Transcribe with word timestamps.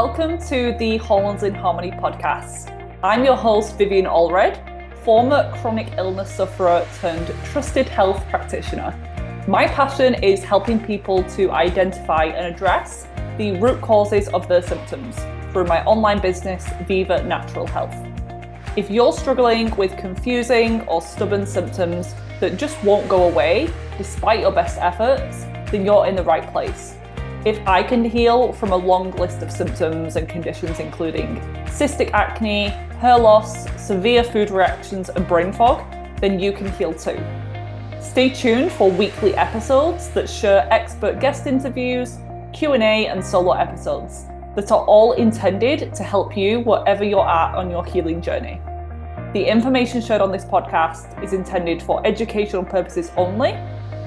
Welcome 0.00 0.36
to 0.48 0.76
the 0.78 0.98
Hormones 0.98 1.42
in 1.42 1.54
Harmony 1.54 1.90
podcast. 1.90 2.70
I'm 3.02 3.24
your 3.24 3.34
host, 3.34 3.78
Vivien 3.78 4.04
Allred, 4.04 4.54
former 5.02 5.50
chronic 5.56 5.90
illness 5.96 6.30
sufferer 6.30 6.86
turned 7.00 7.26
trusted 7.46 7.88
health 7.88 8.22
practitioner. 8.28 8.92
My 9.48 9.66
passion 9.66 10.12
is 10.22 10.44
helping 10.44 10.78
people 10.84 11.24
to 11.30 11.50
identify 11.50 12.24
and 12.24 12.54
address 12.54 13.06
the 13.38 13.52
root 13.52 13.80
causes 13.80 14.28
of 14.34 14.46
their 14.48 14.60
symptoms 14.60 15.16
through 15.50 15.64
my 15.64 15.82
online 15.86 16.20
business, 16.20 16.68
Viva 16.86 17.22
Natural 17.22 17.66
Health. 17.66 17.96
If 18.76 18.90
you're 18.90 19.14
struggling 19.14 19.74
with 19.76 19.96
confusing 19.96 20.82
or 20.82 21.00
stubborn 21.00 21.46
symptoms 21.46 22.14
that 22.40 22.58
just 22.58 22.76
won't 22.84 23.08
go 23.08 23.30
away 23.30 23.70
despite 23.96 24.40
your 24.40 24.52
best 24.52 24.76
efforts, 24.76 25.46
then 25.70 25.86
you're 25.86 26.04
in 26.04 26.16
the 26.16 26.24
right 26.24 26.46
place. 26.52 26.96
If 27.46 27.64
I 27.64 27.80
can 27.80 28.04
heal 28.04 28.52
from 28.54 28.72
a 28.72 28.76
long 28.76 29.12
list 29.12 29.40
of 29.40 29.52
symptoms 29.52 30.16
and 30.16 30.28
conditions, 30.28 30.80
including 30.80 31.36
cystic 31.66 32.10
acne, 32.10 32.70
hair 32.98 33.16
loss, 33.16 33.70
severe 33.80 34.24
food 34.24 34.50
reactions, 34.50 35.10
and 35.10 35.28
brain 35.28 35.52
fog, 35.52 35.88
then 36.20 36.40
you 36.40 36.52
can 36.52 36.72
heal 36.72 36.92
too. 36.92 37.24
Stay 38.00 38.30
tuned 38.30 38.72
for 38.72 38.90
weekly 38.90 39.32
episodes 39.36 40.08
that 40.08 40.28
share 40.28 40.66
expert 40.72 41.20
guest 41.20 41.46
interviews, 41.46 42.18
Q&A, 42.52 43.06
and 43.06 43.24
solo 43.24 43.52
episodes 43.52 44.24
that 44.56 44.72
are 44.72 44.84
all 44.84 45.12
intended 45.12 45.94
to 45.94 46.02
help 46.02 46.36
you 46.36 46.62
wherever 46.62 47.04
you're 47.04 47.28
at 47.28 47.54
on 47.54 47.70
your 47.70 47.84
healing 47.84 48.20
journey. 48.20 48.60
The 49.34 49.44
information 49.44 50.00
shared 50.00 50.20
on 50.20 50.32
this 50.32 50.44
podcast 50.44 51.22
is 51.22 51.32
intended 51.32 51.80
for 51.80 52.04
educational 52.04 52.64
purposes 52.64 53.12
only 53.16 53.52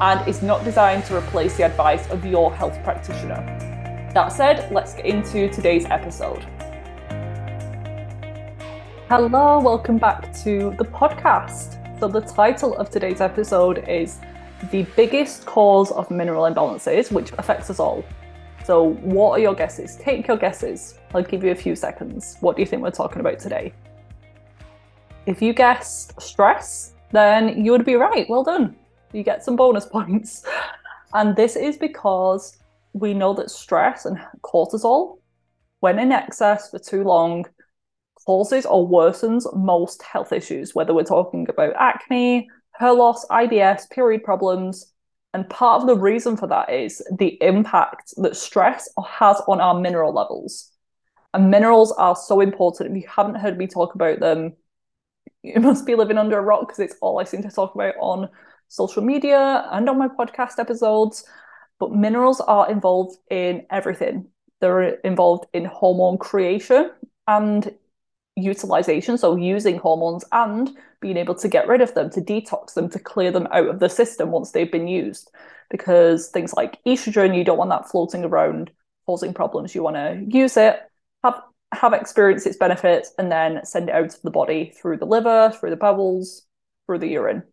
and 0.01 0.25
is 0.27 0.41
not 0.41 0.63
designed 0.63 1.03
to 1.05 1.17
replace 1.17 1.57
the 1.57 1.63
advice 1.63 2.07
of 2.09 2.25
your 2.25 2.53
health 2.53 2.81
practitioner. 2.83 3.43
That 4.13 4.29
said, 4.29 4.71
let's 4.71 4.93
get 4.93 5.05
into 5.05 5.49
today's 5.49 5.85
episode. 5.85 6.45
Hello, 9.09 9.59
welcome 9.59 9.97
back 9.97 10.33
to 10.43 10.73
the 10.77 10.85
podcast. 10.85 11.75
So, 11.99 12.07
the 12.07 12.21
title 12.21 12.77
of 12.77 12.89
today's 12.89 13.19
episode 13.19 13.89
is 13.89 14.19
The 14.71 14.83
Biggest 14.95 15.45
Cause 15.45 15.91
of 15.91 16.09
Mineral 16.09 16.43
Imbalances, 16.43 17.11
which 17.11 17.33
affects 17.33 17.69
us 17.69 17.79
all. 17.79 18.05
So, 18.63 18.93
what 19.01 19.31
are 19.31 19.39
your 19.39 19.55
guesses? 19.55 19.97
Take 19.97 20.27
your 20.27 20.37
guesses. 20.37 20.97
I'll 21.13 21.23
give 21.23 21.43
you 21.43 21.51
a 21.51 21.55
few 21.55 21.75
seconds. 21.75 22.37
What 22.39 22.55
do 22.55 22.61
you 22.61 22.65
think 22.65 22.81
we're 22.81 22.91
talking 22.91 23.19
about 23.19 23.39
today? 23.39 23.73
If 25.25 25.41
you 25.41 25.53
guessed 25.53 26.19
stress, 26.21 26.93
then 27.11 27.65
you 27.65 27.73
would 27.73 27.83
be 27.83 27.95
right. 27.95 28.29
Well 28.29 28.43
done 28.43 28.77
you 29.13 29.23
get 29.23 29.43
some 29.43 29.55
bonus 29.55 29.85
points. 29.91 30.43
And 31.13 31.35
this 31.35 31.55
is 31.55 31.77
because 31.77 32.57
we 32.93 33.13
know 33.13 33.33
that 33.33 33.51
stress 33.51 34.05
and 34.05 34.19
cortisol, 34.41 35.19
when 35.79 35.99
in 35.99 36.11
excess 36.11 36.69
for 36.69 36.79
too 36.79 37.03
long, 37.03 37.45
causes 38.25 38.65
or 38.65 38.87
worsens 38.87 39.43
most 39.55 40.03
health 40.03 40.31
issues, 40.31 40.75
whether 40.75 40.93
we're 40.93 41.03
talking 41.03 41.47
about 41.49 41.73
acne, 41.79 42.47
hair 42.73 42.93
loss, 42.93 43.25
IBS, 43.27 43.89
period 43.89 44.23
problems. 44.23 44.93
And 45.33 45.49
part 45.49 45.81
of 45.81 45.87
the 45.87 45.95
reason 45.95 46.37
for 46.37 46.47
that 46.47 46.71
is 46.71 47.03
the 47.17 47.37
impact 47.41 48.13
that 48.17 48.35
stress 48.35 48.89
has 49.07 49.41
on 49.47 49.61
our 49.61 49.79
mineral 49.79 50.13
levels. 50.13 50.71
And 51.33 51.51
minerals 51.51 51.91
are 51.93 52.15
so 52.15 52.41
important. 52.41 52.91
If 52.91 53.03
you 53.03 53.09
haven't 53.09 53.35
heard 53.35 53.57
me 53.57 53.67
talk 53.67 53.95
about 53.95 54.19
them, 54.19 54.53
you 55.43 55.59
must 55.59 55.85
be 55.85 55.95
living 55.95 56.17
under 56.17 56.37
a 56.37 56.41
rock 56.41 56.61
because 56.61 56.79
it's 56.79 56.95
all 57.01 57.19
I 57.19 57.23
seem 57.23 57.43
to 57.43 57.51
talk 57.51 57.75
about 57.75 57.95
on 57.99 58.29
social 58.69 59.03
media 59.03 59.67
and 59.71 59.89
on 59.89 59.97
my 59.97 60.07
podcast 60.07 60.59
episodes. 60.59 61.25
But 61.79 61.91
minerals 61.91 62.41
are 62.41 62.69
involved 62.69 63.17
in 63.29 63.65
everything. 63.69 64.27
They're 64.61 64.95
involved 65.01 65.45
in 65.53 65.65
hormone 65.65 66.17
creation 66.17 66.91
and 67.27 67.73
utilization, 68.35 69.17
so 69.17 69.35
using 69.35 69.77
hormones 69.77 70.25
and 70.31 70.69
being 71.01 71.17
able 71.17 71.35
to 71.35 71.47
get 71.47 71.67
rid 71.67 71.81
of 71.81 71.93
them, 71.93 72.09
to 72.11 72.21
detox 72.21 72.73
them, 72.73 72.89
to 72.89 72.99
clear 72.99 73.31
them 73.31 73.47
out 73.51 73.67
of 73.67 73.79
the 73.79 73.89
system 73.89 74.31
once 74.31 74.51
they've 74.51 74.71
been 74.71 74.87
used. 74.87 75.31
Because 75.69 76.29
things 76.29 76.53
like 76.53 76.83
estrogen, 76.85 77.37
you 77.37 77.43
don't 77.43 77.57
want 77.57 77.69
that 77.69 77.89
floating 77.89 78.25
around 78.25 78.71
causing 79.05 79.33
problems. 79.33 79.75
You 79.75 79.83
want 79.83 79.95
to 79.95 80.23
use 80.27 80.57
it, 80.57 80.79
have 81.23 81.41
have 81.71 81.93
experienced 81.93 82.47
its 82.47 82.57
benefits, 82.57 83.13
and 83.17 83.31
then 83.31 83.63
send 83.63 83.89
it 83.89 83.95
out 83.95 84.09
to 84.09 84.21
the 84.23 84.31
body 84.31 84.73
through 84.81 84.97
the 84.97 85.05
liver, 85.05 85.53
through 85.57 85.69
the 85.69 85.75
bowels, 85.75 86.43
through 86.87 86.99
the 86.99 87.07
urine. 87.07 87.43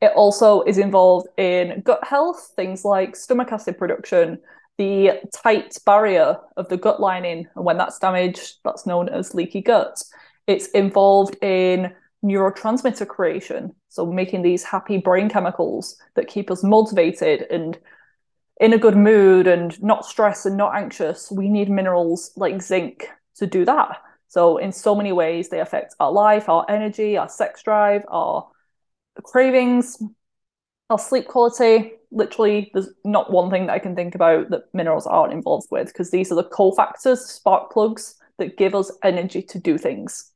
It 0.00 0.12
also 0.14 0.62
is 0.62 0.78
involved 0.78 1.28
in 1.36 1.82
gut 1.84 2.04
health, 2.04 2.52
things 2.56 2.84
like 2.84 3.16
stomach 3.16 3.52
acid 3.52 3.78
production, 3.78 4.38
the 4.78 5.20
tight 5.34 5.76
barrier 5.84 6.38
of 6.56 6.68
the 6.68 6.76
gut 6.76 7.00
lining, 7.00 7.48
and 7.56 7.64
when 7.64 7.78
that's 7.78 7.98
damaged, 7.98 8.58
that's 8.64 8.86
known 8.86 9.08
as 9.08 9.34
leaky 9.34 9.60
gut. 9.60 10.00
It's 10.46 10.68
involved 10.68 11.36
in 11.42 11.92
neurotransmitter 12.24 13.06
creation, 13.06 13.74
so 13.88 14.06
making 14.06 14.42
these 14.42 14.62
happy 14.62 14.98
brain 14.98 15.28
chemicals 15.28 15.96
that 16.14 16.28
keep 16.28 16.50
us 16.50 16.62
motivated 16.62 17.46
and 17.50 17.78
in 18.60 18.72
a 18.72 18.78
good 18.78 18.96
mood 18.96 19.46
and 19.46 19.80
not 19.82 20.04
stressed 20.04 20.46
and 20.46 20.56
not 20.56 20.74
anxious. 20.74 21.30
We 21.30 21.48
need 21.48 21.70
minerals 21.70 22.32
like 22.36 22.60
zinc 22.62 23.08
to 23.36 23.46
do 23.46 23.64
that. 23.64 23.98
So, 24.28 24.58
in 24.58 24.72
so 24.72 24.94
many 24.94 25.12
ways, 25.12 25.48
they 25.48 25.60
affect 25.60 25.94
our 26.00 26.12
life, 26.12 26.48
our 26.48 26.66
energy, 26.68 27.16
our 27.16 27.28
sex 27.28 27.62
drive, 27.62 28.02
our 28.08 28.46
cravings, 29.22 30.02
our 30.90 30.98
sleep 30.98 31.26
quality. 31.26 31.92
Literally, 32.10 32.70
there's 32.72 32.88
not 33.04 33.30
one 33.30 33.50
thing 33.50 33.66
that 33.66 33.74
I 33.74 33.78
can 33.78 33.94
think 33.94 34.14
about 34.14 34.50
that 34.50 34.72
minerals 34.72 35.06
aren't 35.06 35.32
involved 35.32 35.68
with 35.70 35.88
because 35.88 36.10
these 36.10 36.32
are 36.32 36.36
the 36.36 36.44
cofactors, 36.44 37.18
spark 37.18 37.70
plugs 37.70 38.14
that 38.38 38.56
give 38.56 38.74
us 38.74 38.90
energy 39.02 39.42
to 39.42 39.58
do 39.58 39.76
things. 39.76 40.30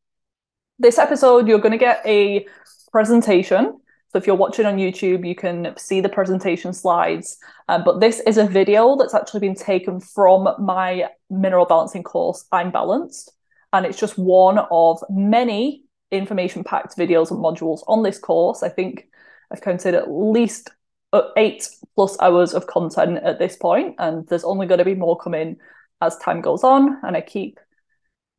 This 0.78 0.98
episode, 0.98 1.48
you're 1.48 1.60
going 1.60 1.72
to 1.72 1.78
get 1.78 2.02
a 2.04 2.46
presentation. 2.90 3.78
So 4.10 4.18
if 4.18 4.26
you're 4.26 4.36
watching 4.36 4.66
on 4.66 4.76
YouTube, 4.76 5.26
you 5.26 5.34
can 5.34 5.72
see 5.78 6.00
the 6.00 6.08
presentation 6.08 6.74
slides. 6.74 7.38
Um, 7.68 7.82
but 7.84 8.00
this 8.00 8.20
is 8.20 8.36
a 8.36 8.46
video 8.46 8.96
that's 8.96 9.14
actually 9.14 9.40
been 9.40 9.54
taken 9.54 10.00
from 10.00 10.48
my 10.58 11.08
mineral 11.30 11.64
balancing 11.64 12.02
course, 12.02 12.44
I'm 12.52 12.70
Balanced. 12.70 13.32
And 13.72 13.86
it's 13.86 13.98
just 13.98 14.18
one 14.18 14.58
of 14.70 15.02
many 15.08 15.84
information 16.12 16.62
packed 16.62 16.96
videos 16.96 17.30
and 17.30 17.40
modules 17.40 17.82
on 17.88 18.02
this 18.02 18.18
course. 18.18 18.62
I 18.62 18.68
think 18.68 19.08
I've 19.50 19.62
counted 19.62 19.94
at 19.94 20.10
least 20.10 20.70
uh, 21.12 21.22
eight 21.36 21.68
plus 21.94 22.16
hours 22.20 22.54
of 22.54 22.66
content 22.66 23.18
at 23.22 23.38
this 23.38 23.56
point, 23.56 23.96
and 23.98 24.26
there's 24.28 24.44
only 24.44 24.66
going 24.66 24.78
to 24.78 24.84
be 24.84 24.94
more 24.94 25.18
coming 25.18 25.56
as 26.00 26.16
time 26.18 26.40
goes 26.40 26.64
on. 26.64 26.98
And 27.02 27.16
I 27.16 27.20
keep 27.20 27.58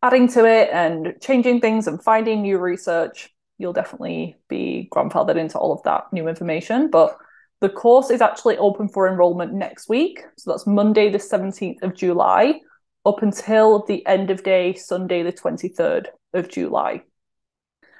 adding 0.01 0.27
to 0.29 0.45
it 0.45 0.69
and 0.71 1.15
changing 1.21 1.61
things 1.61 1.87
and 1.87 2.03
finding 2.03 2.41
new 2.41 2.59
research. 2.59 3.29
You'll 3.57 3.73
definitely 3.73 4.35
be 4.49 4.89
grandfathered 4.91 5.37
into 5.37 5.57
all 5.57 5.71
of 5.71 5.83
that 5.83 6.11
new 6.11 6.27
information. 6.27 6.89
But 6.89 7.17
the 7.61 7.69
course 7.69 8.09
is 8.09 8.19
actually 8.19 8.57
open 8.57 8.89
for 8.89 9.07
enrollment 9.07 9.53
next 9.53 9.87
week. 9.87 10.21
So 10.37 10.51
that's 10.51 10.67
Monday, 10.67 11.09
the 11.09 11.17
17th 11.17 11.81
of 11.81 11.95
July, 11.95 12.59
up 13.05 13.21
until 13.21 13.85
the 13.85 14.05
end 14.05 14.29
of 14.31 14.43
day, 14.43 14.73
Sunday, 14.73 15.23
the 15.23 15.31
23rd 15.31 16.07
of 16.33 16.49
July. 16.49 17.03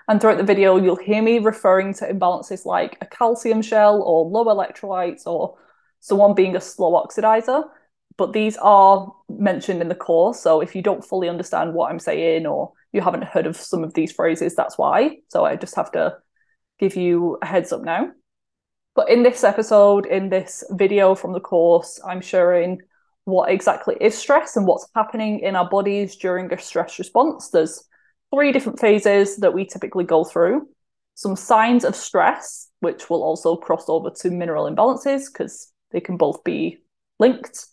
And 0.08 0.20
throughout 0.20 0.38
the 0.38 0.44
video, 0.44 0.78
you'll 0.78 0.96
hear 0.98 1.22
me 1.22 1.40
referring 1.40 1.94
to 1.96 2.08
imbalances 2.08 2.66
like 2.66 2.98
a 3.02 3.06
calcium 3.06 3.62
shell 3.62 4.02
or 4.02 4.26
low 4.26 4.46
electrolytes 4.46 5.26
or 5.26 5.58
someone 6.02 6.34
being 6.34 6.56
a 6.56 6.62
slow 6.62 6.92
oxidizer. 6.92 7.64
But 8.18 8.34
these 8.34 8.58
are 8.58 9.14
mentioned 9.30 9.82
in 9.82 9.88
the 9.88 9.96
course. 9.96 10.40
So 10.40 10.62
if 10.62 10.76
you 10.76 10.82
don't 10.82 11.04
fully 11.04 11.30
understand 11.30 11.74
what 11.74 11.90
I'm 11.90 12.00
saying 12.00 12.46
or 12.46 12.74
you 12.92 13.02
haven't 13.02 13.24
heard 13.24 13.48
of 13.48 13.56
some 13.56 13.84
of 13.84 13.94
these 13.94 14.12
phrases, 14.12 14.56
that's 14.56 14.78
why. 14.78 15.18
So 15.30 15.46
I 15.46 15.56
just 15.56 15.76
have 15.76 15.92
to 15.94 16.18
give 16.80 16.96
you 16.96 17.38
a 17.42 17.46
heads 17.46 17.72
up 17.72 17.82
now. 17.82 18.12
But 18.96 19.10
in 19.10 19.24
this 19.24 19.44
episode, 19.44 20.06
in 20.06 20.30
this 20.30 20.64
video 20.72 21.16
from 21.16 21.34
the 21.34 21.40
course, 21.40 22.00
I'm 22.06 22.22
sharing 22.22 22.80
what 23.26 23.50
exactly 23.50 23.96
is 24.00 24.16
stress 24.16 24.58
and 24.58 24.68
what's 24.68 24.88
happening 24.94 25.40
in 25.40 25.56
our 25.56 25.68
bodies 25.68 26.18
during 26.18 26.52
a 26.54 26.60
stress 26.60 27.00
response. 27.00 27.50
There's 27.50 27.88
three 28.34 28.52
different 28.52 28.80
phases 28.80 29.38
that 29.38 29.54
we 29.54 29.66
typically 29.66 30.04
go 30.04 30.24
through 30.24 30.68
some 31.16 31.36
signs 31.36 31.84
of 31.84 31.96
stress, 31.96 32.70
which 32.80 33.10
will 33.10 33.24
also 33.24 33.56
cross 33.56 33.86
over 33.88 34.10
to 34.10 34.32
mineral 34.32 34.70
imbalances 34.70 35.26
because 35.32 35.72
they 35.92 36.00
can 36.00 36.18
both 36.18 36.44
be 36.44 36.80
linked, 37.20 37.68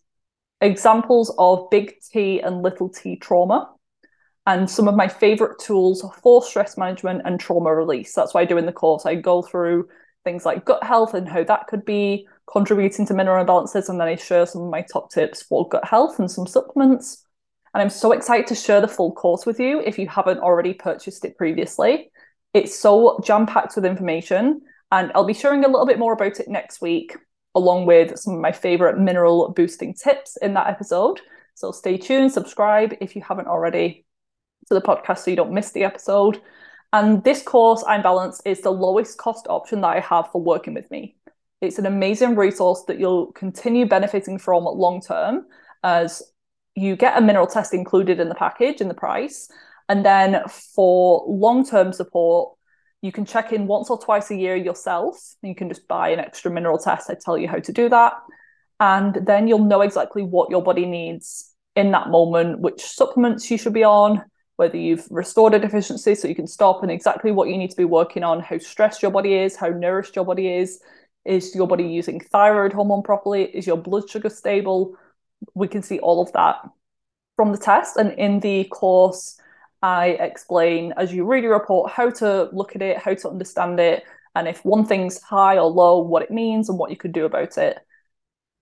examples 0.60 1.34
of 1.38 1.70
big 1.70 1.94
T 2.12 2.40
and 2.40 2.62
little 2.62 2.90
t 2.90 3.16
trauma, 3.16 3.70
and 4.46 4.68
some 4.68 4.88
of 4.88 4.94
my 4.94 5.08
favorite 5.08 5.58
tools 5.58 6.04
for 6.22 6.42
stress 6.42 6.76
management 6.76 7.22
and 7.24 7.40
trauma 7.40 7.74
release. 7.74 8.12
That's 8.12 8.34
why 8.34 8.42
I 8.42 8.44
do 8.44 8.58
in 8.58 8.66
the 8.66 8.72
course. 8.72 9.06
I 9.06 9.14
go 9.14 9.42
through 9.42 9.88
things 10.24 10.44
like 10.44 10.66
gut 10.66 10.84
health 10.84 11.14
and 11.14 11.26
how 11.26 11.44
that 11.44 11.66
could 11.66 11.86
be 11.86 12.28
contributing 12.52 13.06
to 13.06 13.14
mineral 13.14 13.42
imbalances, 13.42 13.88
and 13.88 13.98
then 13.98 14.08
I 14.08 14.16
share 14.16 14.44
some 14.44 14.62
of 14.62 14.70
my 14.70 14.82
top 14.82 15.10
tips 15.10 15.42
for 15.42 15.66
gut 15.68 15.86
health 15.86 16.18
and 16.18 16.30
some 16.30 16.46
supplements. 16.46 17.24
And 17.72 17.82
I'm 17.82 17.90
so 17.90 18.12
excited 18.12 18.46
to 18.48 18.54
share 18.54 18.80
the 18.80 18.88
full 18.88 19.12
course 19.12 19.46
with 19.46 19.60
you 19.60 19.80
if 19.80 19.98
you 19.98 20.08
haven't 20.08 20.40
already 20.40 20.74
purchased 20.74 21.24
it 21.24 21.36
previously. 21.36 22.10
It's 22.52 22.76
so 22.76 23.20
jam 23.22 23.46
packed 23.46 23.76
with 23.76 23.84
information, 23.84 24.62
and 24.90 25.12
I'll 25.14 25.24
be 25.24 25.34
sharing 25.34 25.64
a 25.64 25.68
little 25.68 25.86
bit 25.86 25.98
more 25.98 26.12
about 26.12 26.40
it 26.40 26.48
next 26.48 26.80
week, 26.80 27.16
along 27.54 27.86
with 27.86 28.18
some 28.18 28.34
of 28.34 28.40
my 28.40 28.52
favorite 28.52 28.98
mineral 28.98 29.52
boosting 29.52 29.94
tips 29.94 30.36
in 30.36 30.54
that 30.54 30.66
episode. 30.66 31.20
So 31.54 31.70
stay 31.70 31.96
tuned, 31.96 32.32
subscribe 32.32 32.94
if 33.00 33.14
you 33.14 33.22
haven't 33.22 33.46
already 33.46 34.04
to 34.68 34.74
the 34.74 34.80
podcast 34.80 35.18
so 35.18 35.30
you 35.30 35.36
don't 35.36 35.52
miss 35.52 35.70
the 35.70 35.84
episode. 35.84 36.40
And 36.92 37.22
this 37.22 37.42
course, 37.42 37.84
I'm 37.86 38.02
Balanced, 38.02 38.42
is 38.44 38.62
the 38.62 38.72
lowest 38.72 39.16
cost 39.16 39.46
option 39.48 39.80
that 39.82 39.96
I 39.96 40.00
have 40.00 40.32
for 40.32 40.42
working 40.42 40.74
with 40.74 40.90
me. 40.90 41.16
It's 41.60 41.78
an 41.78 41.86
amazing 41.86 42.34
resource 42.34 42.82
that 42.88 42.98
you'll 42.98 43.32
continue 43.32 43.86
benefiting 43.86 44.38
from 44.38 44.64
long 44.64 45.00
term 45.00 45.46
as 45.84 46.22
you 46.74 46.96
get 46.96 47.16
a 47.16 47.20
mineral 47.20 47.46
test 47.46 47.74
included 47.74 48.20
in 48.20 48.28
the 48.28 48.34
package 48.34 48.80
in 48.80 48.88
the 48.88 48.94
price. 48.94 49.48
And 49.88 50.04
then 50.04 50.42
for 50.48 51.24
long 51.26 51.66
term 51.66 51.92
support, 51.92 52.56
you 53.02 53.12
can 53.12 53.24
check 53.24 53.52
in 53.52 53.66
once 53.66 53.90
or 53.90 53.98
twice 53.98 54.30
a 54.30 54.36
year 54.36 54.54
yourself. 54.54 55.16
You 55.42 55.54
can 55.54 55.68
just 55.68 55.88
buy 55.88 56.10
an 56.10 56.20
extra 56.20 56.50
mineral 56.50 56.78
test. 56.78 57.10
I 57.10 57.14
tell 57.14 57.38
you 57.38 57.48
how 57.48 57.58
to 57.58 57.72
do 57.72 57.88
that. 57.88 58.12
And 58.78 59.14
then 59.26 59.48
you'll 59.48 59.64
know 59.64 59.80
exactly 59.80 60.22
what 60.22 60.50
your 60.50 60.62
body 60.62 60.86
needs 60.86 61.54
in 61.76 61.90
that 61.92 62.08
moment, 62.08 62.60
which 62.60 62.82
supplements 62.82 63.50
you 63.50 63.58
should 63.58 63.72
be 63.72 63.84
on, 63.84 64.22
whether 64.56 64.76
you've 64.76 65.06
restored 65.10 65.54
a 65.54 65.58
deficiency 65.58 66.14
so 66.14 66.28
you 66.28 66.34
can 66.34 66.46
stop, 66.46 66.82
and 66.82 66.90
exactly 66.90 67.30
what 67.30 67.48
you 67.48 67.56
need 67.56 67.70
to 67.70 67.76
be 67.76 67.84
working 67.84 68.22
on, 68.22 68.40
how 68.40 68.58
stressed 68.58 69.02
your 69.02 69.10
body 69.10 69.34
is, 69.34 69.56
how 69.56 69.68
nourished 69.68 70.16
your 70.16 70.24
body 70.24 70.54
is. 70.54 70.80
Is 71.24 71.54
your 71.54 71.66
body 71.66 71.84
using 71.84 72.20
thyroid 72.20 72.72
hormone 72.72 73.02
properly? 73.02 73.44
Is 73.44 73.66
your 73.66 73.76
blood 73.76 74.08
sugar 74.08 74.30
stable? 74.30 74.96
We 75.54 75.68
can 75.68 75.82
see 75.82 75.98
all 75.98 76.22
of 76.22 76.32
that 76.32 76.56
from 77.36 77.52
the 77.52 77.58
test. 77.58 77.96
And 77.96 78.12
in 78.18 78.40
the 78.40 78.64
course, 78.64 79.38
I 79.82 80.08
explain 80.08 80.92
as 80.96 81.12
you 81.12 81.24
read 81.24 81.44
your 81.44 81.58
report 81.58 81.90
how 81.90 82.10
to 82.10 82.50
look 82.52 82.76
at 82.76 82.82
it, 82.82 82.98
how 82.98 83.14
to 83.14 83.28
understand 83.30 83.80
it, 83.80 84.04
and 84.34 84.46
if 84.46 84.64
one 84.64 84.84
thing's 84.84 85.20
high 85.20 85.56
or 85.56 85.70
low, 85.70 86.00
what 86.00 86.22
it 86.22 86.30
means 86.30 86.68
and 86.68 86.78
what 86.78 86.90
you 86.90 86.96
could 86.96 87.12
do 87.12 87.24
about 87.24 87.58
it. 87.58 87.78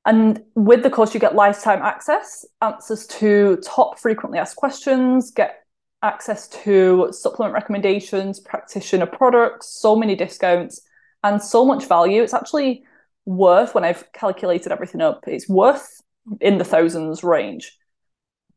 And 0.06 0.42
with 0.54 0.82
the 0.82 0.90
course, 0.90 1.12
you 1.12 1.20
get 1.20 1.34
lifetime 1.34 1.82
access, 1.82 2.46
answers 2.62 3.06
to 3.08 3.58
top 3.62 3.98
frequently 3.98 4.38
asked 4.38 4.56
questions, 4.56 5.30
get 5.30 5.56
access 6.02 6.48
to 6.48 7.08
supplement 7.10 7.52
recommendations, 7.52 8.40
practitioner 8.40 9.04
products, 9.04 9.68
so 9.68 9.94
many 9.96 10.14
discounts, 10.14 10.80
and 11.22 11.42
so 11.42 11.64
much 11.64 11.86
value. 11.86 12.22
It's 12.22 12.32
actually 12.32 12.84
worth, 13.26 13.74
when 13.74 13.84
I've 13.84 14.10
calculated 14.12 14.72
everything 14.72 15.02
up, 15.02 15.24
it's 15.26 15.48
worth 15.48 16.00
in 16.40 16.58
the 16.58 16.64
thousands 16.64 17.22
range 17.24 17.78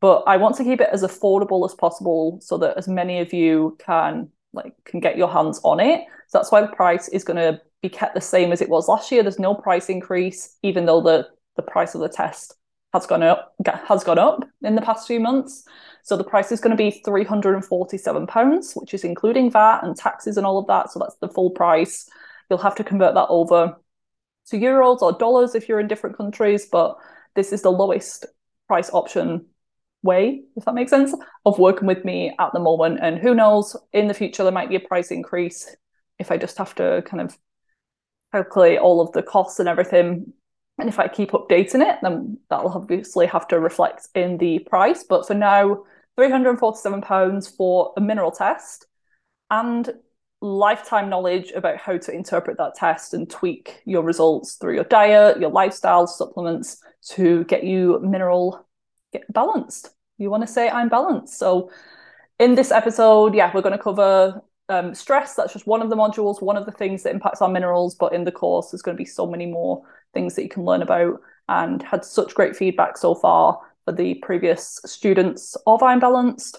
but 0.02 0.24
I 0.26 0.36
want 0.36 0.56
to 0.56 0.64
keep 0.64 0.80
it 0.80 0.88
as 0.90 1.04
affordable 1.04 1.64
as 1.64 1.76
possible 1.76 2.40
so 2.42 2.58
that 2.58 2.76
as 2.76 2.88
many 2.88 3.20
of 3.20 3.32
you 3.32 3.78
can 3.78 4.28
like 4.52 4.74
can 4.84 4.98
get 4.98 5.16
your 5.16 5.28
hands 5.28 5.60
on 5.62 5.78
it. 5.78 6.00
So 6.26 6.38
that's 6.38 6.50
why 6.50 6.60
the 6.60 6.66
price 6.66 7.08
is 7.08 7.22
going 7.22 7.36
to 7.36 7.60
be 7.82 7.88
kept 7.88 8.16
the 8.16 8.20
same 8.20 8.50
as 8.50 8.60
it 8.60 8.68
was 8.68 8.88
last 8.88 9.12
year. 9.12 9.22
There's 9.22 9.38
no 9.38 9.54
price 9.54 9.88
increase, 9.88 10.56
even 10.62 10.86
though 10.86 11.00
the 11.00 11.28
the 11.56 11.62
price 11.62 11.94
of 11.94 12.00
the 12.00 12.08
test 12.08 12.54
has 12.92 13.06
gone 13.06 13.22
up 13.22 13.54
has 13.86 14.02
gone 14.02 14.18
up 14.18 14.44
in 14.62 14.74
the 14.74 14.82
past 14.82 15.06
few 15.06 15.20
months. 15.20 15.64
So 16.02 16.16
the 16.16 16.24
price 16.24 16.50
is 16.50 16.60
going 16.60 16.76
to 16.76 16.84
be 16.84 17.02
three 17.04 17.24
hundred 17.24 17.54
and 17.54 17.64
forty-seven 17.64 18.26
pounds, 18.26 18.72
which 18.74 18.94
is 18.94 19.04
including 19.04 19.52
VAT 19.52 19.84
and 19.84 19.96
taxes 19.96 20.36
and 20.36 20.44
all 20.44 20.58
of 20.58 20.66
that. 20.66 20.90
So 20.90 20.98
that's 20.98 21.16
the 21.20 21.28
full 21.28 21.50
price. 21.50 22.10
You'll 22.50 22.58
have 22.58 22.74
to 22.74 22.84
convert 22.84 23.14
that 23.14 23.28
over 23.28 23.76
to 24.48 24.56
euros 24.56 25.00
or 25.00 25.12
dollars 25.12 25.54
if 25.54 25.68
you're 25.68 25.78
in 25.78 25.86
different 25.86 26.16
countries, 26.16 26.66
but 26.66 26.96
this 27.34 27.52
is 27.52 27.62
the 27.62 27.72
lowest 27.72 28.26
price 28.68 28.90
option 28.92 29.46
way, 30.02 30.42
if 30.56 30.64
that 30.64 30.74
makes 30.74 30.90
sense, 30.90 31.14
of 31.44 31.58
working 31.58 31.86
with 31.86 32.04
me 32.04 32.34
at 32.38 32.52
the 32.52 32.60
moment. 32.60 33.00
And 33.02 33.18
who 33.18 33.34
knows, 33.34 33.76
in 33.92 34.08
the 34.08 34.14
future, 34.14 34.42
there 34.42 34.52
might 34.52 34.68
be 34.68 34.76
a 34.76 34.80
price 34.80 35.10
increase 35.10 35.74
if 36.18 36.30
I 36.30 36.36
just 36.36 36.58
have 36.58 36.74
to 36.76 37.02
kind 37.06 37.20
of 37.20 37.36
calculate 38.32 38.78
all 38.78 39.00
of 39.00 39.12
the 39.12 39.22
costs 39.22 39.58
and 39.58 39.68
everything. 39.68 40.32
And 40.78 40.88
if 40.88 40.98
I 40.98 41.08
keep 41.08 41.32
updating 41.32 41.88
it, 41.88 41.98
then 42.02 42.38
that'll 42.48 42.72
obviously 42.72 43.26
have 43.26 43.46
to 43.48 43.60
reflect 43.60 44.08
in 44.14 44.38
the 44.38 44.60
price. 44.60 45.04
But 45.08 45.26
for 45.26 45.34
now, 45.34 45.84
£347 46.18 47.56
for 47.56 47.92
a 47.96 48.00
mineral 48.00 48.30
test 48.30 48.86
and 49.50 49.90
lifetime 50.40 51.08
knowledge 51.08 51.52
about 51.52 51.76
how 51.76 51.96
to 51.96 52.12
interpret 52.12 52.58
that 52.58 52.74
test 52.74 53.14
and 53.14 53.30
tweak 53.30 53.80
your 53.84 54.02
results 54.02 54.54
through 54.54 54.74
your 54.74 54.84
diet, 54.84 55.40
your 55.40 55.50
lifestyle, 55.50 56.06
supplements 56.06 56.82
to 57.10 57.44
get 57.44 57.64
you 57.64 57.98
mineral 58.00 58.66
get 59.12 59.30
balanced. 59.32 59.90
You 60.18 60.30
want 60.30 60.42
to 60.42 60.52
say 60.52 60.68
I'm 60.68 60.88
balanced. 60.88 61.38
So 61.38 61.70
in 62.38 62.54
this 62.54 62.70
episode, 62.70 63.34
yeah, 63.34 63.50
we're 63.54 63.62
going 63.62 63.76
to 63.76 63.82
cover 63.82 64.42
um, 64.68 64.94
stress. 64.94 65.34
That's 65.34 65.52
just 65.52 65.66
one 65.66 65.82
of 65.82 65.90
the 65.90 65.96
modules, 65.96 66.42
one 66.42 66.56
of 66.56 66.66
the 66.66 66.72
things 66.72 67.02
that 67.02 67.12
impacts 67.14 67.42
our 67.42 67.48
minerals. 67.48 67.94
But 67.94 68.14
in 68.14 68.24
the 68.24 68.32
course, 68.32 68.70
there's 68.70 68.82
going 68.82 68.96
to 68.96 69.02
be 69.02 69.08
so 69.08 69.26
many 69.26 69.46
more 69.46 69.82
things 70.14 70.34
that 70.34 70.42
you 70.42 70.48
can 70.48 70.64
learn 70.64 70.82
about. 70.82 71.20
And 71.48 71.82
had 71.82 72.04
such 72.04 72.34
great 72.34 72.56
feedback 72.56 72.96
so 72.96 73.14
far 73.14 73.60
for 73.84 73.92
the 73.92 74.14
previous 74.14 74.80
students 74.86 75.56
of 75.66 75.82
I'm 75.82 76.00
Balanced. 76.00 76.58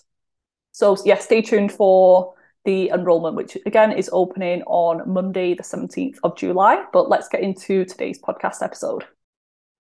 So 0.72 0.98
yeah, 1.06 1.18
stay 1.18 1.42
tuned 1.42 1.72
for 1.72 2.34
the 2.66 2.90
enrollment, 2.90 3.36
which 3.36 3.58
again 3.66 3.92
is 3.92 4.10
opening 4.14 4.62
on 4.64 5.10
Monday, 5.12 5.54
the 5.54 5.64
17th 5.64 6.18
of 6.24 6.38
July. 6.38 6.84
But 6.92 7.10
let's 7.10 7.30
get 7.30 7.42
into 7.42 7.86
today's 7.86 8.20
podcast 8.20 8.62
episode. 8.62 9.06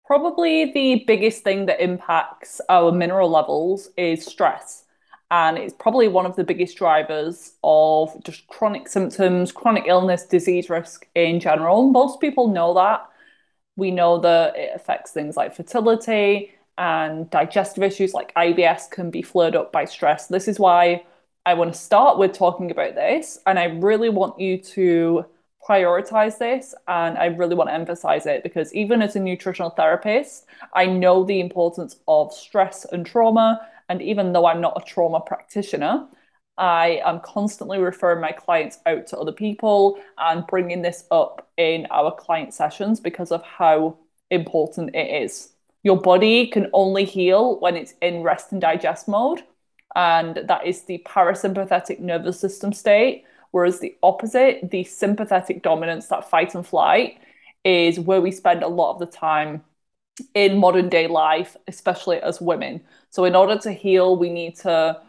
Probably 0.06 0.72
the 0.72 1.04
biggest 1.08 1.44
thing 1.44 1.66
that 1.68 1.82
impacts 1.82 2.60
our 2.68 2.92
mineral 2.92 3.30
levels 3.30 3.90
is 3.98 4.26
stress. 4.26 4.84
And 5.32 5.58
it's 5.58 5.74
probably 5.74 6.08
one 6.10 6.26
of 6.26 6.36
the 6.36 6.44
biggest 6.44 6.78
drivers 6.78 7.54
of 7.64 8.22
just 8.24 8.46
chronic 8.48 8.88
symptoms, 8.88 9.52
chronic 9.52 9.86
illness, 9.88 10.26
disease 10.26 10.70
risk 10.70 11.08
in 11.16 11.40
general. 11.40 11.90
Most 11.90 12.20
people 12.20 12.50
know 12.50 12.74
that. 12.76 13.10
We 13.76 13.92
know 13.92 14.20
that 14.20 14.56
it 14.56 14.72
affects 14.76 15.12
things 15.12 15.36
like 15.36 15.56
fertility 15.56 16.52
and 16.78 17.30
digestive 17.30 17.84
issues 17.84 18.14
like 18.14 18.34
IBS 18.36 18.92
can 18.92 19.10
be 19.10 19.22
flared 19.22 19.56
up 19.56 19.72
by 19.72 19.86
stress. 19.86 20.28
This 20.28 20.48
is 20.48 20.60
why 20.60 21.04
I 21.46 21.54
want 21.56 21.74
to 21.74 21.80
start 21.80 22.18
with 22.18 22.34
talking 22.34 22.72
about 22.72 22.94
this. 22.96 23.40
And 23.48 23.58
I 23.58 23.66
really 23.66 24.10
want 24.10 24.40
you 24.40 24.58
to 24.58 25.26
prioritize 25.68 26.38
this 26.38 26.75
and 26.88 27.18
I 27.18 27.25
really 27.25 27.56
want 27.56 27.69
to 27.69 27.74
emphasize 27.74 28.25
it 28.25 28.44
because 28.44 28.74
even 28.74 29.01
as 29.01 29.15
a 29.15 29.19
nutritional 29.19 29.69
therapist, 29.69 30.45
I 30.74 30.86
know 30.86 31.24
the 31.24 31.39
importance 31.39 31.98
of 32.07 32.33
stress 32.33 32.86
and 32.86 33.06
trauma. 33.06 33.62
And 33.89 34.01
even 34.01 34.33
though 34.33 34.45
I'm 34.45 34.62
not 34.62 34.81
a 34.81 34.86
trauma 34.86 35.21
practitioner, 35.21 36.07
I 36.57 37.01
am 37.04 37.19
constantly 37.21 37.80
referring 37.80 38.21
my 38.21 38.31
clients 38.31 38.80
out 38.86 39.07
to 39.07 39.18
other 39.18 39.31
people 39.31 40.00
and 40.18 40.45
bringing 40.47 40.81
this 40.81 41.06
up 41.11 41.49
in 41.57 41.88
our 41.90 42.14
client 42.14 42.54
sessions 42.54 42.99
because 42.99 43.31
of 43.31 43.42
how 43.44 43.97
important 44.30 44.95
it 44.95 45.23
is. 45.23 45.49
Your 45.83 45.99
body 45.99 46.47
can 46.47 46.68
only 46.73 47.06
heal 47.06 47.59
when 47.59 47.76
it's 47.76 47.94
in 48.02 48.23
rest 48.23 48.52
and 48.52 48.61
digest 48.61 49.07
mode, 49.07 49.44
and 49.95 50.38
that 50.47 50.66
is 50.66 50.83
the 50.83 51.04
parasympathetic 51.06 51.99
nervous 51.99 52.40
system 52.40 52.71
state 52.71 53.26
Whereas 53.54 53.80
the 53.80 53.95
opposite, 54.02 54.72
the 54.72 54.83
sympathetic 54.83 55.62
dominance, 55.62 56.07
that 56.07 56.28
fight 56.28 56.56
and 56.56 56.66
flight, 56.66 57.19
is 57.64 58.00
where 58.00 58.19
we 58.19 58.31
spend 58.31 58.64
a 58.64 58.68
lot 58.68 58.94
of 58.94 59.00
the 59.00 59.06
time 59.06 59.64
in 60.33 60.57
modern 60.57 60.90
day 60.90 61.06
life, 61.06 61.56
especially 61.68 62.18
as 62.18 62.42
women. 62.42 62.81
So, 63.12 63.26
in 63.26 63.36
order 63.36 63.56
to 63.60 63.72
heal, 63.72 64.18
we 64.18 64.31
need 64.31 64.56
to 64.62 65.00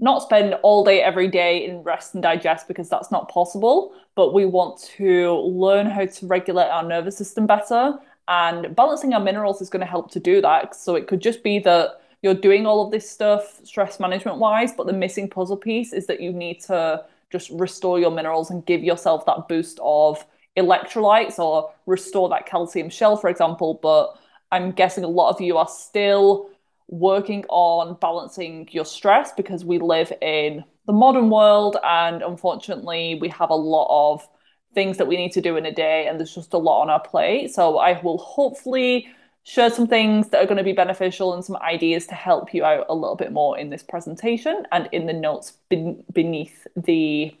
not 0.00 0.22
spend 0.22 0.54
all 0.64 0.84
day 0.84 1.02
every 1.02 1.28
day 1.28 1.64
in 1.64 1.84
rest 1.84 2.14
and 2.14 2.22
digest 2.22 2.66
because 2.66 2.88
that's 2.88 3.12
not 3.12 3.28
possible, 3.28 3.94
but 4.16 4.34
we 4.34 4.44
want 4.44 4.80
to 4.96 5.36
learn 5.36 5.86
how 5.86 6.06
to 6.06 6.26
regulate 6.26 6.70
our 6.70 6.82
nervous 6.82 7.16
system 7.16 7.46
better. 7.46 7.96
And 8.26 8.74
balancing 8.74 9.14
our 9.14 9.20
minerals 9.20 9.62
is 9.62 9.70
going 9.70 9.86
to 9.86 9.86
help 9.86 10.10
to 10.10 10.18
do 10.18 10.40
that. 10.40 10.74
So, 10.74 10.96
it 10.96 11.06
could 11.06 11.20
just 11.20 11.44
be 11.44 11.60
that 11.60 12.00
you're 12.22 12.34
doing 12.34 12.66
all 12.66 12.84
of 12.84 12.90
this 12.90 13.08
stuff 13.08 13.60
stress 13.62 14.00
management 14.00 14.38
wise, 14.38 14.72
but 14.72 14.88
the 14.88 14.92
missing 14.92 15.30
puzzle 15.30 15.58
piece 15.58 15.92
is 15.92 16.08
that 16.08 16.20
you 16.20 16.32
need 16.32 16.60
to 16.62 17.04
just 17.34 17.50
restore 17.50 17.98
your 17.98 18.12
minerals 18.12 18.48
and 18.50 18.64
give 18.64 18.84
yourself 18.84 19.26
that 19.26 19.48
boost 19.48 19.80
of 19.82 20.24
electrolytes 20.56 21.36
or 21.36 21.72
restore 21.84 22.28
that 22.28 22.46
calcium 22.46 22.88
shell, 22.88 23.16
for 23.16 23.28
example. 23.28 23.80
But 23.82 24.16
I'm 24.52 24.70
guessing 24.70 25.02
a 25.02 25.08
lot 25.08 25.34
of 25.34 25.40
you 25.40 25.56
are 25.56 25.66
still 25.66 26.48
working 26.86 27.44
on 27.48 27.96
balancing 28.00 28.68
your 28.70 28.84
stress 28.84 29.32
because 29.32 29.64
we 29.64 29.80
live 29.80 30.12
in 30.22 30.62
the 30.86 30.92
modern 30.92 31.28
world 31.28 31.76
and 31.82 32.22
unfortunately 32.22 33.18
we 33.20 33.28
have 33.30 33.50
a 33.50 33.54
lot 33.56 33.88
of 33.90 34.28
things 34.74 34.98
that 34.98 35.08
we 35.08 35.16
need 35.16 35.32
to 35.32 35.40
do 35.40 35.56
in 35.56 35.66
a 35.66 35.72
day 35.72 36.06
and 36.06 36.20
there's 36.20 36.34
just 36.34 36.52
a 36.52 36.58
lot 36.58 36.82
on 36.82 36.90
our 36.90 37.00
plate. 37.00 37.52
So 37.52 37.78
I 37.78 38.00
will 38.00 38.18
hopefully 38.18 39.08
share 39.44 39.70
some 39.70 39.86
things 39.86 40.30
that 40.30 40.42
are 40.42 40.46
going 40.46 40.58
to 40.58 40.64
be 40.64 40.72
beneficial 40.72 41.34
and 41.34 41.44
some 41.44 41.56
ideas 41.56 42.06
to 42.06 42.14
help 42.14 42.52
you 42.54 42.64
out 42.64 42.86
a 42.88 42.94
little 42.94 43.14
bit 43.14 43.30
more 43.30 43.58
in 43.58 43.70
this 43.70 43.82
presentation 43.82 44.66
and 44.72 44.88
in 44.90 45.06
the 45.06 45.12
notes 45.12 45.52
ben- 45.68 46.02
beneath 46.12 46.66
the 46.76 47.34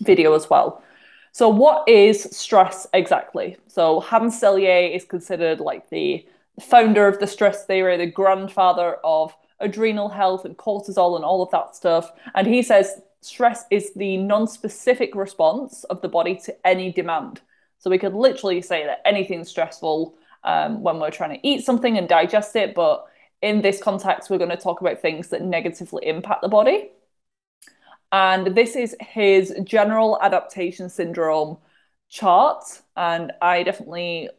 video 0.00 0.34
as 0.34 0.50
well. 0.50 0.82
So, 1.32 1.48
what 1.48 1.88
is 1.88 2.24
stress 2.36 2.88
exactly? 2.92 3.56
So, 3.68 4.00
Hans 4.00 4.40
Selye 4.40 4.94
is 4.94 5.04
considered 5.04 5.60
like 5.60 5.88
the 5.90 6.26
founder 6.60 7.06
of 7.06 7.20
the 7.20 7.26
stress 7.28 7.64
theory, 7.64 7.96
the 7.96 8.06
grandfather 8.06 8.96
of 9.04 9.32
adrenal 9.60 10.08
health 10.08 10.44
and 10.44 10.56
cortisol 10.56 11.14
and 11.14 11.24
all 11.24 11.42
of 11.42 11.50
that 11.50 11.76
stuff. 11.76 12.10
And 12.34 12.46
he 12.46 12.62
says 12.62 13.00
stress 13.20 13.64
is 13.70 13.92
the 13.94 14.16
non 14.16 14.48
specific 14.48 15.14
response 15.14 15.84
of 15.84 16.00
the 16.02 16.08
body 16.08 16.34
to 16.44 16.66
any 16.66 16.90
demand. 16.90 17.40
So, 17.78 17.90
we 17.90 17.98
could 17.98 18.14
literally 18.14 18.60
say 18.60 18.84
that 18.86 19.02
anything 19.04 19.44
stressful 19.44 20.17
um, 20.44 20.82
when 20.82 20.98
we're 20.98 21.10
trying 21.10 21.38
to 21.38 21.46
eat 21.46 21.64
something 21.64 21.98
and 21.98 22.08
digest 22.08 22.54
it, 22.56 22.74
but 22.74 23.06
in 23.42 23.62
this 23.62 23.82
context, 23.82 24.30
we're 24.30 24.38
going 24.38 24.50
to 24.50 24.56
talk 24.56 24.80
about 24.80 25.00
things 25.00 25.28
that 25.28 25.42
negatively 25.42 26.06
impact 26.06 26.42
the 26.42 26.48
body. 26.48 26.90
And 28.10 28.54
this 28.56 28.74
is 28.74 28.96
his 29.00 29.54
general 29.64 30.18
adaptation 30.22 30.88
syndrome 30.88 31.58
chart. 32.08 32.64
And 32.96 33.32
I 33.42 33.62
definitely 33.62 34.30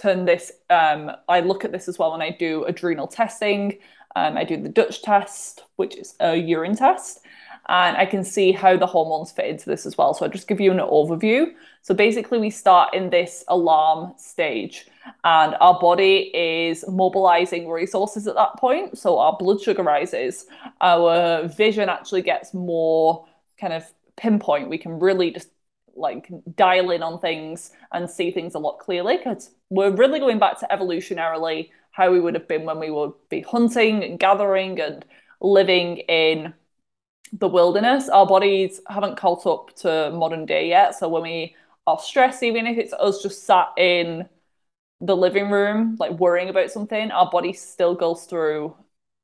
turn 0.00 0.24
this, 0.24 0.52
um, 0.70 1.10
I 1.28 1.40
look 1.40 1.64
at 1.64 1.72
this 1.72 1.88
as 1.88 1.98
well 1.98 2.12
when 2.12 2.22
I 2.22 2.30
do 2.30 2.64
adrenal 2.64 3.08
testing. 3.08 3.78
Um, 4.14 4.36
I 4.36 4.44
do 4.44 4.56
the 4.56 4.68
Dutch 4.68 5.02
test, 5.02 5.64
which 5.76 5.96
is 5.96 6.14
a 6.20 6.36
urine 6.36 6.76
test 6.76 7.20
and 7.68 7.96
I 7.96 8.06
can 8.06 8.22
see 8.24 8.52
how 8.52 8.76
the 8.76 8.86
hormones 8.86 9.32
fit 9.32 9.46
into 9.46 9.66
this 9.66 9.86
as 9.86 9.98
well. 9.98 10.14
So 10.14 10.24
I'll 10.24 10.30
just 10.30 10.48
give 10.48 10.60
you 10.60 10.70
an 10.70 10.78
overview. 10.78 11.52
So 11.82 11.94
basically, 11.94 12.38
we 12.38 12.50
start 12.50 12.94
in 12.94 13.10
this 13.10 13.44
alarm 13.48 14.14
stage, 14.16 14.86
and 15.24 15.54
our 15.60 15.78
body 15.78 16.30
is 16.34 16.84
mobilizing 16.88 17.68
resources 17.68 18.26
at 18.26 18.34
that 18.36 18.56
point. 18.56 18.98
So 18.98 19.18
our 19.18 19.36
blood 19.36 19.60
sugar 19.60 19.82
rises, 19.82 20.46
our 20.80 21.48
vision 21.48 21.88
actually 21.88 22.22
gets 22.22 22.54
more 22.54 23.26
kind 23.60 23.72
of 23.72 23.84
pinpoint. 24.16 24.68
We 24.68 24.78
can 24.78 24.98
really 24.98 25.30
just 25.30 25.50
like 25.94 26.30
dial 26.56 26.90
in 26.90 27.02
on 27.02 27.18
things 27.20 27.72
and 27.92 28.08
see 28.08 28.30
things 28.30 28.54
a 28.54 28.58
lot 28.58 28.78
clearly 28.78 29.16
because 29.16 29.50
we're 29.70 29.90
really 29.90 30.18
going 30.18 30.38
back 30.38 30.58
to 30.60 30.68
evolutionarily 30.70 31.70
how 31.90 32.12
we 32.12 32.20
would 32.20 32.34
have 32.34 32.46
been 32.46 32.64
when 32.64 32.78
we 32.78 32.90
would 32.90 33.12
be 33.30 33.40
hunting 33.40 34.04
and 34.04 34.18
gathering 34.18 34.78
and 34.78 35.06
living 35.40 35.96
in 35.96 36.52
the 37.32 37.48
wilderness. 37.48 38.08
Our 38.08 38.26
bodies 38.26 38.80
haven't 38.88 39.16
caught 39.16 39.46
up 39.46 39.74
to 39.76 40.10
modern 40.12 40.46
day 40.46 40.68
yet. 40.68 40.94
So 40.94 41.08
when 41.08 41.22
we 41.22 41.56
are 41.86 41.98
stressed, 41.98 42.42
even 42.42 42.66
if 42.66 42.78
it's 42.78 42.92
us 42.92 43.22
just 43.22 43.44
sat 43.44 43.68
in 43.76 44.28
the 45.00 45.16
living 45.16 45.50
room, 45.50 45.96
like 45.98 46.12
worrying 46.12 46.48
about 46.48 46.70
something, 46.70 47.10
our 47.10 47.30
body 47.30 47.52
still 47.52 47.94
goes 47.94 48.24
through 48.24 48.74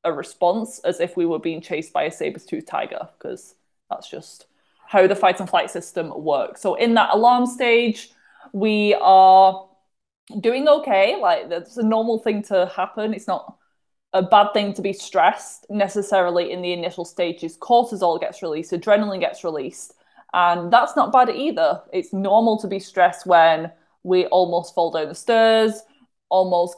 a 0.05 0.13
response 0.13 0.81
as 0.81 1.01
if 1.01 1.17
we 1.17 1.27
were 1.27 1.39
being 1.39 1.61
chased 1.61 1.93
by 1.93 2.03
a 2.03 2.11
saber-toothed 2.11 2.67
tiger, 2.67 3.09
because 3.17 3.55
that's 3.89 4.11
just 4.11 4.47
how 4.87 5.07
the 5.07 5.17
fight 5.17 5.41
and 5.41 5.49
flight 5.49 5.71
system 5.71 6.13
works. 6.15 6.61
So 6.61 6.75
in 6.75 6.95
that 6.95 7.15
alarm 7.15 7.47
stage, 7.47 8.11
we 8.53 8.95
are 9.01 9.69
doing 10.41 10.69
okay. 10.69 11.17
Like 11.21 11.49
that's 11.49 11.77
a 11.77 11.83
normal 11.83 12.19
thing 12.19 12.43
to 12.45 12.71
happen. 12.75 13.15
It's 13.15 13.29
not 13.29 13.57
a 14.13 14.23
bad 14.23 14.53
thing 14.53 14.75
to 14.75 14.83
be 14.83 14.93
stressed 14.93 15.67
necessarily 15.71 16.53
in 16.53 16.63
the 16.63 16.73
initial 16.73 17.05
stages. 17.05 17.57
Cortisol 17.57 18.21
gets 18.21 18.43
released, 18.43 18.73
adrenaline 18.73 19.21
gets 19.21 19.45
released, 19.45 19.95
and 20.35 20.73
that's 20.73 20.97
not 20.97 21.13
bad 21.13 21.31
either. 21.31 21.81
It's 21.93 22.13
normal 22.13 22.59
to 22.59 22.69
be 22.69 22.79
stressed 22.79 23.27
when 23.27 23.71
we 24.03 24.27
almost 24.27 24.75
fall 24.75 24.91
down 24.91 25.09
the 25.09 25.15
stairs, 25.15 25.83
almost 26.29 26.77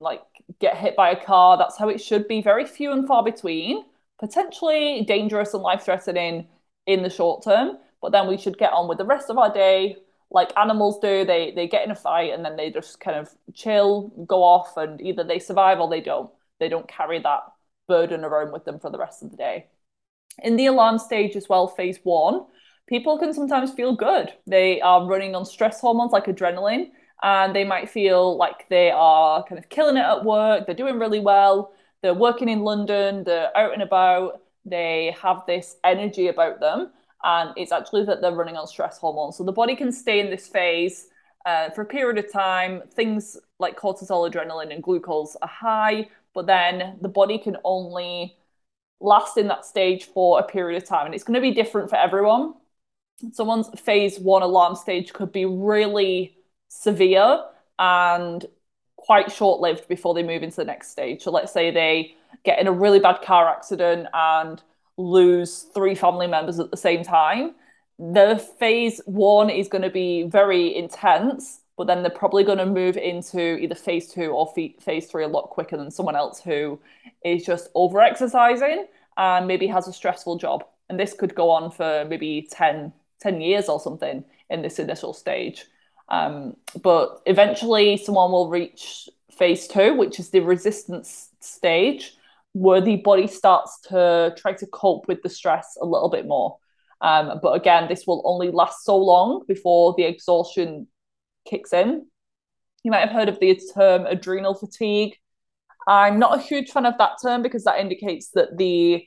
like 0.00 0.22
get 0.60 0.76
hit 0.76 0.96
by 0.96 1.10
a 1.10 1.24
car. 1.24 1.58
That's 1.58 1.78
how 1.78 1.88
it 1.88 2.00
should 2.00 2.28
be. 2.28 2.42
Very 2.42 2.66
few 2.66 2.92
and 2.92 3.06
far 3.06 3.22
between, 3.22 3.84
potentially 4.18 5.04
dangerous 5.06 5.54
and 5.54 5.62
life 5.62 5.82
threatening 5.82 6.46
in 6.86 7.02
the 7.02 7.10
short 7.10 7.44
term. 7.44 7.78
But 8.00 8.12
then 8.12 8.26
we 8.28 8.36
should 8.36 8.58
get 8.58 8.72
on 8.72 8.88
with 8.88 8.98
the 8.98 9.04
rest 9.04 9.30
of 9.30 9.38
our 9.38 9.52
day 9.52 9.96
like 10.30 10.56
animals 10.56 10.98
do. 10.98 11.24
They 11.24 11.52
they 11.52 11.68
get 11.68 11.84
in 11.84 11.90
a 11.90 11.96
fight 11.96 12.32
and 12.32 12.44
then 12.44 12.56
they 12.56 12.70
just 12.70 13.00
kind 13.00 13.16
of 13.16 13.30
chill, 13.54 14.08
go 14.26 14.42
off, 14.42 14.76
and 14.76 15.00
either 15.00 15.24
they 15.24 15.38
survive 15.38 15.80
or 15.80 15.88
they 15.88 16.00
don't 16.00 16.30
they 16.60 16.68
don't 16.68 16.88
carry 16.88 17.18
that 17.20 17.40
burden 17.88 18.24
around 18.24 18.52
with 18.52 18.64
them 18.64 18.78
for 18.78 18.90
the 18.90 18.98
rest 18.98 19.22
of 19.22 19.30
the 19.30 19.36
day. 19.36 19.66
In 20.42 20.56
the 20.56 20.66
alarm 20.66 20.98
stage 20.98 21.36
as 21.36 21.48
well, 21.48 21.68
phase 21.68 21.98
one, 22.02 22.46
people 22.88 23.18
can 23.18 23.34
sometimes 23.34 23.72
feel 23.72 23.94
good. 23.94 24.32
They 24.46 24.80
are 24.80 25.06
running 25.06 25.34
on 25.34 25.44
stress 25.44 25.80
hormones 25.80 26.12
like 26.12 26.26
adrenaline, 26.26 26.90
and 27.22 27.54
they 27.54 27.64
might 27.64 27.90
feel 27.90 28.36
like 28.36 28.68
they 28.68 28.90
are 28.90 29.44
kind 29.44 29.58
of 29.58 29.68
killing 29.68 29.96
it 29.96 30.00
at 30.00 30.24
work. 30.24 30.66
They're 30.66 30.74
doing 30.74 30.98
really 30.98 31.20
well. 31.20 31.72
They're 32.02 32.14
working 32.14 32.48
in 32.48 32.62
London, 32.64 33.22
they're 33.22 33.56
out 33.56 33.72
and 33.72 33.82
about, 33.82 34.42
they 34.64 35.14
have 35.22 35.44
this 35.46 35.76
energy 35.84 36.26
about 36.28 36.58
them. 36.58 36.90
And 37.22 37.50
it's 37.56 37.70
actually 37.70 38.04
that 38.06 38.20
they're 38.20 38.34
running 38.34 38.56
on 38.56 38.66
stress 38.66 38.98
hormones. 38.98 39.36
So 39.36 39.44
the 39.44 39.52
body 39.52 39.76
can 39.76 39.92
stay 39.92 40.18
in 40.18 40.28
this 40.28 40.48
phase 40.48 41.06
uh, 41.46 41.70
for 41.70 41.82
a 41.82 41.86
period 41.86 42.18
of 42.24 42.32
time. 42.32 42.82
Things 42.92 43.36
like 43.60 43.78
cortisol, 43.78 44.28
adrenaline, 44.28 44.74
and 44.74 44.82
glucose 44.82 45.36
are 45.40 45.48
high, 45.48 46.08
but 46.34 46.46
then 46.46 46.98
the 47.00 47.08
body 47.08 47.38
can 47.38 47.56
only 47.64 48.36
last 49.00 49.36
in 49.36 49.48
that 49.48 49.64
stage 49.64 50.04
for 50.04 50.38
a 50.38 50.42
period 50.42 50.80
of 50.80 50.88
time. 50.88 51.06
And 51.06 51.14
it's 51.14 51.24
going 51.24 51.34
to 51.34 51.40
be 51.40 51.52
different 51.52 51.90
for 51.90 51.96
everyone. 51.96 52.54
Someone's 53.32 53.68
phase 53.80 54.18
one 54.18 54.42
alarm 54.42 54.74
stage 54.74 55.12
could 55.12 55.32
be 55.32 55.44
really 55.44 56.36
severe 56.68 57.44
and 57.78 58.46
quite 58.96 59.30
short 59.32 59.60
lived 59.60 59.88
before 59.88 60.14
they 60.14 60.22
move 60.22 60.42
into 60.42 60.56
the 60.56 60.64
next 60.64 60.90
stage. 60.90 61.22
So 61.22 61.30
let's 61.30 61.52
say 61.52 61.70
they 61.70 62.14
get 62.44 62.58
in 62.58 62.66
a 62.66 62.72
really 62.72 63.00
bad 63.00 63.20
car 63.22 63.48
accident 63.48 64.06
and 64.12 64.62
lose 64.96 65.66
three 65.74 65.94
family 65.94 66.26
members 66.26 66.60
at 66.60 66.70
the 66.70 66.76
same 66.76 67.02
time. 67.02 67.54
The 67.98 68.44
phase 68.58 69.00
one 69.06 69.50
is 69.50 69.68
going 69.68 69.82
to 69.82 69.90
be 69.90 70.24
very 70.24 70.74
intense 70.74 71.61
but 71.76 71.86
then 71.86 72.02
they're 72.02 72.10
probably 72.10 72.44
going 72.44 72.58
to 72.58 72.66
move 72.66 72.96
into 72.96 73.58
either 73.58 73.74
phase 73.74 74.08
two 74.08 74.30
or 74.30 74.52
phase 74.80 75.06
three 75.06 75.24
a 75.24 75.28
lot 75.28 75.50
quicker 75.50 75.76
than 75.76 75.90
someone 75.90 76.16
else 76.16 76.40
who 76.40 76.78
is 77.24 77.44
just 77.44 77.70
over 77.74 78.00
exercising 78.00 78.86
and 79.16 79.46
maybe 79.46 79.66
has 79.66 79.88
a 79.88 79.92
stressful 79.92 80.36
job. 80.36 80.64
And 80.88 80.98
this 80.98 81.14
could 81.14 81.34
go 81.34 81.50
on 81.50 81.70
for 81.70 82.04
maybe 82.08 82.46
10, 82.50 82.92
10 83.20 83.40
years 83.40 83.68
or 83.68 83.80
something 83.80 84.24
in 84.50 84.62
this 84.62 84.78
initial 84.78 85.14
stage. 85.14 85.64
Um, 86.08 86.56
but 86.82 87.22
eventually, 87.24 87.96
someone 87.96 88.30
will 88.30 88.50
reach 88.50 89.08
phase 89.30 89.66
two, 89.66 89.94
which 89.94 90.20
is 90.20 90.28
the 90.30 90.40
resistance 90.40 91.30
stage, 91.40 92.14
where 92.52 92.82
the 92.82 92.96
body 92.96 93.26
starts 93.26 93.80
to 93.88 94.34
try 94.36 94.52
to 94.52 94.66
cope 94.66 95.08
with 95.08 95.22
the 95.22 95.30
stress 95.30 95.78
a 95.80 95.86
little 95.86 96.10
bit 96.10 96.26
more. 96.26 96.58
Um, 97.00 97.40
but 97.42 97.52
again, 97.52 97.88
this 97.88 98.06
will 98.06 98.22
only 98.24 98.50
last 98.50 98.84
so 98.84 98.96
long 98.96 99.44
before 99.48 99.94
the 99.96 100.04
exhaustion 100.04 100.86
kicks 101.44 101.72
in. 101.72 102.06
You 102.84 102.90
might 102.90 103.00
have 103.00 103.10
heard 103.10 103.28
of 103.28 103.38
the 103.38 103.60
term 103.74 104.06
adrenal 104.06 104.54
fatigue. 104.54 105.16
I'm 105.86 106.18
not 106.18 106.38
a 106.38 106.42
huge 106.42 106.70
fan 106.70 106.86
of 106.86 106.98
that 106.98 107.18
term 107.22 107.42
because 107.42 107.64
that 107.64 107.80
indicates 107.80 108.30
that 108.34 108.56
the 108.56 109.04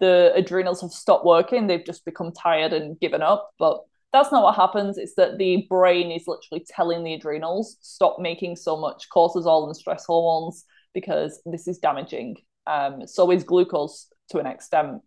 the 0.00 0.32
adrenals 0.34 0.80
have 0.80 0.90
stopped 0.90 1.24
working, 1.24 1.66
they've 1.66 1.84
just 1.84 2.04
become 2.04 2.32
tired 2.32 2.72
and 2.72 2.98
given 3.00 3.22
up. 3.22 3.50
But 3.58 3.80
that's 4.12 4.32
not 4.32 4.42
what 4.42 4.56
happens. 4.56 4.98
It's 4.98 5.14
that 5.14 5.38
the 5.38 5.66
brain 5.68 6.10
is 6.10 6.24
literally 6.26 6.64
telling 6.68 7.04
the 7.04 7.14
adrenals 7.14 7.76
stop 7.80 8.18
making 8.18 8.56
so 8.56 8.76
much 8.76 9.06
cortisol 9.14 9.66
and 9.66 9.76
stress 9.76 10.04
hormones 10.04 10.64
because 10.94 11.40
this 11.46 11.66
is 11.66 11.78
damaging. 11.78 12.36
Um, 12.66 13.06
so 13.06 13.30
is 13.30 13.44
glucose 13.44 14.08
to 14.30 14.38
an 14.38 14.46
extent. 14.46 15.02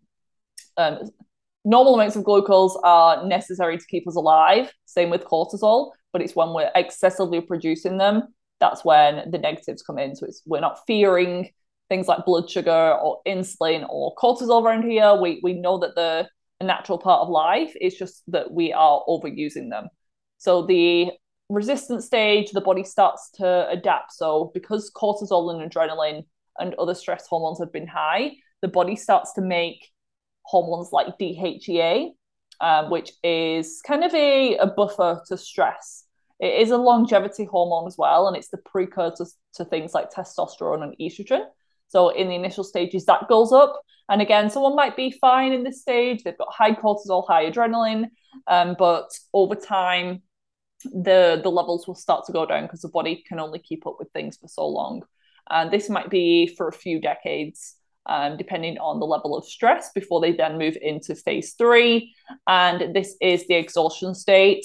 Um, 0.76 1.10
normal 1.64 1.94
amounts 1.94 2.16
of 2.16 2.24
glucose 2.24 2.78
are 2.82 3.26
necessary 3.26 3.78
to 3.78 3.86
keep 3.86 4.06
us 4.08 4.16
alive. 4.16 4.72
Same 4.84 5.10
with 5.10 5.24
cortisol 5.24 5.92
but 6.12 6.22
it's 6.22 6.36
when 6.36 6.52
we're 6.52 6.70
excessively 6.74 7.40
producing 7.40 7.98
them 7.98 8.22
that's 8.60 8.84
when 8.84 9.30
the 9.30 9.38
negatives 9.38 9.82
come 9.82 9.98
in. 9.98 10.16
So 10.16 10.26
it's 10.26 10.42
we're 10.46 10.60
not 10.60 10.80
fearing 10.86 11.50
things 11.88 12.08
like 12.08 12.26
blood 12.26 12.50
sugar 12.50 12.98
or 13.02 13.20
insulin 13.26 13.86
or 13.88 14.14
cortisol 14.16 14.62
around 14.62 14.88
here. 14.88 15.14
We 15.14 15.40
we 15.42 15.54
know 15.54 15.78
that 15.78 15.94
they're 15.94 16.28
a 16.60 16.64
natural 16.64 16.98
part 16.98 17.20
of 17.20 17.28
life 17.28 17.72
it's 17.76 17.96
just 17.96 18.24
that 18.26 18.50
we 18.50 18.72
are 18.72 19.02
overusing 19.08 19.70
them. 19.70 19.88
So 20.38 20.66
the 20.66 21.10
resistance 21.48 22.04
stage 22.04 22.50
the 22.50 22.60
body 22.60 22.84
starts 22.84 23.30
to 23.34 23.68
adapt. 23.68 24.12
So 24.12 24.50
because 24.54 24.90
cortisol 24.94 25.54
and 25.54 25.70
adrenaline 25.70 26.24
and 26.58 26.74
other 26.74 26.94
stress 26.94 27.26
hormones 27.28 27.60
have 27.60 27.72
been 27.72 27.86
high 27.86 28.32
the 28.60 28.68
body 28.68 28.96
starts 28.96 29.32
to 29.34 29.40
make 29.40 29.88
hormones 30.42 30.90
like 30.92 31.16
DHEA 31.20 32.10
um, 32.60 32.90
which 32.90 33.12
is 33.22 33.80
kind 33.86 34.04
of 34.04 34.14
a, 34.14 34.56
a 34.56 34.66
buffer 34.66 35.22
to 35.28 35.36
stress. 35.36 36.04
It 36.40 36.60
is 36.60 36.70
a 36.70 36.76
longevity 36.76 37.44
hormone 37.44 37.86
as 37.86 37.98
well, 37.98 38.28
and 38.28 38.36
it's 38.36 38.48
the 38.48 38.58
precursor 38.58 39.26
to 39.54 39.64
things 39.64 39.94
like 39.94 40.12
testosterone 40.12 40.82
and 40.82 40.94
estrogen. 41.00 41.44
So 41.88 42.10
in 42.10 42.28
the 42.28 42.34
initial 42.34 42.64
stages, 42.64 43.06
that 43.06 43.28
goes 43.28 43.52
up. 43.52 43.80
And 44.08 44.22
again, 44.22 44.48
someone 44.48 44.76
might 44.76 44.96
be 44.96 45.10
fine 45.10 45.52
in 45.52 45.64
this 45.64 45.82
stage. 45.82 46.22
They've 46.22 46.38
got 46.38 46.52
high 46.52 46.74
cortisol, 46.74 47.26
high 47.26 47.50
adrenaline, 47.50 48.06
um, 48.46 48.76
but 48.78 49.10
over 49.32 49.54
time, 49.54 50.22
the 50.84 51.40
the 51.42 51.50
levels 51.50 51.86
will 51.86 51.96
start 51.96 52.24
to 52.26 52.32
go 52.32 52.46
down 52.46 52.62
because 52.62 52.82
the 52.82 52.88
body 52.88 53.24
can 53.26 53.40
only 53.40 53.58
keep 53.58 53.86
up 53.86 53.96
with 53.98 54.10
things 54.12 54.36
for 54.36 54.48
so 54.48 54.66
long. 54.66 55.02
And 55.50 55.70
this 55.70 55.90
might 55.90 56.08
be 56.08 56.54
for 56.56 56.68
a 56.68 56.72
few 56.72 57.00
decades 57.00 57.74
um, 58.08 58.36
depending 58.36 58.78
on 58.78 59.00
the 59.00 59.06
level 59.06 59.36
of 59.36 59.44
stress 59.44 59.90
before 59.94 60.20
they 60.20 60.32
then 60.32 60.58
move 60.58 60.76
into 60.80 61.14
phase 61.14 61.54
three. 61.54 62.14
And 62.46 62.94
this 62.94 63.16
is 63.20 63.46
the 63.46 63.54
exhaustion 63.54 64.14
state. 64.14 64.64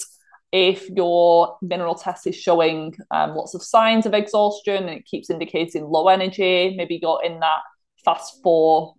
If 0.52 0.88
your 0.90 1.56
mineral 1.62 1.96
test 1.96 2.26
is 2.26 2.36
showing 2.36 2.94
um, 3.10 3.34
lots 3.34 3.54
of 3.54 3.62
signs 3.62 4.06
of 4.06 4.14
exhaustion 4.14 4.84
and 4.84 4.98
it 4.98 5.04
keeps 5.04 5.28
indicating 5.28 5.84
low 5.84 6.08
energy, 6.08 6.74
maybe 6.76 6.98
you're 7.02 7.22
in 7.24 7.40
that 7.40 7.60
fast 8.04 8.40
four 8.42 8.94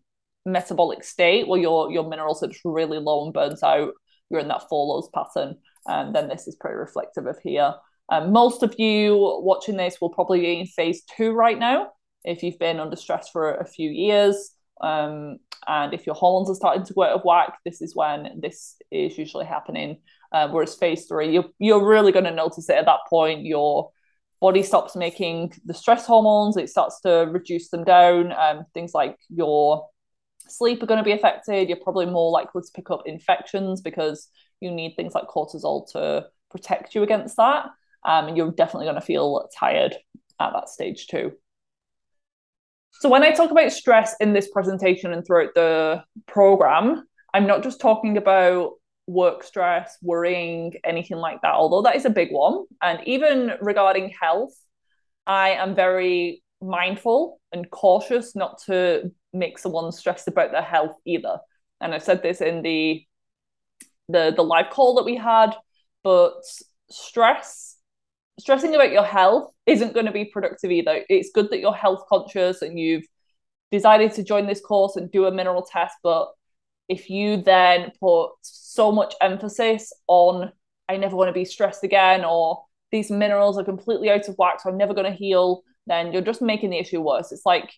metabolic 0.46 1.04
state 1.04 1.48
where 1.48 1.60
your 1.60 1.92
your 1.92 2.08
minerals 2.08 2.44
are 2.44 2.48
just 2.48 2.62
really 2.66 3.00
low 3.00 3.24
and 3.24 3.34
burns 3.34 3.64
out, 3.64 3.94
you're 4.30 4.42
in 4.42 4.48
that 4.50 4.68
four 4.70 4.86
lows 4.86 5.10
pattern, 5.14 5.56
and 5.88 6.14
then 6.14 6.28
this 6.28 6.48
is 6.48 6.56
pretty 6.56 6.76
reflective 6.76 7.26
of 7.26 7.38
here. 7.42 7.74
Um, 8.10 8.32
most 8.32 8.62
of 8.62 8.78
you 8.78 9.16
watching 9.42 9.78
this 9.78 10.00
will 10.00 10.12
probably 10.12 10.42
be 10.42 10.60
in 10.60 10.68
phase 10.68 11.04
two 11.16 11.32
right 11.32 11.58
now. 11.58 11.88
If 12.26 12.44
you've 12.44 12.60
been 12.60 12.80
under 12.80 12.96
stress 12.96 13.30
for 13.30 13.56
a 13.56 13.66
few 13.66 13.90
years, 13.90 14.52
um, 14.82 15.38
and 15.68 15.94
if 15.94 16.06
your 16.06 16.16
hormones 16.16 16.50
are 16.50 16.56
starting 16.56 16.86
to 16.86 16.94
go 16.94 17.04
out 17.04 17.12
of 17.12 17.24
whack, 17.24 17.58
this 17.64 17.82
is 17.82 17.96
when 17.96 18.40
this 18.42 18.76
is 18.92 19.18
usually 19.18 19.46
happening. 19.46 19.98
Uh, 20.32 20.50
whereas 20.50 20.76
phase 20.76 21.06
three, 21.06 21.32
you're, 21.32 21.46
you're 21.60 21.86
really 21.86 22.12
going 22.12 22.26
to 22.26 22.32
notice 22.32 22.70
it 22.70 22.76
at 22.76 22.86
that 22.86 23.00
point. 23.10 23.46
Your 23.46 23.92
body 24.42 24.64
stops 24.64 24.96
making 24.96 25.54
the 25.66 25.74
stress 25.74 26.06
hormones, 26.06 26.58
it 26.58 26.70
starts 26.70 27.00
to 27.02 27.28
reduce 27.32 27.70
them 27.70 27.84
down. 27.84 28.34
Um, 28.34 28.66
things 28.74 28.94
like 28.94 29.18
your 29.30 29.88
sleep 30.48 30.84
are 30.84 30.88
going 30.88 31.00
to 31.00 31.04
be 31.04 31.14
affected. 31.14 31.70
You're 31.70 31.78
probably 31.78 32.06
more 32.06 32.32
likely 32.32 32.62
to 32.62 32.72
pick 32.76 32.92
up 32.92 33.04
infections 33.06 33.82
because 33.82 34.30
you 34.60 34.72
need 34.72 34.96
things 34.96 35.16
like 35.16 35.28
cortisol 35.28 35.90
to 35.94 36.28
protect 36.52 36.96
you 36.96 37.04
against 37.04 37.38
that. 37.38 37.66
Um, 38.04 38.28
and 38.28 38.38
you're 38.38 38.52
definitely 38.52 38.86
going 38.86 39.00
to 39.00 39.02
feel 39.02 39.50
tired 39.58 39.96
at 40.40 40.54
that 40.54 40.70
stage 40.70 41.08
too. 41.08 41.32
So 43.00 43.10
when 43.10 43.24
I 43.24 43.32
talk 43.32 43.52
about 43.52 43.72
stress 43.72 44.16
in 44.20 44.34
this 44.34 44.50
presentation 44.50 45.12
and 45.12 45.26
throughout 45.26 45.54
the 45.54 46.04
program, 46.28 47.06
I'm 47.34 47.46
not 47.46 47.64
just 47.64 47.82
talking 47.82 48.18
about 48.18 48.74
work 49.08 49.44
stress, 49.44 49.98
worrying, 50.02 50.74
anything 50.84 51.18
like 51.18 51.42
that, 51.42 51.54
although 51.54 51.82
that 51.84 51.96
is 51.96 52.06
a 52.06 52.10
big 52.10 52.32
one. 52.32 52.64
And 52.82 53.00
even 53.06 53.52
regarding 53.62 54.14
health, 54.20 54.54
I 55.28 55.52
am 55.52 55.76
very 55.76 56.42
mindful 56.62 57.40
and 57.52 57.70
cautious 57.70 58.36
not 58.36 58.62
to 58.66 59.12
make 59.34 59.60
someone 59.60 59.92
stressed 59.92 60.28
about 60.28 60.52
their 60.52 60.62
health 60.62 60.96
either. 61.06 61.40
And 61.82 61.94
I 61.94 61.98
said 61.98 62.24
this 62.24 62.42
in 62.42 62.62
the 62.62 63.04
the 64.08 64.34
the 64.36 64.44
live 64.44 64.70
call 64.70 64.96
that 64.96 65.06
we 65.06 65.18
had, 65.18 65.56
but 66.04 66.44
stress 66.90 67.75
stressing 68.40 68.76
about 68.76 68.92
your 68.92 69.04
health 69.04 69.52
isn't 69.66 69.94
going 69.94 70.06
to 70.06 70.12
be 70.12 70.26
productive 70.26 70.72
either. 70.72 71.04
It's 71.10 71.32
good 71.34 71.50
that 71.52 71.60
you're 71.60 71.74
health 71.74 72.04
conscious 72.10 72.62
and 72.62 72.78
you've 72.80 73.06
decided 73.72 74.14
to 74.14 74.24
join 74.24 74.48
this 74.48 74.62
course 74.62 74.96
and 74.96 75.12
do 75.12 75.26
a 75.26 75.32
mineral 75.32 75.66
test, 75.70 75.96
but 76.04 76.30
if 76.88 77.10
you 77.10 77.38
then 77.38 77.92
put 78.00 78.30
so 78.42 78.92
much 78.92 79.16
emphasis 79.22 79.92
on 80.08 80.52
I 80.88 80.98
never 80.98 81.16
want 81.16 81.30
to 81.30 81.34
be 81.34 81.46
stressed 81.46 81.84
again 81.84 82.24
or 82.24 82.64
these 82.92 83.10
minerals 83.10 83.58
are 83.58 83.64
completely 83.64 84.10
out 84.12 84.28
of 84.30 84.36
whack, 84.38 84.62
so 84.62 84.70
I'm 84.70 84.78
never 84.78 84.94
going 84.94 85.12
to 85.12 85.18
heal, 85.18 85.64
then 85.88 86.14
you're 86.14 86.22
just 86.22 86.42
making 86.42 86.70
the 86.70 86.78
issue 86.78 87.02
worse. 87.02 87.32
It's 87.32 87.46
like 87.46 87.72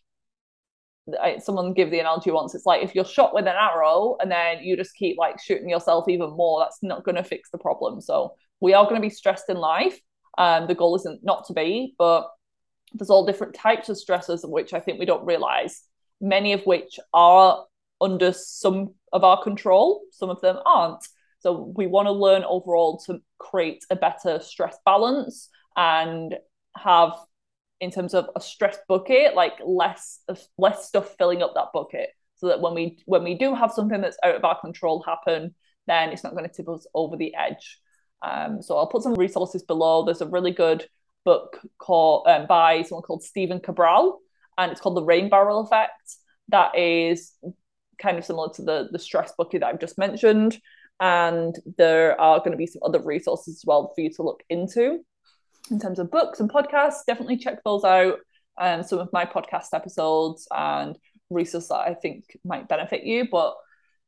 someone 1.39 1.73
give 1.73 1.89
the 1.89 1.99
analogy 1.99 2.31
once. 2.31 2.53
It's 2.53 2.65
like 2.65 2.83
if 2.83 2.93
you're 2.93 3.05
shot 3.05 3.33
with 3.33 3.47
an 3.47 3.55
arrow 3.55 4.17
and 4.19 4.29
then 4.29 4.59
you 4.61 4.75
just 4.75 4.95
keep 4.95 5.17
like 5.17 5.39
shooting 5.41 5.69
yourself 5.69 6.09
even 6.09 6.31
more, 6.31 6.59
that's 6.59 6.83
not 6.83 7.05
going 7.05 7.15
to 7.15 7.23
fix 7.23 7.49
the 7.49 7.57
problem. 7.57 8.01
So 8.01 8.35
we 8.59 8.73
are 8.73 8.83
going 8.83 8.95
to 8.95 9.01
be 9.01 9.09
stressed 9.09 9.49
in 9.49 9.57
life. 9.57 9.97
Um, 10.37 10.67
the 10.67 10.75
goal 10.75 10.95
isn't 10.95 11.23
not 11.23 11.45
to 11.47 11.53
be, 11.53 11.95
but 11.97 12.29
there's 12.93 13.09
all 13.09 13.25
different 13.25 13.53
types 13.53 13.89
of 13.89 13.97
stressors 13.97 13.99
stresses, 13.99 14.45
which 14.45 14.73
I 14.73 14.79
think 14.79 14.99
we 14.99 15.05
don't 15.05 15.25
realize. 15.25 15.83
Many 16.21 16.53
of 16.53 16.63
which 16.65 16.99
are 17.13 17.65
under 17.99 18.31
some 18.31 18.93
of 19.11 19.23
our 19.23 19.41
control, 19.41 20.01
some 20.11 20.29
of 20.29 20.41
them 20.41 20.57
aren't. 20.65 21.05
So 21.39 21.71
we 21.75 21.87
want 21.87 22.07
to 22.07 22.11
learn 22.11 22.43
overall 22.43 22.99
to 23.05 23.19
create 23.39 23.83
a 23.89 23.95
better 23.95 24.39
stress 24.39 24.77
balance 24.85 25.49
and 25.75 26.35
have 26.75 27.13
in 27.79 27.91
terms 27.91 28.13
of 28.13 28.29
a 28.35 28.41
stress 28.41 28.77
bucket, 28.87 29.35
like 29.35 29.53
less 29.63 30.19
less 30.57 30.87
stuff 30.87 31.15
filling 31.17 31.43
up 31.43 31.53
that 31.55 31.71
bucket, 31.73 32.09
so 32.35 32.47
that 32.47 32.61
when 32.61 32.73
we 32.73 32.97
when 33.05 33.23
we 33.23 33.35
do 33.35 33.53
have 33.53 33.71
something 33.71 34.01
that's 34.01 34.17
out 34.23 34.35
of 34.35 34.43
our 34.43 34.59
control 34.59 35.03
happen, 35.03 35.53
then 35.85 36.09
it's 36.09 36.23
not 36.23 36.33
going 36.33 36.47
to 36.47 36.53
tip 36.53 36.67
us 36.69 36.87
over 36.93 37.15
the 37.15 37.35
edge. 37.35 37.79
Um, 38.21 38.61
so 38.61 38.77
I'll 38.77 38.87
put 38.87 39.03
some 39.03 39.15
resources 39.15 39.63
below. 39.63 40.03
There's 40.03 40.21
a 40.21 40.27
really 40.27 40.51
good 40.51 40.87
book 41.25 41.59
called 41.77 42.27
um, 42.27 42.47
by 42.47 42.81
someone 42.83 43.03
called 43.03 43.23
Stephen 43.23 43.59
Cabral, 43.59 44.19
and 44.57 44.71
it's 44.71 44.81
called 44.81 44.97
The 44.97 45.03
Rain 45.03 45.29
Barrel 45.29 45.61
Effect. 45.61 46.15
That 46.49 46.77
is 46.77 47.33
kind 48.01 48.17
of 48.17 48.25
similar 48.25 48.49
to 48.53 48.61
the 48.61 48.89
the 48.91 48.99
stress 48.99 49.33
bucket 49.37 49.61
that 49.61 49.67
I've 49.67 49.79
just 49.79 49.97
mentioned. 49.97 50.59
And 50.99 51.55
there 51.77 52.19
are 52.19 52.39
going 52.39 52.51
to 52.51 52.57
be 52.57 52.65
some 52.65 52.81
other 52.83 53.01
resources 53.03 53.57
as 53.57 53.63
well 53.65 53.91
for 53.93 54.01
you 54.01 54.11
to 54.13 54.23
look 54.23 54.41
into 54.49 55.03
in 55.71 55.79
terms 55.79 55.99
of 55.99 56.11
books 56.11 56.39
and 56.39 56.49
podcasts, 56.49 57.05
definitely 57.05 57.37
check 57.37 57.63
those 57.63 57.83
out. 57.83 58.19
Um, 58.59 58.83
some 58.83 58.99
of 58.99 59.09
my 59.13 59.25
podcast 59.25 59.67
episodes 59.73 60.47
and 60.51 60.97
resources 61.29 61.69
that 61.69 61.75
I 61.75 61.93
think 61.93 62.25
might 62.43 62.67
benefit 62.67 63.03
you. 63.03 63.27
But 63.31 63.55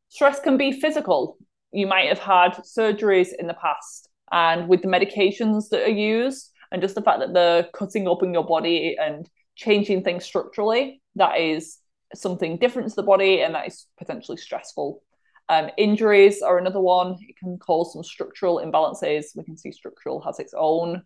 stress 0.10 0.40
can 0.40 0.58
be 0.58 0.72
physical. 0.72 1.38
You 1.72 1.86
might 1.86 2.08
have 2.08 2.20
had 2.20 2.54
surgeries 2.64 3.30
in 3.38 3.48
the 3.48 3.54
past, 3.54 4.09
and 4.32 4.68
with 4.68 4.82
the 4.82 4.88
medications 4.88 5.70
that 5.70 5.84
are 5.84 5.90
used, 5.90 6.52
and 6.72 6.82
just 6.82 6.96
the 6.96 7.02
fact 7.02 7.20
that 7.20 7.34
they're 7.34 7.68
cutting 7.74 8.08
open 8.08 8.34
your 8.34 8.46
body 8.46 8.96
and 9.00 9.30
changing 9.56 10.04
things 10.04 10.24
structurally, 10.24 11.02
that 11.16 11.40
is 11.40 11.78
something 12.16 12.58
different 12.58 12.90
to 12.90 12.96
the 12.96 13.04
body, 13.04 13.42
and 13.42 13.56
that 13.56 13.68
is 13.68 13.86
potentially 13.98 14.38
stressful. 14.38 15.02
Um, 15.50 15.70
injuries 15.78 16.42
are 16.44 16.60
another 16.60 16.80
one. 16.80 17.18
It 17.22 17.36
can 17.38 17.58
cause 17.58 17.94
some 17.94 18.04
structural 18.04 18.60
imbalances. 18.60 19.36
We 19.36 19.44
can 19.44 19.58
see 19.58 19.72
structural 19.72 20.22
has 20.22 20.40
its 20.40 20.54
own 20.56 21.02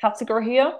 category 0.00 0.44
here. 0.44 0.72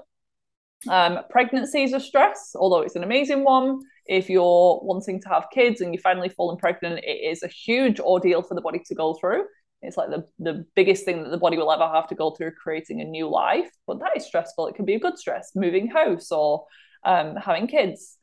Um, 0.88 1.20
pregnancy 1.31 1.83
is 1.83 1.92
a 1.94 2.00
stress, 2.00 2.55
although 2.55 2.83
it's 2.83 2.96
an 2.96 3.02
amazing 3.02 3.42
one. 3.42 3.81
If 4.07 4.31
you're 4.31 4.81
wanting 4.83 5.20
to 5.22 5.29
have 5.31 5.48
kids 5.52 5.81
and 5.81 5.92
you 5.92 6.00
finally 6.00 6.29
fallen 6.29 6.59
pregnant, 6.59 7.00
it 7.02 7.31
is 7.31 7.42
a 7.42 7.48
huge 7.48 7.98
ordeal 7.98 8.42
for 8.42 8.55
the 8.55 8.61
body 8.61 8.81
to 8.87 8.94
go 8.94 9.14
through. 9.14 9.46
It's 9.87 9.96
like 9.96 10.11
the, 10.11 10.27
the 10.38 10.66
biggest 10.75 11.05
thing 11.05 11.22
that 11.22 11.31
the 11.31 11.38
body 11.38 11.57
will 11.57 11.72
ever 11.72 11.87
have 11.88 12.09
to 12.09 12.14
go 12.14 12.31
through 12.31 12.53
creating 12.53 13.01
a 13.01 13.05
new 13.05 13.29
life. 13.29 13.70
But 13.87 14.01
that 14.01 14.16
is 14.16 14.27
stressful. 14.27 14.66
It 14.66 14.75
can 14.75 14.85
be 14.85 14.94
a 14.94 15.01
good 15.01 15.18
stress, 15.18 15.53
moving 15.55 15.88
house 15.88 16.31
or 16.31 16.66
um, 17.05 17.37
having 17.37 17.66
kids. 17.66 18.16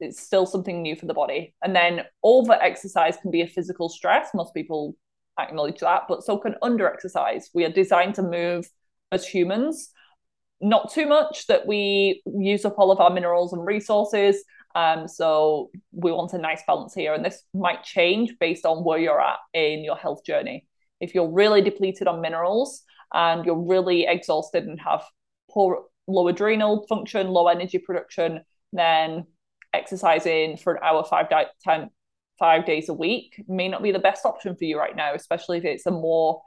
It's 0.00 0.20
still 0.20 0.46
something 0.46 0.82
new 0.82 0.96
for 0.96 1.06
the 1.06 1.14
body. 1.14 1.54
And 1.62 1.76
then 1.76 2.02
over 2.22 2.54
exercise 2.54 3.16
can 3.16 3.30
be 3.30 3.42
a 3.42 3.46
physical 3.46 3.88
stress. 3.88 4.30
Most 4.34 4.54
people 4.54 4.96
acknowledge 5.38 5.80
that, 5.80 6.02
but 6.08 6.24
so 6.24 6.38
can 6.38 6.56
under 6.62 6.92
exercise. 6.92 7.50
We 7.54 7.64
are 7.64 7.72
designed 7.72 8.16
to 8.16 8.22
move 8.22 8.68
as 9.12 9.26
humans 9.26 9.90
not 10.62 10.92
too 10.92 11.06
much 11.06 11.48
that 11.48 11.66
we 11.66 12.22
use 12.24 12.64
up 12.64 12.78
all 12.78 12.92
of 12.92 13.00
our 13.00 13.10
minerals 13.10 13.52
and 13.52 13.66
resources. 13.66 14.44
Um, 14.74 15.08
so 15.08 15.70
we 15.90 16.12
want 16.12 16.32
a 16.32 16.38
nice 16.38 16.62
balance 16.66 16.94
here, 16.94 17.12
and 17.12 17.24
this 17.24 17.42
might 17.52 17.82
change 17.82 18.36
based 18.40 18.64
on 18.64 18.84
where 18.84 18.98
you're 18.98 19.20
at 19.20 19.38
in 19.52 19.84
your 19.84 19.96
health 19.96 20.24
journey. 20.24 20.66
If 21.02 21.14
you're 21.14 21.30
really 21.30 21.60
depleted 21.60 22.06
on 22.06 22.20
minerals 22.20 22.82
and 23.12 23.44
you're 23.44 23.60
really 23.60 24.06
exhausted 24.06 24.64
and 24.64 24.80
have 24.80 25.02
poor 25.50 25.84
low 26.06 26.28
adrenal 26.28 26.86
function, 26.88 27.28
low 27.28 27.48
energy 27.48 27.78
production, 27.78 28.42
then 28.72 29.26
exercising 29.74 30.56
for 30.56 30.74
an 30.74 30.80
hour 30.82 31.04
five 31.04 31.28
di- 31.28 31.46
ten, 31.62 31.90
five 32.38 32.64
days 32.64 32.88
a 32.88 32.94
week 32.94 33.42
may 33.48 33.68
not 33.68 33.82
be 33.82 33.92
the 33.92 33.98
best 33.98 34.24
option 34.24 34.54
for 34.56 34.64
you 34.64 34.78
right 34.78 34.96
now, 34.96 35.12
especially 35.14 35.58
if 35.58 35.64
it's 35.64 35.86
a 35.86 35.90
more 35.90 36.40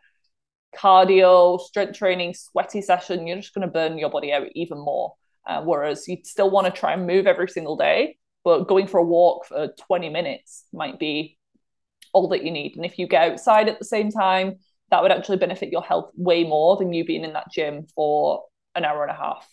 cardio, 0.75 1.59
strength 1.59 1.97
training, 1.97 2.33
sweaty 2.33 2.81
session, 2.81 3.27
you're 3.27 3.37
just 3.37 3.53
going 3.53 3.67
to 3.67 3.71
burn 3.71 3.97
your 3.97 4.09
body 4.09 4.31
out 4.31 4.47
even 4.55 4.77
more. 4.77 5.13
Uh, 5.47 5.61
whereas 5.61 6.07
you 6.07 6.17
still 6.23 6.49
want 6.49 6.65
to 6.65 6.71
try 6.71 6.93
and 6.93 7.05
move 7.05 7.27
every 7.27 7.47
single 7.47 7.75
day, 7.75 8.17
but 8.43 8.67
going 8.67 8.87
for 8.87 8.99
a 8.99 9.03
walk 9.03 9.45
for 9.45 9.69
20 9.87 10.09
minutes 10.09 10.65
might 10.73 10.97
be 10.97 11.34
all 12.15 12.29
that 12.29 12.45
you 12.45 12.51
need. 12.51 12.77
And 12.77 12.85
if 12.85 12.97
you 12.97 13.07
get 13.07 13.29
outside 13.29 13.67
at 13.67 13.77
the 13.77 13.85
same 13.85 14.09
time, 14.09 14.55
that 14.89 15.01
would 15.01 15.11
actually 15.11 15.37
benefit 15.37 15.69
your 15.69 15.83
health 15.83 16.11
way 16.15 16.45
more 16.45 16.77
than 16.77 16.93
you 16.93 17.03
being 17.03 17.25
in 17.25 17.33
that 17.33 17.51
gym 17.51 17.85
for 17.93 18.45
an 18.73 18.85
hour 18.85 19.03
and 19.03 19.11
a 19.11 19.15
half. 19.15 19.45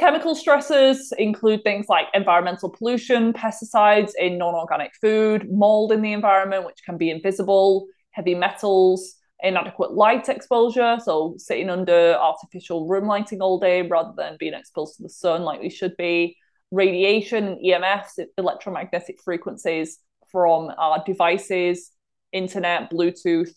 Chemical 0.00 0.34
stressors 0.34 1.12
include 1.18 1.62
things 1.64 1.86
like 1.88 2.06
environmental 2.14 2.70
pollution, 2.70 3.34
pesticides 3.34 4.12
in 4.18 4.38
non 4.38 4.54
organic 4.54 4.92
food, 5.00 5.50
mold 5.50 5.92
in 5.92 6.00
the 6.00 6.12
environment, 6.12 6.64
which 6.64 6.78
can 6.86 6.96
be 6.96 7.10
invisible, 7.10 7.86
heavy 8.12 8.34
metals, 8.34 9.16
inadequate 9.42 9.92
light 9.92 10.30
exposure, 10.30 10.96
so 11.02 11.34
sitting 11.36 11.68
under 11.68 12.14
artificial 12.14 12.88
room 12.88 13.06
lighting 13.06 13.42
all 13.42 13.58
day 13.58 13.82
rather 13.82 14.12
than 14.16 14.36
being 14.38 14.54
exposed 14.54 14.96
to 14.96 15.02
the 15.02 15.10
sun 15.10 15.42
like 15.42 15.60
we 15.60 15.68
should 15.68 15.96
be, 15.98 16.36
radiation 16.70 17.48
and 17.48 17.58
EMFs, 17.62 18.18
electromagnetic 18.38 19.18
frequencies 19.22 19.98
from 20.30 20.72
our 20.78 21.02
devices, 21.04 21.90
internet, 22.32 22.90
Bluetooth, 22.90 23.52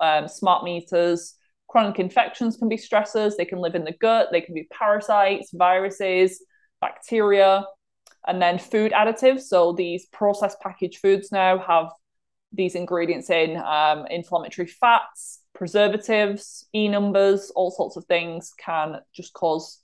um, 0.00 0.28
smart 0.28 0.64
meters. 0.64 1.34
Chronic 1.68 1.98
infections 1.98 2.56
can 2.56 2.68
be 2.68 2.76
stressors. 2.76 3.36
They 3.36 3.44
can 3.44 3.58
live 3.58 3.74
in 3.74 3.84
the 3.84 3.94
gut. 4.00 4.28
They 4.30 4.40
can 4.40 4.54
be 4.54 4.68
parasites, 4.72 5.50
viruses, 5.52 6.44
bacteria, 6.80 7.64
and 8.26 8.40
then 8.40 8.58
food 8.58 8.92
additives. 8.92 9.42
So 9.42 9.72
these 9.72 10.06
processed 10.06 10.60
packaged 10.60 10.98
foods 10.98 11.32
now 11.32 11.58
have 11.58 11.90
these 12.52 12.74
ingredients 12.74 13.30
in 13.30 13.56
um, 13.56 14.06
inflammatory 14.10 14.68
fats, 14.68 15.40
preservatives, 15.54 16.66
E 16.74 16.88
numbers, 16.88 17.50
all 17.54 17.70
sorts 17.70 17.96
of 17.96 18.04
things 18.04 18.52
can 18.58 19.00
just 19.14 19.32
cause 19.32 19.80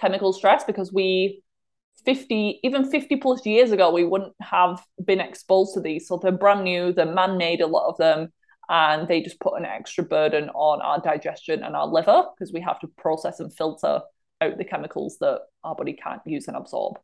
chemical 0.00 0.32
stress 0.32 0.64
because 0.64 0.92
we 0.92 1.42
50 2.04 2.60
even 2.62 2.90
50 2.90 3.16
plus 3.16 3.44
years 3.46 3.70
ago 3.70 3.92
we 3.92 4.04
wouldn't 4.04 4.34
have 4.40 4.82
been 5.04 5.20
exposed 5.20 5.74
to 5.74 5.80
these 5.80 6.08
so 6.08 6.18
they're 6.18 6.32
brand 6.32 6.64
new 6.64 6.92
they're 6.92 7.06
man-made 7.06 7.60
a 7.60 7.66
lot 7.66 7.88
of 7.88 7.96
them 7.96 8.28
and 8.68 9.08
they 9.08 9.20
just 9.20 9.40
put 9.40 9.58
an 9.58 9.66
extra 9.66 10.02
burden 10.04 10.48
on 10.50 10.80
our 10.80 11.00
digestion 11.00 11.62
and 11.62 11.76
our 11.76 11.86
liver 11.86 12.24
because 12.34 12.52
we 12.52 12.60
have 12.60 12.80
to 12.80 12.88
process 12.96 13.40
and 13.40 13.54
filter 13.54 14.00
out 14.40 14.58
the 14.58 14.64
chemicals 14.64 15.16
that 15.20 15.40
our 15.64 15.74
body 15.74 15.92
can't 15.92 16.22
use 16.26 16.48
and 16.48 16.56
absorb. 16.56 16.98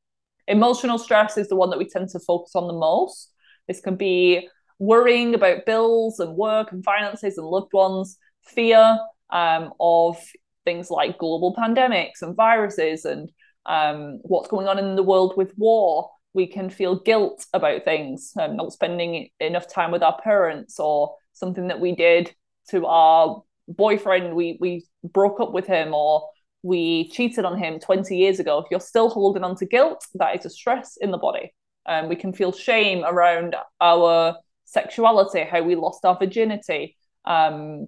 Emotional 0.47 0.99
stress 0.99 1.37
is 1.37 1.49
the 1.49 1.57
one 1.57 1.71
that 1.71 1.79
we 1.79 1.89
tend 1.89 2.09
to 2.09 2.21
focus 2.21 2.53
on 2.55 2.67
the 2.67 2.73
most. 2.73 3.33
This 3.67 3.81
can 3.81 3.97
be 3.97 4.49
worrying 4.79 5.35
about 5.35 5.67
bills 5.67 6.21
and 6.21 6.37
work 6.37 6.73
and 6.73 6.85
finances 6.85 7.37
and 7.37 7.47
loved 7.47 7.73
ones, 7.73 8.17
fear 8.45 8.99
um, 9.31 9.73
of 9.79 10.17
things 10.65 10.91
like 10.91 11.19
global 11.19 11.55
pandemics 11.55 12.23
and 12.23 12.35
viruses 12.35 13.05
and 13.05 13.31
um, 13.69 14.19
what's 14.23 14.49
going 14.49 14.67
on 14.67 14.79
in 14.79 14.97
the 14.97 15.03
world 15.03 15.35
with 15.37 15.53
war. 15.57 16.11
We 16.33 16.47
can 16.47 16.71
feel 16.71 17.01
guilt 17.01 17.45
about 17.53 17.85
things, 17.85 18.33
um, 18.39 18.57
not 18.57 18.73
spending 18.73 19.29
enough 19.41 19.69
time 19.73 19.91
with 19.91 20.03
our 20.03 20.19
parents, 20.21 20.81
or 20.81 21.15
something 21.33 21.69
that 21.69 21.81
we 21.81 21.95
did 21.95 22.35
to 22.71 22.87
our 22.87 23.43
boyfriend. 23.69 24.35
We 24.35 24.57
we 24.61 24.87
broke 25.05 25.41
up 25.41 25.53
with 25.53 25.67
him, 25.67 25.95
or 25.95 26.29
we 26.63 27.11
cheated 27.11 27.45
on 27.45 27.59
him 27.59 27.79
20 27.79 28.17
years 28.17 28.41
ago. 28.41 28.59
If 28.59 28.67
you're 28.71 28.81
still 28.81 29.11
holding 29.11 29.45
on 29.45 29.57
to 29.57 29.67
guilt, 29.67 30.05
that 30.15 30.37
is 30.39 30.47
a 30.47 30.51
stress 30.51 30.97
in 31.01 31.11
the 31.11 31.19
body. 31.19 31.53
Um, 31.87 32.09
we 32.09 32.17
can 32.17 32.33
feel 32.33 32.53
shame 32.53 33.05
around 33.05 33.57
our 33.81 34.37
sexuality, 34.65 35.45
how 35.45 35.63
we 35.63 35.75
lost 35.75 36.05
our 36.05 36.17
virginity, 36.19 36.97
um, 37.25 37.87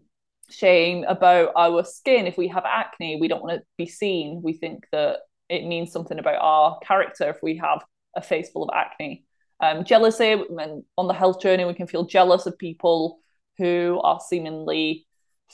shame 0.50 1.04
about 1.04 1.52
our 1.56 1.84
skin. 1.84 2.26
If 2.26 2.38
we 2.38 2.48
have 2.48 2.64
acne, 2.64 3.18
we 3.20 3.28
don't 3.28 3.42
want 3.42 3.60
to 3.60 3.66
be 3.76 3.86
seen. 3.86 4.40
We 4.42 4.54
think 4.54 4.86
that 4.92 5.18
it 5.50 5.66
means 5.66 5.92
something 5.92 6.18
about 6.18 6.40
our 6.40 6.78
character 6.80 7.28
if 7.28 7.36
we 7.42 7.56
have 7.58 7.84
a 8.16 8.22
face 8.22 8.50
full 8.50 8.64
of 8.64 8.70
acne. 8.74 9.24
Um, 9.60 9.84
jealousy, 9.84 10.32
and 10.32 10.84
on 10.96 11.08
the 11.08 11.12
health 11.12 11.40
journey, 11.40 11.64
we 11.66 11.74
can 11.74 11.86
feel 11.86 12.06
jealous 12.06 12.46
of 12.46 12.56
people 12.56 13.18
who 13.58 14.00
are 14.02 14.20
seemingly 14.26 15.06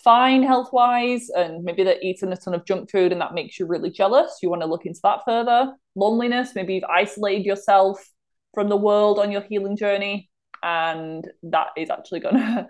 fine 0.05 0.43
health 0.43 0.73
wise, 0.73 1.29
and 1.31 1.65
maybe 1.65 1.83
they're 1.83 2.01
eating 2.03 2.31
a 2.33 2.37
ton 2.37 2.55
of 2.55 2.65
junk 2.67 2.91
food 2.91 3.11
and 3.11 3.21
that 3.21 3.35
makes 3.35 3.59
you 3.59 3.67
really 3.67 3.91
jealous. 3.91 4.39
You 4.43 4.51
want 4.51 4.63
to 4.63 4.69
look 4.69 4.87
into 4.87 5.01
that 5.03 5.21
further. 5.25 5.73
Loneliness, 5.97 6.55
maybe 6.55 6.75
you've 6.75 6.85
isolated 6.85 7.45
yourself 7.45 8.07
from 8.55 8.69
the 8.69 8.77
world 8.77 9.19
on 9.19 9.33
your 9.33 9.43
healing 9.43 9.77
journey, 9.77 10.31
and 10.63 11.27
that 11.45 11.69
is 11.77 11.91
actually 11.91 12.21
going 12.21 12.37
to 12.37 12.69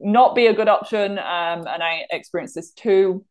not 0.00 0.34
be 0.34 0.48
a 0.48 0.54
good 0.54 0.68
option. 0.68 1.12
Um, 1.12 1.66
and 1.66 1.82
I 1.82 2.02
experienced 2.10 2.56
this 2.56 2.72
too 2.72 3.24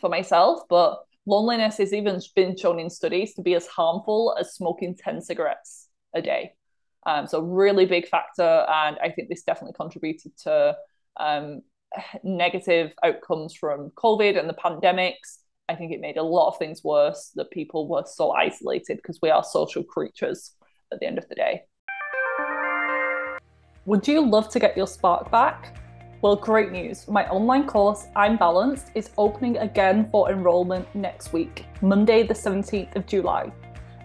for 0.00 0.08
myself, 0.08 0.62
but 0.68 0.98
loneliness 1.26 1.78
has 1.78 1.92
even 1.92 2.20
been 2.34 2.56
shown 2.56 2.78
in 2.78 2.90
studies 2.90 3.34
to 3.34 3.42
be 3.42 3.54
as 3.54 3.66
harmful 3.66 4.36
as 4.38 4.54
smoking 4.54 4.94
10 4.94 5.22
cigarettes 5.22 5.88
a 6.14 6.22
day. 6.22 6.52
Um, 7.06 7.26
so, 7.26 7.40
really 7.40 7.86
big 7.86 8.08
factor. 8.08 8.66
And 8.68 8.96
I 9.02 9.10
think 9.10 9.28
this 9.28 9.42
definitely 9.42 9.74
contributed 9.74 10.36
to 10.44 10.76
um, 11.18 11.62
negative 12.22 12.92
outcomes 13.04 13.54
from 13.54 13.90
COVID 13.90 14.38
and 14.38 14.48
the 14.48 14.54
pandemics. 14.54 15.38
I 15.68 15.74
think 15.74 15.92
it 15.92 16.00
made 16.00 16.16
a 16.16 16.22
lot 16.22 16.48
of 16.48 16.58
things 16.58 16.84
worse 16.84 17.30
that 17.36 17.50
people 17.50 17.88
were 17.88 18.04
so 18.06 18.32
isolated 18.32 18.96
because 18.96 19.20
we 19.22 19.30
are 19.30 19.42
social 19.42 19.82
creatures 19.82 20.54
at 20.92 21.00
the 21.00 21.06
end 21.06 21.18
of 21.18 21.28
the 21.28 21.34
day. 21.34 21.62
Would 23.86 24.06
you 24.06 24.24
love 24.24 24.48
to 24.50 24.60
get 24.60 24.76
your 24.76 24.86
spark 24.86 25.30
back? 25.30 25.81
Well, 26.22 26.36
great 26.36 26.70
news. 26.70 27.08
My 27.08 27.28
online 27.30 27.66
course, 27.66 28.06
I'm 28.14 28.36
Balanced, 28.36 28.92
is 28.94 29.10
opening 29.18 29.56
again 29.56 30.08
for 30.08 30.30
enrollment 30.30 30.86
next 30.94 31.32
week, 31.32 31.66
Monday, 31.80 32.22
the 32.22 32.32
17th 32.32 32.94
of 32.94 33.06
July. 33.08 33.50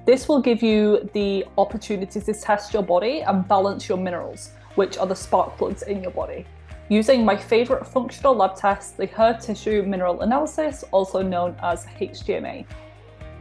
This 0.08 0.28
will 0.28 0.42
give 0.42 0.64
you 0.64 1.08
the 1.14 1.46
opportunity 1.60 2.20
to 2.20 2.34
test 2.34 2.74
your 2.74 2.82
body 2.82 3.22
and 3.22 3.48
balance 3.48 3.88
your 3.88 4.00
minerals, 4.00 4.50
which 4.74 4.98
are 4.98 5.06
the 5.06 5.16
spark 5.16 5.60
plugs 5.60 5.84
in 5.84 6.02
your 6.02 6.10
body 6.12 6.48
using 6.90 7.24
my 7.24 7.38
favourite 7.38 7.86
functional 7.86 8.34
lab 8.34 8.56
test, 8.56 8.98
the 8.98 9.06
hair 9.06 9.38
tissue 9.40 9.84
mineral 9.84 10.22
analysis, 10.22 10.84
also 10.90 11.22
known 11.22 11.56
as 11.62 11.86
HTMA. 12.00 12.66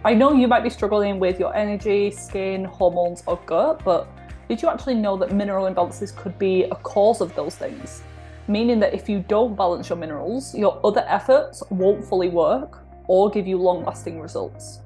I 0.04 0.12
know 0.12 0.34
you 0.34 0.48
might 0.48 0.64
be 0.64 0.68
struggling 0.68 1.18
with 1.18 1.40
your 1.40 1.56
energy, 1.56 2.10
skin, 2.10 2.66
hormones, 2.66 3.22
or 3.26 3.40
gut, 3.46 3.80
but 3.86 4.06
did 4.50 4.60
you 4.60 4.68
actually 4.68 4.96
know 4.96 5.16
that 5.16 5.32
mineral 5.32 5.64
imbalances 5.64 6.14
could 6.14 6.38
be 6.38 6.64
a 6.64 6.74
cause 6.74 7.22
of 7.22 7.34
those 7.34 7.54
things? 7.54 8.02
Meaning 8.48 8.78
that 8.80 8.94
if 8.94 9.08
you 9.08 9.20
don't 9.20 9.56
balance 9.56 9.88
your 9.88 9.98
minerals, 9.98 10.54
your 10.54 10.80
other 10.84 11.04
efforts 11.08 11.62
won't 11.70 12.04
fully 12.04 12.28
work 12.28 12.78
or 13.08 13.30
give 13.30 13.46
you 13.46 13.58
long 13.58 13.84
lasting 13.84 14.20
results. 14.20 14.80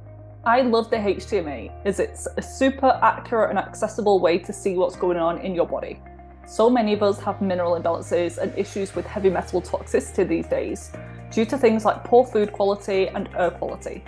I 0.45 0.63
love 0.63 0.89
the 0.89 0.97
HTMA 0.97 1.71
as 1.85 2.01
it's 2.01 2.27
a 2.39 2.41
super 2.41 2.99
accurate 3.03 3.51
and 3.51 3.59
accessible 3.59 4.21
way 4.21 4.39
to 4.39 4.53
see 4.53 4.75
what's 4.75 4.97
going 4.97 5.19
on 5.19 5.39
in 5.39 5.55
your 5.55 5.67
body. 5.67 6.01
So 6.47 6.71
many 6.71 6.95
of 6.95 7.03
us 7.03 7.21
have 7.21 7.43
mineral 7.43 7.79
imbalances 7.79 8.39
and 8.39 8.57
issues 8.59 8.95
with 8.95 9.05
heavy 9.05 9.29
metal 9.29 9.61
toxicity 9.61 10.27
these 10.27 10.47
days 10.47 10.91
due 11.31 11.45
to 11.45 11.59
things 11.59 11.85
like 11.85 12.03
poor 12.03 12.25
food 12.25 12.53
quality 12.53 13.09
and 13.09 13.29
air 13.37 13.51
quality. 13.51 14.03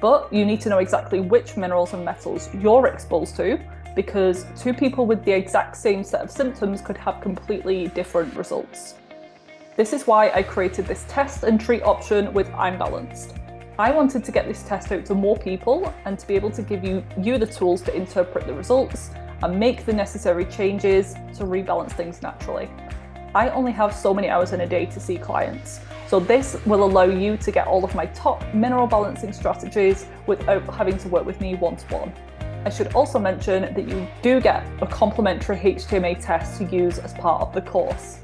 But 0.00 0.32
you 0.32 0.44
need 0.44 0.60
to 0.62 0.68
know 0.68 0.78
exactly 0.78 1.20
which 1.20 1.56
minerals 1.56 1.92
and 1.92 2.04
metals 2.04 2.48
you're 2.54 2.86
exposed 2.86 3.36
to 3.36 3.60
because 3.94 4.46
two 4.56 4.72
people 4.72 5.06
with 5.06 5.24
the 5.24 5.32
exact 5.32 5.76
same 5.76 6.02
set 6.02 6.22
of 6.22 6.30
symptoms 6.30 6.80
could 6.80 6.96
have 6.96 7.20
completely 7.20 7.88
different 7.88 8.34
results. 8.34 8.94
This 9.76 9.92
is 9.92 10.06
why 10.06 10.30
I 10.30 10.42
created 10.42 10.86
this 10.86 11.04
test 11.08 11.44
and 11.44 11.60
treat 11.60 11.82
option 11.82 12.32
with 12.32 12.50
I'm 12.50 12.78
Balanced. 12.78 13.34
I 13.78 13.90
wanted 13.90 14.22
to 14.24 14.32
get 14.32 14.46
this 14.46 14.62
test 14.62 14.92
out 14.92 15.06
to 15.06 15.14
more 15.14 15.36
people 15.36 15.92
and 16.04 16.18
to 16.18 16.26
be 16.26 16.34
able 16.34 16.50
to 16.50 16.62
give 16.62 16.84
you, 16.84 17.02
you 17.18 17.38
the 17.38 17.46
tools 17.46 17.80
to 17.82 17.96
interpret 17.96 18.46
the 18.46 18.52
results 18.52 19.10
and 19.42 19.58
make 19.58 19.86
the 19.86 19.92
necessary 19.92 20.44
changes 20.44 21.14
to 21.34 21.44
rebalance 21.44 21.92
things 21.92 22.22
naturally. 22.22 22.68
I 23.34 23.48
only 23.48 23.72
have 23.72 23.94
so 23.94 24.12
many 24.12 24.28
hours 24.28 24.52
in 24.52 24.60
a 24.60 24.66
day 24.66 24.84
to 24.86 25.00
see 25.00 25.16
clients, 25.16 25.80
so 26.06 26.20
this 26.20 26.58
will 26.66 26.84
allow 26.84 27.04
you 27.04 27.38
to 27.38 27.50
get 27.50 27.66
all 27.66 27.82
of 27.82 27.94
my 27.94 28.04
top 28.06 28.44
mineral 28.52 28.86
balancing 28.86 29.32
strategies 29.32 30.04
without 30.26 30.62
having 30.74 30.98
to 30.98 31.08
work 31.08 31.24
with 31.24 31.40
me 31.40 31.54
one 31.54 31.76
to 31.76 31.86
one. 31.86 32.12
I 32.64 32.70
should 32.70 32.94
also 32.94 33.18
mention 33.18 33.74
that 33.74 33.88
you 33.88 34.06
do 34.22 34.40
get 34.40 34.66
a 34.80 34.86
complimentary 34.86 35.56
HTMA 35.56 36.24
test 36.24 36.58
to 36.58 36.64
use 36.64 36.98
as 36.98 37.12
part 37.14 37.42
of 37.42 37.52
the 37.52 37.62
course. 37.62 38.20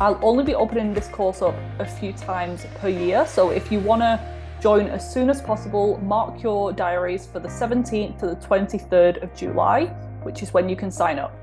I'll 0.00 0.18
only 0.22 0.44
be 0.44 0.54
opening 0.54 0.94
this 0.94 1.08
course 1.08 1.42
up 1.42 1.54
a 1.78 1.84
few 1.84 2.12
times 2.12 2.66
per 2.76 2.88
year, 2.88 3.26
so 3.26 3.50
if 3.50 3.70
you 3.72 3.80
want 3.80 4.02
to 4.02 4.20
join 4.60 4.86
as 4.86 5.12
soon 5.12 5.30
as 5.30 5.40
possible, 5.40 5.98
mark 5.98 6.42
your 6.42 6.72
diaries 6.72 7.26
for 7.26 7.40
the 7.40 7.48
17th 7.48 8.18
to 8.20 8.26
the 8.26 8.36
23rd 8.36 9.22
of 9.22 9.34
July 9.34 9.94
which 10.22 10.42
is 10.42 10.52
when 10.52 10.68
you 10.68 10.76
can 10.76 10.90
sign 10.90 11.18
up. 11.18 11.34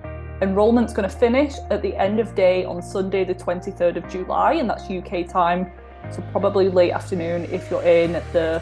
Enrollment's 0.42 0.94
going 0.94 1.10
to 1.10 1.16
finish 1.16 1.56
at 1.70 1.82
the 1.82 1.96
end 1.96 2.20
of 2.20 2.36
day 2.36 2.66
on 2.66 2.82
Sunday, 2.82 3.24
the 3.24 3.34
23rd 3.34 3.98
of 3.98 4.10
July, 4.10 4.54
and 4.54 4.70
that's 4.70 4.90
UK 4.90 5.28
time, 5.28 5.72
so 6.12 6.22
probably 6.32 6.70
late 6.70 6.92
afternoon 6.92 7.46
if 7.46 7.72
you're 7.72 7.84
in 7.84 8.14
the 8.34 8.62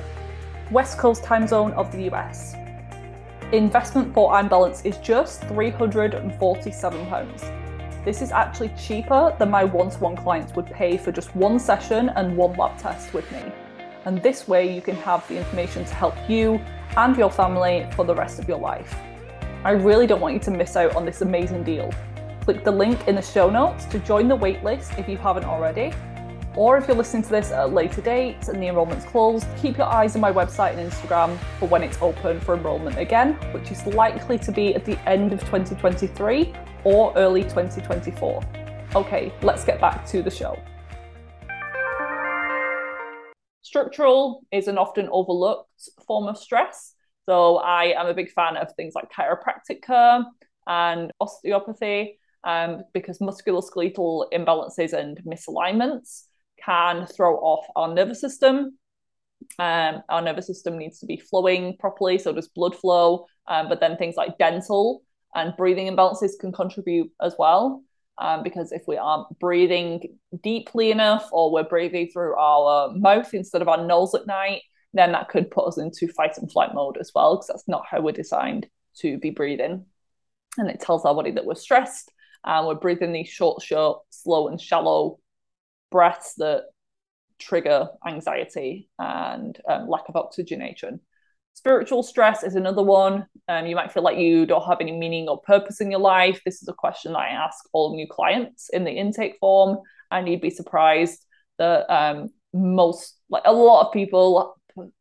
West 0.71 0.97
Coast 0.97 1.23
time 1.23 1.47
zone 1.47 1.71
of 1.73 1.91
the 1.91 2.03
US. 2.11 2.55
Investment 3.53 4.13
for 4.15 4.33
I'm 4.33 4.49
Balance 4.49 4.83
is 4.83 4.97
just 4.97 5.41
£347. 5.41 8.03
This 8.03 8.23
is 8.23 8.31
actually 8.31 8.69
cheaper 8.69 9.35
than 9.37 9.51
my 9.51 9.63
one 9.63 9.91
to 9.91 9.99
one 9.99 10.15
clients 10.15 10.55
would 10.55 10.65
pay 10.65 10.97
for 10.97 11.11
just 11.11 11.35
one 11.35 11.59
session 11.59 12.09
and 12.15 12.35
one 12.35 12.53
lab 12.53 12.79
test 12.79 13.13
with 13.13 13.31
me. 13.31 13.43
And 14.05 14.23
this 14.23 14.47
way, 14.47 14.73
you 14.73 14.81
can 14.81 14.95
have 14.95 15.27
the 15.27 15.37
information 15.37 15.85
to 15.85 15.93
help 15.93 16.15
you 16.27 16.59
and 16.97 17.15
your 17.15 17.29
family 17.29 17.87
for 17.95 18.05
the 18.05 18.15
rest 18.15 18.39
of 18.39 18.47
your 18.47 18.57
life. 18.57 18.95
I 19.63 19.73
really 19.73 20.07
don't 20.07 20.19
want 20.19 20.33
you 20.33 20.39
to 20.39 20.49
miss 20.49 20.75
out 20.75 20.95
on 20.95 21.05
this 21.05 21.21
amazing 21.21 21.63
deal. 21.63 21.93
Click 22.41 22.63
the 22.63 22.71
link 22.71 23.07
in 23.07 23.13
the 23.13 23.21
show 23.21 23.51
notes 23.51 23.85
to 23.85 23.99
join 23.99 24.27
the 24.27 24.35
waitlist 24.35 24.97
if 24.97 25.07
you 25.07 25.17
haven't 25.17 25.45
already. 25.45 25.93
Or 26.55 26.77
if 26.77 26.87
you're 26.87 26.95
listening 26.95 27.23
to 27.23 27.29
this 27.29 27.51
at 27.51 27.63
a 27.63 27.67
later 27.67 27.99
date 28.01 28.47
and 28.47 28.61
the 28.61 28.67
enrolment's 28.67 29.05
closed, 29.05 29.47
keep 29.59 29.75
your 29.75 29.87
eyes 29.87 30.13
on 30.13 30.21
my 30.21 30.31
website 30.31 30.77
and 30.77 30.91
Instagram 30.91 31.35
for 31.57 31.67
when 31.67 31.81
it's 31.81 31.99
open 31.99 32.39
for 32.39 32.53
enrolment 32.53 32.99
again, 32.99 33.33
which 33.53 33.71
is 33.71 33.83
likely 33.87 34.37
to 34.37 34.51
be 34.51 34.75
at 34.75 34.85
the 34.85 34.99
end 35.09 35.33
of 35.33 35.39
2023 35.39 36.53
or 36.83 37.11
early 37.15 37.41
2024. 37.41 38.43
Okay, 38.95 39.33
let's 39.41 39.63
get 39.63 39.81
back 39.81 40.05
to 40.05 40.21
the 40.21 40.29
show. 40.29 40.55
Structural 43.63 44.45
is 44.51 44.67
an 44.67 44.77
often 44.77 45.09
overlooked 45.11 45.89
form 46.05 46.27
of 46.27 46.37
stress. 46.37 46.93
So 47.25 47.57
I 47.57 47.99
am 47.99 48.05
a 48.05 48.13
big 48.13 48.29
fan 48.29 48.57
of 48.57 48.71
things 48.75 48.93
like 48.93 49.11
chiropractic 49.11 49.81
care 49.81 50.23
and 50.67 51.11
osteopathy 51.19 52.19
um, 52.43 52.83
because 52.93 53.17
musculoskeletal 53.17 54.25
imbalances 54.31 54.93
and 54.93 55.19
misalignments 55.25 56.25
can 56.65 57.05
throw 57.07 57.35
off 57.37 57.65
our 57.75 57.93
nervous 57.93 58.21
system. 58.21 58.77
Um, 59.59 60.01
our 60.09 60.21
nervous 60.21 60.47
system 60.47 60.77
needs 60.77 60.99
to 60.99 61.05
be 61.05 61.17
flowing 61.17 61.77
properly, 61.77 62.17
so 62.17 62.31
does 62.31 62.47
blood 62.47 62.75
flow. 62.75 63.25
Um, 63.47 63.69
but 63.69 63.79
then 63.79 63.97
things 63.97 64.15
like 64.15 64.37
dental 64.37 65.03
and 65.35 65.55
breathing 65.57 65.93
imbalances 65.93 66.31
can 66.39 66.51
contribute 66.51 67.11
as 67.21 67.35
well. 67.37 67.83
Um, 68.19 68.43
because 68.43 68.71
if 68.71 68.83
we 68.87 68.97
aren't 68.97 69.39
breathing 69.39 70.17
deeply 70.43 70.91
enough 70.91 71.27
or 71.31 71.51
we're 71.51 71.63
breathing 71.63 72.09
through 72.13 72.35
our 72.35 72.93
mouth 72.93 73.33
instead 73.33 73.61
of 73.61 73.67
our 73.67 73.85
nose 73.85 74.13
at 74.13 74.27
night, 74.27 74.61
then 74.93 75.11
that 75.13 75.29
could 75.29 75.49
put 75.49 75.67
us 75.67 75.79
into 75.79 76.07
fight 76.07 76.37
and 76.37 76.51
flight 76.51 76.75
mode 76.75 76.97
as 76.99 77.11
well, 77.15 77.35
because 77.35 77.47
that's 77.47 77.67
not 77.67 77.85
how 77.89 77.99
we're 77.99 78.11
designed 78.11 78.67
to 78.97 79.17
be 79.17 79.31
breathing. 79.31 79.85
And 80.59 80.69
it 80.69 80.79
tells 80.79 81.03
our 81.03 81.15
body 81.15 81.31
that 81.31 81.45
we're 81.45 81.55
stressed 81.55 82.11
and 82.45 82.67
we're 82.67 82.75
breathing 82.75 83.11
these 83.11 83.29
short, 83.29 83.63
short, 83.63 84.01
slow, 84.11 84.47
and 84.47 84.61
shallow 84.61 85.19
breaths 85.93 86.33
that 86.37 86.63
trigger 87.37 87.87
anxiety 88.05 88.89
and 88.97 89.59
um, 89.69 89.87
lack 89.87 90.09
of 90.09 90.15
oxygenation. 90.15 90.99
Spiritual 91.53 92.01
stress 92.01 92.43
is 92.43 92.55
another 92.55 92.81
one. 92.81 93.27
Um, 93.47 93.67
you 93.67 93.75
might 93.75 93.91
feel 93.91 94.01
like 94.01 94.17
you 94.17 94.47
don't 94.47 94.65
have 94.65 94.81
any 94.81 94.91
meaning 94.91 95.29
or 95.29 95.39
purpose 95.41 95.81
in 95.81 95.91
your 95.91 95.99
life. 95.99 96.41
This 96.43 96.61
is 96.63 96.67
a 96.67 96.73
question 96.73 97.13
that 97.13 97.19
I 97.19 97.29
ask 97.45 97.57
all 97.73 97.95
new 97.95 98.07
clients 98.09 98.69
in 98.69 98.83
the 98.83 98.91
intake 98.91 99.37
form, 99.39 99.77
and 100.09 100.27
you'd 100.27 100.41
be 100.41 100.49
surprised 100.49 101.23
that 101.59 101.81
um, 101.93 102.29
most, 102.53 103.19
like 103.29 103.43
a 103.45 103.53
lot 103.53 103.85
of 103.85 103.93
people, 103.93 104.55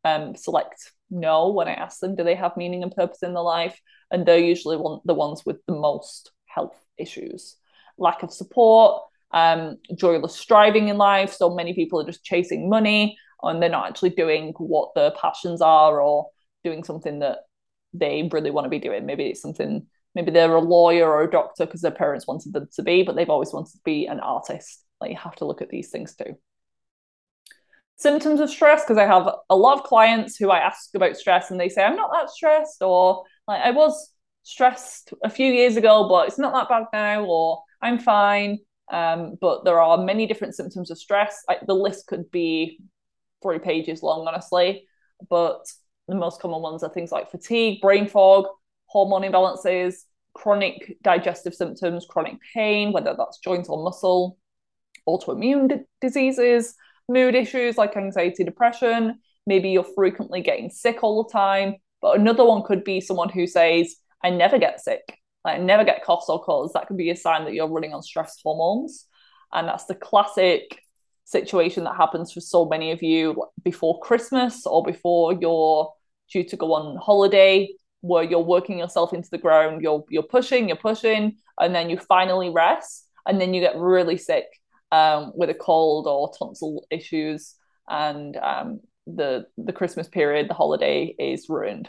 um, 0.05 0.37
select 0.37 0.93
no 1.11 1.49
when 1.57 1.69
I 1.69 1.75
ask 1.85 2.01
them, 2.01 2.17
do 2.17 2.25
they 2.25 2.35
have 2.35 2.57
meaning 2.59 2.83
and 2.83 2.93
purpose 2.95 3.23
in 3.23 3.33
their 3.33 3.43
life? 3.43 3.79
And 4.11 4.27
they're 4.27 4.51
usually 4.53 4.77
one, 4.77 5.01
the 5.07 5.15
ones 5.15 5.47
with 5.47 5.59
the 5.67 5.75
most 5.75 6.33
health 6.47 6.79
issues. 6.99 7.57
Lack 7.97 8.23
of 8.23 8.31
support, 8.31 9.03
um, 9.33 9.79
joyless 9.97 10.35
striving 10.35 10.89
in 10.89 10.97
life. 10.99 11.33
So 11.33 11.55
many 11.55 11.75
people 11.75 12.01
are 12.01 12.07
just 12.07 12.25
chasing 12.25 12.69
money 12.69 13.17
and 13.43 13.61
they're 13.61 13.69
not 13.69 13.89
actually 13.89 14.11
doing 14.11 14.53
what 14.59 14.95
their 14.95 15.11
passions 15.11 15.61
are 15.61 16.01
or 16.01 16.29
doing 16.65 16.85
something 16.85 17.21
that 17.21 17.39
they 17.93 18.29
really 18.33 18.51
want 18.51 18.65
to 18.67 18.71
be 18.71 18.79
doing. 18.79 19.05
Maybe 19.05 19.27
it's 19.27 19.43
something, 19.43 19.87
maybe 20.15 20.31
they're 20.31 20.55
a 20.55 20.61
lawyer 20.61 21.11
or 21.11 21.23
a 21.23 21.31
doctor 21.31 21.67
because 21.67 21.81
their 21.81 21.91
parents 21.91 22.27
wanted 22.27 22.53
them 22.53 22.69
to 22.75 22.83
be, 22.83 23.03
but 23.03 23.17
they've 23.17 23.29
always 23.29 23.53
wanted 23.53 23.73
to 23.73 23.81
be 23.85 24.07
an 24.07 24.21
artist. 24.21 24.85
Like 25.01 25.11
you 25.11 25.17
have 25.17 25.37
to 25.37 25.45
look 25.45 25.63
at 25.63 25.71
these 25.71 25.91
things 25.91 26.15
too. 26.15 26.37
Symptoms 27.97 28.41
of 28.41 28.51
stress, 28.51 28.83
because 28.83 28.99
I 28.99 29.07
have 29.07 29.29
a 29.49 29.57
lot 29.57 29.79
of 29.79 29.85
clients 29.85 30.37
who 30.37 30.51
I 30.51 30.59
ask 30.59 30.95
about 30.95 31.17
stress 31.17 31.51
and 31.51 31.61
they 31.61 31.69
say, 31.69 31.83
I'm 31.83 31.97
not 31.97 32.11
that 32.13 32.31
stressed, 32.31 32.83
or 32.83 33.25
like 33.47 33.63
I 33.63 33.71
was 33.71 34.13
stressed 34.43 35.13
a 35.23 35.31
few 35.31 35.53
years 35.53 35.77
ago, 35.77 36.09
but 36.09 36.29
it's 36.29 36.39
not 36.39 36.53
that 36.53 36.69
bad 36.69 36.87
now, 36.93 37.25
or 37.25 37.63
I'm 37.81 37.99
fine. 37.99 38.59
Um, 38.93 39.37
but 39.41 39.65
there 39.65 39.81
are 39.81 39.97
many 40.05 40.27
different 40.27 40.55
symptoms 40.55 40.91
of 40.91 40.99
stress. 40.99 41.43
I, 41.49 41.57
the 41.67 41.75
list 41.75 42.07
could 42.07 42.31
be 42.31 42.79
three 43.43 43.59
pages 43.59 44.03
long, 44.03 44.29
honestly. 44.29 44.87
But 45.29 45.65
the 46.09 46.15
most 46.15 46.41
common 46.41 46.61
ones 46.61 46.83
are 46.83 46.93
things 46.93 47.11
like 47.11 47.31
fatigue, 47.31 47.81
brain 47.81 48.07
fog, 48.07 48.47
hormone 48.87 49.23
imbalances, 49.23 49.95
chronic 50.35 50.99
digestive 51.03 51.55
symptoms, 51.55 52.07
chronic 52.09 52.37
pain, 52.55 52.93
whether 52.93 53.15
that's 53.17 53.39
joint 53.39 53.67
or 53.69 53.83
muscle, 53.83 54.39
autoimmune 55.09 55.69
d- 55.69 55.85
diseases, 56.01 56.75
mood 57.09 57.35
issues 57.35 57.79
like 57.79 57.97
anxiety, 57.97 58.45
depression. 58.45 59.19
Maybe 59.47 59.71
you're 59.71 59.87
frequently 59.97 60.43
getting 60.43 60.71
sick 60.71 61.03
all 61.03 61.25
the 61.25 61.33
time. 61.33 61.77
But 62.03 62.19
another 62.19 62.45
one 62.45 62.63
could 62.63 62.85
be 62.85 63.01
someone 63.01 63.31
who 63.31 63.47
says, 63.47 63.97
I 64.23 64.31
never 64.31 64.59
get 64.59 64.81
sick 64.81 65.22
like 65.45 65.61
never 65.61 65.85
get 65.85 66.05
coughs 66.05 66.29
or 66.29 66.43
colds, 66.43 66.73
that 66.73 66.87
could 66.87 66.97
be 66.97 67.11
a 67.11 67.17
sign 67.17 67.45
that 67.45 67.55
you're 67.55 67.69
running 67.69 67.95
on 67.95 68.03
stress 68.03 68.39
hormones. 68.43 69.07
And 69.53 69.69
that's 69.69 69.87
the 69.87 69.95
classic 69.95 70.81
situation 71.25 71.85
that 71.85 71.97
happens 71.97 72.33
for 72.33 72.41
so 72.41 72.65
many 72.65 72.93
of 72.93 73.03
you 73.03 73.45
before 73.63 74.01
Christmas 74.01 74.67
or 74.67 74.83
before 74.83 75.35
you're 75.35 75.93
due 76.33 76.45
to 76.45 76.57
go 76.57 76.75
on 76.75 76.97
holiday, 76.97 77.69
where 78.01 78.25
you're 78.25 78.41
working 78.41 78.79
yourself 78.79 79.13
into 79.13 79.31
the 79.31 79.39
ground, 79.39 79.83
you're 79.83 80.05
you're 80.09 80.23
pushing, 80.23 80.69
you're 80.69 80.77
pushing, 80.77 81.37
and 81.59 81.75
then 81.75 81.91
you 81.91 81.99
finally 81.99 82.51
rest, 82.51 83.09
and 83.27 83.41
then 83.41 83.55
you 83.55 83.61
get 83.61 83.77
really 83.77 84.17
sick 84.17 84.47
um, 84.91 85.33
with 85.35 85.51
a 85.51 85.55
cold 85.55 86.07
or 86.07 86.33
tonsil 86.39 86.87
issues, 86.91 87.55
and 87.89 88.37
um, 88.37 88.81
the 89.07 89.47
the 89.59 89.73
Christmas 89.73 90.09
period, 90.09 90.49
the 90.49 90.55
holiday 90.55 91.15
is 91.19 91.49
ruined. 91.49 91.89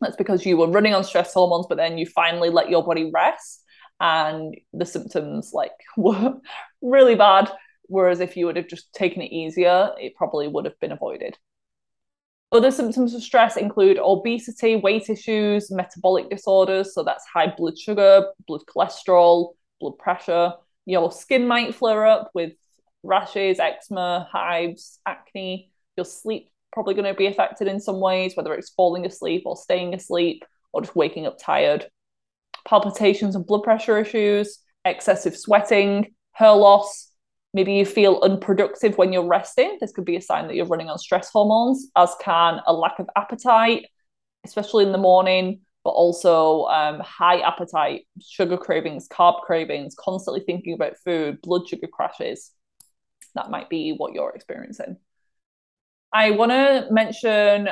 That's 0.00 0.16
because 0.16 0.44
you 0.44 0.56
were 0.56 0.68
running 0.68 0.94
on 0.94 1.04
stress 1.04 1.32
hormones, 1.32 1.66
but 1.68 1.76
then 1.78 1.98
you 1.98 2.06
finally 2.06 2.50
let 2.50 2.70
your 2.70 2.84
body 2.84 3.10
rest 3.12 3.62
and 4.00 4.54
the 4.72 4.84
symptoms 4.84 5.52
like 5.52 5.72
were 5.96 6.34
really 6.82 7.14
bad. 7.14 7.50
Whereas 7.88 8.20
if 8.20 8.36
you 8.36 8.46
would 8.46 8.56
have 8.56 8.68
just 8.68 8.92
taken 8.92 9.22
it 9.22 9.32
easier, 9.32 9.92
it 9.98 10.14
probably 10.16 10.48
would 10.48 10.64
have 10.64 10.78
been 10.80 10.92
avoided. 10.92 11.38
Other 12.52 12.70
symptoms 12.70 13.14
of 13.14 13.22
stress 13.22 13.56
include 13.56 13.98
obesity, 13.98 14.76
weight 14.76 15.08
issues, 15.10 15.70
metabolic 15.70 16.30
disorders. 16.30 16.94
So 16.94 17.02
that's 17.02 17.24
high 17.26 17.52
blood 17.56 17.78
sugar, 17.78 18.26
blood 18.46 18.62
cholesterol, 18.66 19.54
blood 19.80 19.98
pressure. 19.98 20.52
Your 20.84 21.10
skin 21.10 21.48
might 21.48 21.74
flare 21.74 22.06
up 22.06 22.30
with 22.34 22.52
rashes, 23.02 23.58
eczema, 23.58 24.28
hives, 24.30 25.00
acne. 25.06 25.72
Your 25.96 26.04
sleep 26.04 26.50
probably 26.76 26.92
going 26.92 27.10
to 27.10 27.14
be 27.14 27.26
affected 27.26 27.68
in 27.68 27.80
some 27.80 28.00
ways, 28.00 28.36
whether 28.36 28.52
it's 28.52 28.68
falling 28.68 29.06
asleep 29.06 29.44
or 29.46 29.56
staying 29.56 29.94
asleep 29.94 30.44
or 30.74 30.82
just 30.82 30.94
waking 30.94 31.24
up 31.26 31.38
tired. 31.38 31.86
Palpitations 32.68 33.34
and 33.34 33.46
blood 33.46 33.62
pressure 33.62 33.96
issues, 33.96 34.58
excessive 34.84 35.34
sweating, 35.34 36.12
hair 36.32 36.52
loss. 36.52 37.10
Maybe 37.54 37.72
you 37.72 37.86
feel 37.86 38.20
unproductive 38.22 38.98
when 38.98 39.10
you're 39.10 39.26
resting. 39.26 39.78
This 39.80 39.92
could 39.92 40.04
be 40.04 40.16
a 40.16 40.20
sign 40.20 40.48
that 40.48 40.54
you're 40.54 40.66
running 40.66 40.90
on 40.90 40.98
stress 40.98 41.30
hormones, 41.30 41.88
as 41.96 42.14
can 42.20 42.60
a 42.66 42.74
lack 42.74 42.98
of 42.98 43.08
appetite, 43.16 43.86
especially 44.44 44.84
in 44.84 44.92
the 44.92 44.98
morning, 44.98 45.60
but 45.82 45.92
also 45.92 46.64
um, 46.66 47.00
high 47.00 47.40
appetite, 47.40 48.06
sugar 48.20 48.58
cravings, 48.58 49.08
carb 49.08 49.40
cravings, 49.44 49.94
constantly 49.98 50.42
thinking 50.44 50.74
about 50.74 50.98
food, 50.98 51.40
blood 51.40 51.66
sugar 51.66 51.86
crashes. 51.90 52.50
That 53.34 53.50
might 53.50 53.70
be 53.70 53.94
what 53.96 54.12
you're 54.12 54.34
experiencing. 54.34 54.98
I 56.16 56.30
want 56.30 56.50
to 56.50 56.86
mention 56.90 57.68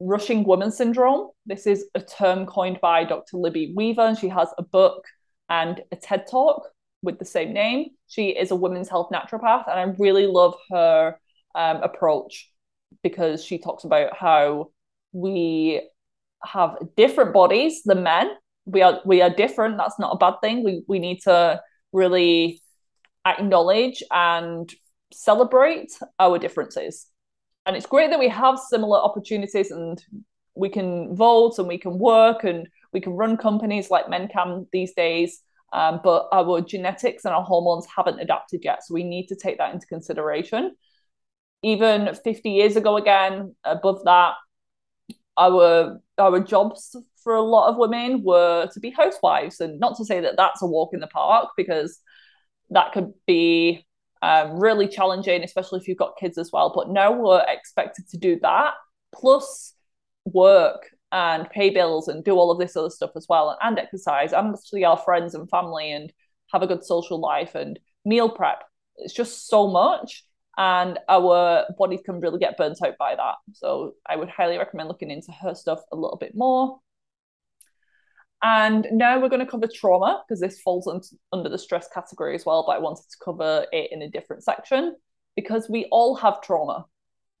rushing 0.00 0.44
woman 0.44 0.70
syndrome. 0.70 1.28
This 1.44 1.66
is 1.66 1.84
a 1.94 2.00
term 2.00 2.46
coined 2.46 2.78
by 2.80 3.04
Dr. 3.04 3.36
Libby 3.36 3.74
Weaver, 3.76 4.00
and 4.00 4.18
she 4.18 4.30
has 4.30 4.48
a 4.56 4.62
book 4.62 5.04
and 5.50 5.82
a 5.92 5.96
TED 5.96 6.26
talk 6.26 6.70
with 7.02 7.18
the 7.18 7.26
same 7.26 7.52
name. 7.52 7.90
She 8.08 8.28
is 8.28 8.50
a 8.50 8.56
women's 8.56 8.88
health 8.88 9.10
naturopath, 9.12 9.68
and 9.68 9.78
I 9.78 9.94
really 9.98 10.26
love 10.26 10.54
her 10.70 11.18
um, 11.54 11.82
approach 11.82 12.50
because 13.02 13.44
she 13.44 13.58
talks 13.58 13.84
about 13.84 14.16
how 14.16 14.70
we 15.12 15.82
have 16.44 16.78
different 16.96 17.34
bodies 17.34 17.82
than 17.84 18.02
men. 18.02 18.30
We 18.64 18.80
are 18.80 19.02
we 19.04 19.20
are 19.20 19.28
different. 19.28 19.76
That's 19.76 19.98
not 19.98 20.14
a 20.14 20.16
bad 20.16 20.36
thing. 20.40 20.64
We 20.64 20.82
we 20.88 20.98
need 20.98 21.20
to 21.24 21.60
really 21.92 22.62
acknowledge 23.26 24.02
and 24.10 24.72
celebrate 25.12 25.92
our 26.18 26.38
differences 26.38 27.08
and 27.66 27.76
it's 27.76 27.86
great 27.86 28.10
that 28.10 28.18
we 28.18 28.28
have 28.28 28.58
similar 28.58 28.98
opportunities 28.98 29.70
and 29.70 30.02
we 30.54 30.68
can 30.68 31.14
vote 31.14 31.58
and 31.58 31.68
we 31.68 31.78
can 31.78 31.98
work 31.98 32.44
and 32.44 32.68
we 32.92 33.00
can 33.00 33.12
run 33.12 33.36
companies 33.36 33.90
like 33.90 34.08
men 34.08 34.28
can 34.28 34.66
these 34.72 34.94
days. 34.94 35.42
Um, 35.72 36.00
but 36.02 36.28
our 36.32 36.60
genetics 36.60 37.24
and 37.24 37.34
our 37.34 37.42
hormones 37.42 37.86
haven't 37.94 38.20
adapted 38.20 38.60
yet. 38.64 38.84
So 38.84 38.94
we 38.94 39.02
need 39.02 39.26
to 39.26 39.36
take 39.36 39.58
that 39.58 39.74
into 39.74 39.86
consideration. 39.86 40.76
Even 41.62 42.14
50 42.14 42.50
years 42.50 42.76
ago 42.76 42.96
again 42.96 43.54
above 43.64 44.04
that 44.04 44.34
our 45.36 46.00
our 46.18 46.40
jobs 46.40 46.96
for 47.22 47.34
a 47.34 47.42
lot 47.42 47.68
of 47.68 47.76
women 47.76 48.22
were 48.22 48.68
to 48.72 48.80
be 48.80 48.90
housewives. 48.90 49.60
And 49.60 49.80
not 49.80 49.96
to 49.96 50.04
say 50.04 50.20
that 50.20 50.36
that's 50.36 50.62
a 50.62 50.66
walk 50.66 50.94
in 50.94 51.00
the 51.00 51.08
park 51.08 51.50
because 51.56 51.98
that 52.70 52.92
could 52.92 53.12
be 53.26 53.84
um, 54.22 54.58
really 54.58 54.88
challenging, 54.88 55.42
especially 55.42 55.80
if 55.80 55.88
you've 55.88 55.98
got 55.98 56.16
kids 56.18 56.38
as 56.38 56.50
well. 56.52 56.72
But 56.74 56.90
now 56.90 57.12
we're 57.12 57.44
expected 57.48 58.08
to 58.08 58.18
do 58.18 58.38
that 58.40 58.74
plus 59.14 59.74
work 60.24 60.90
and 61.12 61.48
pay 61.50 61.70
bills 61.70 62.08
and 62.08 62.24
do 62.24 62.32
all 62.34 62.50
of 62.50 62.58
this 62.58 62.76
other 62.76 62.90
stuff 62.90 63.12
as 63.16 63.26
well 63.28 63.56
and 63.62 63.78
exercise 63.78 64.32
and 64.32 64.58
see 64.58 64.84
our 64.84 64.96
friends 64.96 65.34
and 65.34 65.48
family 65.48 65.92
and 65.92 66.12
have 66.52 66.62
a 66.62 66.66
good 66.66 66.84
social 66.84 67.18
life 67.20 67.54
and 67.54 67.78
meal 68.04 68.28
prep. 68.28 68.64
It's 68.96 69.14
just 69.14 69.48
so 69.48 69.68
much 69.68 70.24
and 70.58 70.98
our 71.08 71.66
bodies 71.78 72.00
can 72.04 72.20
really 72.20 72.38
get 72.38 72.56
burnt 72.56 72.78
out 72.84 72.96
by 72.98 73.14
that. 73.14 73.34
So 73.52 73.94
I 74.06 74.16
would 74.16 74.28
highly 74.28 74.58
recommend 74.58 74.88
looking 74.88 75.10
into 75.10 75.32
her 75.32 75.54
stuff 75.54 75.80
a 75.92 75.96
little 75.96 76.16
bit 76.16 76.34
more. 76.34 76.80
And 78.42 78.86
now 78.92 79.20
we're 79.20 79.28
going 79.28 79.44
to 79.44 79.50
cover 79.50 79.68
trauma 79.72 80.22
because 80.26 80.40
this 80.40 80.60
falls 80.60 80.86
un- 80.86 81.00
under 81.32 81.48
the 81.48 81.58
stress 81.58 81.88
category 81.92 82.34
as 82.34 82.44
well, 82.44 82.64
but 82.66 82.76
I 82.76 82.78
wanted 82.78 83.04
to 83.10 83.16
cover 83.24 83.66
it 83.72 83.90
in 83.92 84.02
a 84.02 84.10
different 84.10 84.44
section 84.44 84.94
because 85.36 85.68
we 85.68 85.86
all 85.90 86.14
have 86.16 86.42
trauma. 86.42 86.86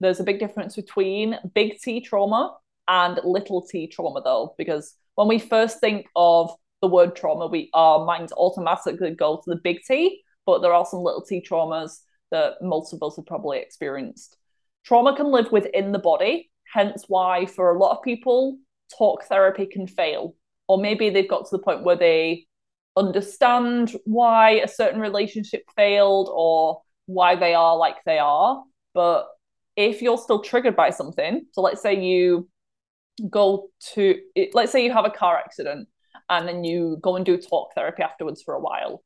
There's 0.00 0.20
a 0.20 0.24
big 0.24 0.38
difference 0.38 0.76
between 0.76 1.38
big 1.54 1.78
T 1.80 2.00
trauma 2.00 2.56
and 2.88 3.20
little 3.24 3.62
t 3.62 3.86
trauma, 3.88 4.22
though, 4.22 4.54
because 4.58 4.94
when 5.14 5.28
we 5.28 5.38
first 5.38 5.80
think 5.80 6.06
of 6.16 6.50
the 6.82 6.88
word 6.88 7.16
trauma, 7.16 7.46
we 7.46 7.70
our 7.72 8.04
minds 8.04 8.32
automatically 8.32 9.10
go 9.10 9.36
to 9.36 9.50
the 9.50 9.60
big 9.62 9.80
T, 9.86 10.22
but 10.44 10.60
there 10.60 10.72
are 10.72 10.86
some 10.86 11.00
little 11.00 11.22
t 11.22 11.44
traumas 11.46 12.00
that 12.30 12.54
most 12.60 12.92
of 12.92 13.02
us 13.02 13.16
have 13.16 13.26
probably 13.26 13.58
experienced. 13.58 14.36
Trauma 14.84 15.16
can 15.16 15.26
live 15.26 15.50
within 15.52 15.92
the 15.92 15.98
body, 15.98 16.50
hence 16.72 17.04
why 17.08 17.46
for 17.46 17.74
a 17.74 17.78
lot 17.78 17.96
of 17.96 18.02
people, 18.02 18.58
talk 18.96 19.24
therapy 19.24 19.66
can 19.66 19.86
fail 19.86 20.34
or 20.68 20.78
maybe 20.78 21.10
they've 21.10 21.28
got 21.28 21.44
to 21.46 21.56
the 21.56 21.62
point 21.62 21.84
where 21.84 21.96
they 21.96 22.46
understand 22.96 23.94
why 24.04 24.52
a 24.52 24.68
certain 24.68 25.00
relationship 25.00 25.64
failed 25.76 26.30
or 26.32 26.80
why 27.06 27.36
they 27.36 27.54
are 27.54 27.76
like 27.76 27.96
they 28.04 28.18
are. 28.18 28.64
But 28.94 29.28
if 29.76 30.02
you're 30.02 30.18
still 30.18 30.42
triggered 30.42 30.76
by 30.76 30.90
something, 30.90 31.46
so 31.52 31.60
let's 31.60 31.82
say 31.82 32.02
you 32.02 32.48
go 33.30 33.68
to, 33.94 34.18
let's 34.54 34.72
say 34.72 34.84
you 34.84 34.92
have 34.92 35.04
a 35.04 35.10
car 35.10 35.36
accident 35.36 35.88
and 36.28 36.48
then 36.48 36.64
you 36.64 36.98
go 37.00 37.16
and 37.16 37.24
do 37.24 37.36
talk 37.36 37.74
therapy 37.74 38.02
afterwards 38.02 38.42
for 38.42 38.54
a 38.54 38.60
while, 38.60 39.02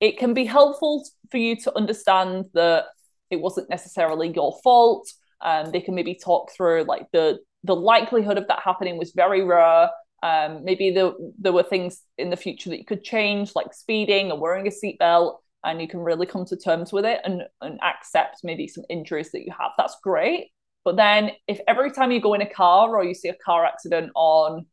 it 0.00 0.18
can 0.18 0.34
be 0.34 0.44
helpful 0.44 1.06
for 1.30 1.36
you 1.38 1.56
to 1.56 1.76
understand 1.76 2.46
that 2.54 2.86
it 3.30 3.40
wasn't 3.40 3.70
necessarily 3.70 4.32
your 4.32 4.58
fault. 4.62 5.08
Um, 5.40 5.70
they 5.70 5.80
can 5.80 5.94
maybe 5.94 6.14
talk 6.14 6.52
through 6.52 6.84
like 6.84 7.06
the 7.12 7.38
the 7.64 7.76
likelihood 7.76 8.36
of 8.36 8.46
that 8.48 8.60
happening 8.62 8.98
was 8.98 9.12
very 9.12 9.42
rare. 9.42 9.88
Um, 10.24 10.64
maybe 10.64 10.90
there, 10.90 11.12
there 11.38 11.52
were 11.52 11.62
things 11.62 12.00
in 12.16 12.30
the 12.30 12.36
future 12.36 12.70
that 12.70 12.78
you 12.78 12.84
could 12.86 13.04
change, 13.04 13.52
like 13.54 13.74
speeding 13.74 14.32
or 14.32 14.40
wearing 14.40 14.66
a 14.66 14.70
seatbelt, 14.70 15.36
and 15.64 15.82
you 15.82 15.86
can 15.86 16.00
really 16.00 16.24
come 16.24 16.46
to 16.46 16.56
terms 16.56 16.94
with 16.94 17.04
it 17.04 17.20
and, 17.24 17.42
and 17.60 17.78
accept 17.82 18.38
maybe 18.42 18.66
some 18.66 18.84
injuries 18.88 19.30
that 19.32 19.44
you 19.44 19.52
have. 19.58 19.72
That's 19.76 19.96
great. 20.02 20.48
But 20.82 20.96
then, 20.96 21.32
if 21.46 21.60
every 21.68 21.90
time 21.90 22.10
you 22.10 22.20
go 22.22 22.32
in 22.32 22.40
a 22.40 22.48
car 22.48 22.96
or 22.96 23.04
you 23.04 23.14
see 23.14 23.28
a 23.28 23.36
car 23.44 23.66
accident 23.66 24.12
on 24.14 24.64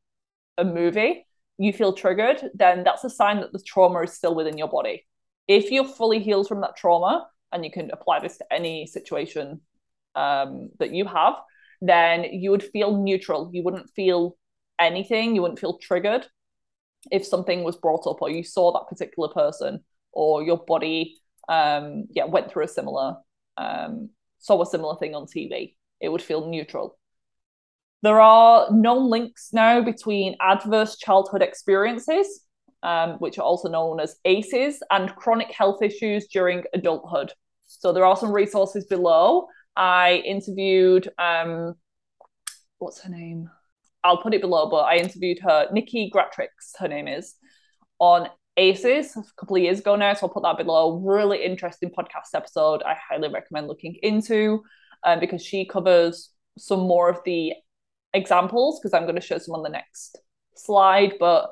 a 0.57 0.63
movie, 0.63 1.25
you 1.57 1.73
feel 1.73 1.93
triggered, 1.93 2.41
then 2.53 2.83
that's 2.85 3.03
a 3.03 3.09
sign 3.09 3.41
that 3.41 3.51
the 3.51 3.61
trauma 3.65 4.01
is 4.03 4.13
still 4.13 4.35
within 4.35 4.57
your 4.57 4.69
body. 4.69 5.05
If 5.47 5.69
you're 5.69 5.85
fully 5.85 6.19
healed 6.19 6.47
from 6.47 6.61
that 6.61 6.77
trauma, 6.77 7.27
and 7.51 7.65
you 7.65 7.71
can 7.71 7.91
apply 7.91 8.21
this 8.21 8.37
to 8.37 8.45
any 8.53 8.87
situation 8.87 9.59
um, 10.15 10.69
that 10.79 10.93
you 10.93 11.05
have, 11.05 11.35
then 11.81 12.23
you 12.23 12.51
would 12.51 12.63
feel 12.63 12.97
neutral. 12.97 13.49
You 13.53 13.63
wouldn't 13.63 13.89
feel 13.89 14.37
anything. 14.79 15.35
You 15.35 15.41
wouldn't 15.41 15.59
feel 15.59 15.77
triggered 15.77 16.27
if 17.11 17.25
something 17.25 17.63
was 17.63 17.77
brought 17.77 18.05
up 18.07 18.21
or 18.21 18.29
you 18.29 18.43
saw 18.43 18.71
that 18.71 18.87
particular 18.87 19.29
person 19.29 19.83
or 20.11 20.43
your 20.43 20.57
body 20.57 21.17
um, 21.49 22.05
yeah 22.11 22.25
went 22.25 22.51
through 22.51 22.63
a 22.63 22.67
similar 22.67 23.15
um, 23.57 24.09
saw 24.39 24.61
a 24.61 24.65
similar 24.65 24.97
thing 24.97 25.15
on 25.15 25.25
TV. 25.25 25.75
It 25.99 26.09
would 26.09 26.21
feel 26.21 26.49
neutral. 26.49 26.97
There 28.01 28.19
are 28.19 28.71
known 28.71 29.09
links 29.09 29.49
now 29.53 29.81
between 29.81 30.35
adverse 30.41 30.97
childhood 30.97 31.43
experiences, 31.43 32.41
um, 32.81 33.11
which 33.19 33.37
are 33.37 33.43
also 33.43 33.69
known 33.69 33.99
as 33.99 34.15
ACEs, 34.25 34.81
and 34.89 35.15
chronic 35.15 35.51
health 35.51 35.83
issues 35.83 36.27
during 36.27 36.63
adulthood. 36.73 37.31
So 37.65 37.93
there 37.93 38.05
are 38.05 38.17
some 38.17 38.31
resources 38.31 38.85
below. 38.85 39.47
I 39.75 40.23
interviewed 40.25 41.07
um, 41.19 41.75
what's 42.79 43.01
her 43.01 43.09
name? 43.09 43.49
I'll 44.03 44.21
put 44.21 44.33
it 44.33 44.41
below, 44.41 44.69
but 44.69 44.81
I 44.81 44.97
interviewed 44.97 45.39
her, 45.39 45.67
Niki 45.71 46.09
Gratrix, 46.11 46.77
her 46.79 46.87
name 46.87 47.07
is, 47.07 47.35
on 47.99 48.27
ACEs 48.57 49.15
a 49.15 49.23
couple 49.39 49.55
of 49.55 49.61
years 49.61 49.79
ago 49.79 49.95
now. 49.95 50.13
So 50.13 50.27
I'll 50.27 50.33
put 50.33 50.43
that 50.43 50.57
below. 50.57 50.97
Really 50.97 51.43
interesting 51.43 51.89
podcast 51.89 52.35
episode. 52.35 52.83
I 52.83 52.95
highly 52.95 53.29
recommend 53.29 53.67
looking 53.67 53.97
into 54.01 54.63
um, 55.03 55.19
because 55.19 55.43
she 55.43 55.65
covers 55.65 56.29
some 56.57 56.79
more 56.79 57.09
of 57.09 57.19
the 57.25 57.53
examples 58.13 58.79
because 58.79 58.93
I'm 58.93 59.03
going 59.03 59.15
to 59.15 59.21
show 59.21 59.37
some 59.37 59.55
on 59.55 59.63
the 59.63 59.69
next 59.69 60.17
slide. 60.55 61.13
But 61.19 61.51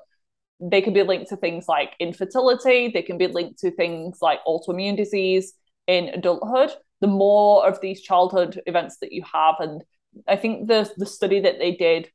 they 0.59 0.81
can 0.81 0.93
be 0.93 1.03
linked 1.03 1.29
to 1.29 1.37
things 1.37 1.67
like 1.67 1.93
infertility, 1.99 2.91
they 2.93 3.01
can 3.01 3.17
be 3.17 3.27
linked 3.27 3.59
to 3.59 3.71
things 3.71 4.17
like 4.21 4.39
autoimmune 4.45 4.97
disease 4.97 5.53
in 5.87 6.09
adulthood. 6.09 6.71
The 7.01 7.07
more 7.07 7.65
of 7.65 7.79
these 7.79 8.01
childhood 8.01 8.61
events 8.65 8.97
that 8.97 9.13
you 9.13 9.23
have, 9.31 9.55
and 9.59 9.81
I 10.27 10.35
think 10.35 10.67
the 10.67 10.91
the 10.97 11.05
study 11.05 11.39
that 11.41 11.59
they 11.59 11.75
did 11.75 12.09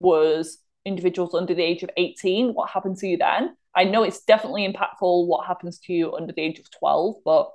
was 0.00 0.58
individuals 0.84 1.34
under 1.34 1.54
the 1.54 1.62
age 1.62 1.82
of 1.82 1.90
18 1.96 2.52
what 2.52 2.70
happened 2.70 2.96
to 2.98 3.06
you 3.06 3.16
then? 3.16 3.56
I 3.74 3.84
know 3.84 4.02
it's 4.02 4.24
definitely 4.24 4.68
impactful 4.68 5.26
what 5.26 5.46
happens 5.46 5.78
to 5.80 5.92
you 5.92 6.14
under 6.14 6.32
the 6.32 6.42
age 6.42 6.58
of 6.58 6.70
12 6.78 7.16
but 7.24 7.50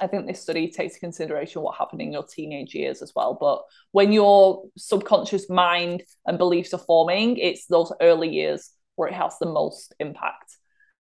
i 0.00 0.06
think 0.06 0.26
this 0.26 0.42
study 0.42 0.70
takes 0.70 0.94
into 0.94 1.00
consideration 1.00 1.62
what 1.62 1.76
happened 1.76 2.00
in 2.00 2.12
your 2.12 2.24
teenage 2.24 2.74
years 2.74 3.02
as 3.02 3.12
well. 3.16 3.36
But 3.40 3.62
when 3.92 4.12
your 4.12 4.64
subconscious 4.76 5.48
mind 5.48 6.02
and 6.26 6.38
beliefs 6.38 6.74
are 6.74 6.78
forming 6.78 7.36
it's 7.36 7.66
those 7.66 7.92
early 8.00 8.28
years 8.28 8.70
where 8.96 9.08
it 9.08 9.14
has 9.14 9.38
the 9.38 9.46
most 9.46 9.94
impact. 10.00 10.56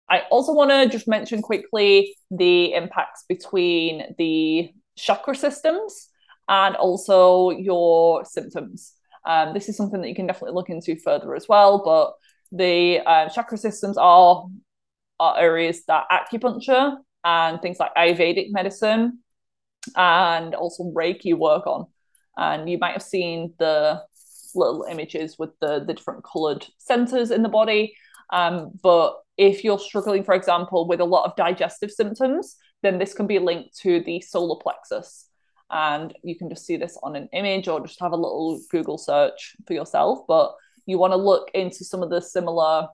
I 0.10 0.23
also 0.32 0.54
want 0.54 0.71
to 0.71 0.89
just 0.89 1.08
mention 1.08 1.41
quickly 1.41 2.15
the 2.30 2.73
impacts 2.73 3.23
between 3.30 4.15
the 4.17 4.71
chakra 4.97 5.36
systems 5.36 6.10
and 6.49 6.76
also 6.76 7.52
your 7.52 8.26
symptoms 8.26 8.93
um, 9.25 9.53
this 9.53 9.69
is 9.69 9.77
something 9.77 10.01
that 10.01 10.09
you 10.09 10.15
can 10.15 10.27
definitely 10.27 10.55
look 10.55 10.69
into 10.69 10.95
further 10.95 11.36
as 11.36 11.47
well. 11.47 11.83
But 11.83 12.13
the 12.51 12.99
uh, 13.05 13.29
chakra 13.29 13.57
systems 13.57 13.97
are, 13.97 14.45
are 15.19 15.39
areas 15.39 15.83
that 15.88 16.05
acupuncture 16.12 16.97
and 17.23 17.62
things 17.62 17.79
like 17.79 17.95
Ayurvedic 17.95 18.51
medicine 18.51 19.19
and 19.95 20.55
also 20.55 20.83
Reiki 20.83 21.38
work 21.38 21.65
on. 21.67 21.88
And 22.38 22.69
you 22.69 22.77
might 22.77 22.93
have 22.93 23.03
seen 23.03 23.53
the 23.59 24.01
little 24.55 24.86
images 24.89 25.38
with 25.39 25.51
the, 25.62 25.83
the 25.86 25.93
different 25.93 26.23
colored 26.23 26.65
centers 26.77 27.31
in 27.31 27.43
the 27.43 27.49
body. 27.49 27.95
Um, 28.31 28.71
but 28.81 29.19
if 29.38 29.63
you're 29.63 29.79
struggling, 29.79 30.23
for 30.23 30.36
example, 30.36 30.88
with 30.88 30.99
a 30.99 31.05
lot 31.05 31.25
of 31.25 31.36
digestive 31.36 31.91
symptoms, 31.91 32.57
then 32.81 32.99
this 32.99 33.13
can 33.13 33.27
be 33.27 33.39
linked 33.39 33.77
to 33.79 34.01
the 34.01 34.21
solar 34.21 34.59
plexus 34.59 35.29
and 35.69 36.13
you 36.23 36.38
can 36.38 36.49
just 36.49 36.65
see 36.65 36.78
this 36.78 36.97
on 37.04 37.15
an 37.15 37.30
image 37.34 37.67
or 37.67 37.86
just 37.86 37.99
have 37.99 38.12
a 38.12 38.17
little 38.17 38.60
Google 38.69 38.97
search 38.97 39.56
for 39.65 39.73
yourself. 39.73 40.19
But 40.28 40.54
you 40.86 40.97
want 40.97 41.13
to 41.13 41.17
look 41.17 41.49
into 41.54 41.84
some 41.84 42.04
of 42.04 42.10
the 42.10 42.21
similar 42.21 42.88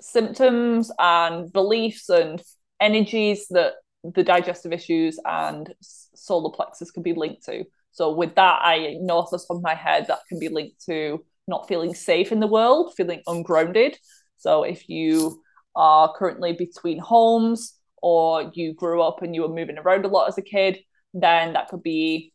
symptoms 0.00 0.90
and 0.98 1.52
beliefs 1.52 2.08
and 2.08 2.42
energies 2.80 3.46
that 3.50 3.74
the 4.04 4.22
digestive 4.22 4.72
issues 4.72 5.18
and 5.24 5.72
solar 5.80 6.50
plexus 6.50 6.90
can 6.90 7.02
be 7.02 7.14
linked 7.14 7.44
to. 7.44 7.64
So 7.92 8.14
with 8.14 8.34
that, 8.36 8.60
I 8.62 8.96
know 9.00 9.18
off 9.18 9.30
the 9.30 9.38
top 9.38 9.56
of 9.56 9.62
my 9.62 9.74
head 9.74 10.06
that 10.08 10.20
can 10.28 10.38
be 10.38 10.48
linked 10.48 10.84
to 10.86 11.24
not 11.48 11.66
feeling 11.66 11.94
safe 11.94 12.30
in 12.30 12.40
the 12.40 12.46
world, 12.46 12.94
feeling 12.96 13.22
ungrounded. 13.26 13.98
So 14.36 14.62
if 14.62 14.88
you 14.88 15.42
are 15.74 16.14
currently 16.14 16.52
between 16.52 16.98
homes 16.98 17.74
or 18.00 18.52
you 18.54 18.74
grew 18.74 19.02
up 19.02 19.22
and 19.22 19.34
you 19.34 19.42
were 19.42 19.48
moving 19.48 19.78
around 19.78 20.04
a 20.04 20.08
lot 20.08 20.28
as 20.28 20.38
a 20.38 20.42
kid, 20.42 20.78
then 21.14 21.52
that 21.54 21.68
could 21.68 21.82
be 21.82 22.32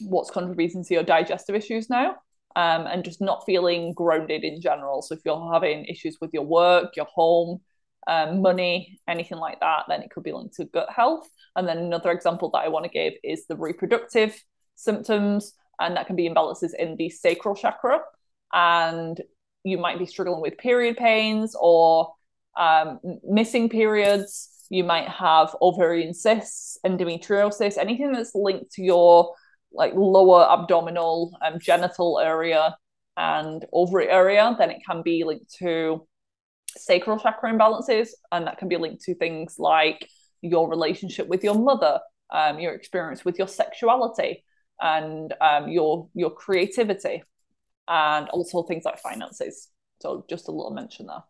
what's 0.00 0.30
contributing 0.30 0.84
to 0.84 0.94
your 0.94 1.02
digestive 1.02 1.56
issues 1.56 1.90
now. 1.90 2.16
Um, 2.56 2.86
and 2.86 3.04
just 3.04 3.20
not 3.20 3.44
feeling 3.46 3.92
grounded 3.92 4.42
in 4.42 4.60
general. 4.60 5.00
So 5.02 5.14
if 5.14 5.20
you're 5.24 5.52
having 5.52 5.84
issues 5.84 6.16
with 6.20 6.30
your 6.32 6.44
work, 6.44 6.96
your 6.96 7.06
home, 7.06 7.60
um, 8.08 8.42
money, 8.42 8.98
anything 9.06 9.38
like 9.38 9.60
that, 9.60 9.84
then 9.88 10.02
it 10.02 10.10
could 10.10 10.24
be 10.24 10.32
linked 10.32 10.56
to 10.56 10.64
gut 10.64 10.88
health. 10.90 11.28
And 11.54 11.68
then 11.68 11.78
another 11.78 12.10
example 12.10 12.50
that 12.50 12.64
I 12.64 12.68
want 12.68 12.84
to 12.84 12.90
give 12.90 13.12
is 13.22 13.46
the 13.46 13.54
reproductive 13.54 14.42
symptoms, 14.74 15.52
and 15.78 15.96
that 15.96 16.06
can 16.06 16.16
be 16.16 16.28
imbalances 16.28 16.70
in 16.76 16.96
the 16.96 17.10
sacral 17.10 17.54
chakra. 17.54 18.00
And 18.52 19.20
you 19.62 19.78
might 19.78 19.98
be 19.98 20.06
struggling 20.06 20.40
with 20.40 20.58
period 20.58 20.96
pains 20.96 21.54
or 21.60 22.12
um, 22.58 22.98
missing 23.22 23.68
periods 23.68 24.48
you 24.70 24.84
might 24.84 25.08
have 25.08 25.54
ovarian 25.60 26.12
cysts, 26.14 26.78
endometriosis, 26.84 27.78
anything 27.78 28.12
that's 28.12 28.34
linked 28.34 28.72
to 28.72 28.82
your 28.82 29.34
like 29.72 29.92
lower 29.94 30.46
abdominal 30.50 31.36
um, 31.44 31.58
genital 31.58 32.18
area 32.18 32.76
and 33.16 33.64
ovary 33.72 34.08
area, 34.08 34.54
then 34.58 34.70
it 34.70 34.80
can 34.86 35.02
be 35.02 35.24
linked 35.24 35.52
to 35.56 36.06
sacral 36.76 37.18
chakra 37.18 37.52
imbalances, 37.52 38.10
and 38.30 38.46
that 38.46 38.58
can 38.58 38.68
be 38.68 38.76
linked 38.76 39.02
to 39.02 39.14
things 39.14 39.56
like 39.58 40.08
your 40.40 40.68
relationship 40.68 41.26
with 41.26 41.42
your 41.42 41.54
mother, 41.54 41.98
um, 42.30 42.60
your 42.60 42.74
experience 42.74 43.24
with 43.24 43.38
your 43.38 43.48
sexuality, 43.48 44.44
and 44.80 45.34
um, 45.40 45.68
your 45.68 46.08
your 46.14 46.30
creativity, 46.30 47.22
and 47.88 48.28
also 48.28 48.62
things 48.62 48.84
like 48.84 49.00
finances. 49.00 49.68
So 50.00 50.24
just 50.28 50.48
a 50.48 50.52
little 50.52 50.72
mention 50.72 51.06
there. 51.06 51.24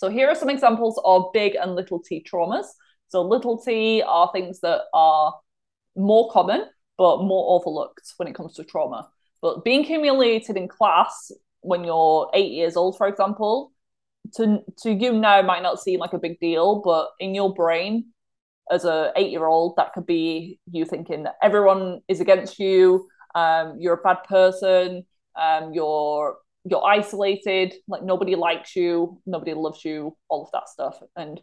So 0.00 0.08
here 0.08 0.28
are 0.30 0.34
some 0.34 0.48
examples 0.48 0.98
of 1.04 1.30
big 1.34 1.56
and 1.56 1.74
little 1.74 2.00
t 2.00 2.24
traumas. 2.26 2.64
So 3.08 3.20
little 3.20 3.58
t 3.60 4.00
are 4.00 4.30
things 4.32 4.60
that 4.60 4.84
are 4.94 5.34
more 5.94 6.30
common 6.30 6.64
but 6.96 7.22
more 7.22 7.60
overlooked 7.60 8.14
when 8.16 8.26
it 8.26 8.34
comes 8.34 8.54
to 8.54 8.64
trauma. 8.64 9.10
But 9.42 9.62
being 9.62 9.84
humiliated 9.84 10.56
in 10.56 10.68
class 10.68 11.30
when 11.60 11.84
you're 11.84 12.30
eight 12.32 12.52
years 12.52 12.78
old, 12.78 12.96
for 12.96 13.08
example, 13.08 13.72
to 14.36 14.60
to 14.84 14.90
you 14.90 15.12
now 15.12 15.42
might 15.42 15.62
not 15.62 15.80
seem 15.80 16.00
like 16.00 16.14
a 16.14 16.18
big 16.18 16.40
deal, 16.40 16.80
but 16.80 17.10
in 17.18 17.34
your 17.34 17.52
brain, 17.52 18.06
as 18.70 18.86
a 18.86 19.12
eight 19.16 19.30
year 19.30 19.44
old, 19.44 19.76
that 19.76 19.92
could 19.92 20.06
be 20.06 20.58
you 20.70 20.86
thinking 20.86 21.24
that 21.24 21.36
everyone 21.42 22.00
is 22.08 22.20
against 22.20 22.58
you, 22.58 23.06
um, 23.34 23.76
you're 23.78 24.00
a 24.00 24.02
bad 24.02 24.24
person, 24.24 25.04
um, 25.38 25.74
you're 25.74 26.38
you're 26.64 26.84
isolated, 26.84 27.74
like 27.88 28.02
nobody 28.02 28.34
likes 28.34 28.76
you, 28.76 29.20
nobody 29.26 29.54
loves 29.54 29.84
you, 29.84 30.16
all 30.28 30.44
of 30.44 30.50
that 30.52 30.68
stuff. 30.68 31.00
And 31.16 31.40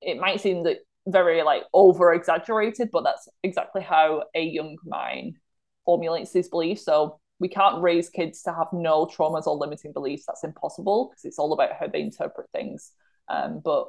it 0.00 0.18
might 0.18 0.40
seem 0.40 0.64
that 0.64 0.78
very 1.06 1.42
like 1.42 1.62
over 1.72 2.12
exaggerated, 2.12 2.90
but 2.92 3.04
that's 3.04 3.28
exactly 3.42 3.82
how 3.82 4.24
a 4.34 4.42
young 4.42 4.76
mind 4.84 5.36
formulates 5.84 6.32
these 6.32 6.48
beliefs. 6.48 6.84
So 6.84 7.20
we 7.38 7.48
can't 7.48 7.82
raise 7.82 8.08
kids 8.08 8.42
to 8.42 8.52
have 8.52 8.68
no 8.72 9.06
traumas 9.06 9.46
or 9.46 9.56
limiting 9.56 9.92
beliefs. 9.92 10.24
That's 10.26 10.44
impossible 10.44 11.08
because 11.10 11.24
it's 11.24 11.38
all 11.38 11.52
about 11.52 11.72
how 11.78 11.86
they 11.86 12.00
interpret 12.00 12.48
things. 12.52 12.92
Um, 13.28 13.60
but 13.64 13.88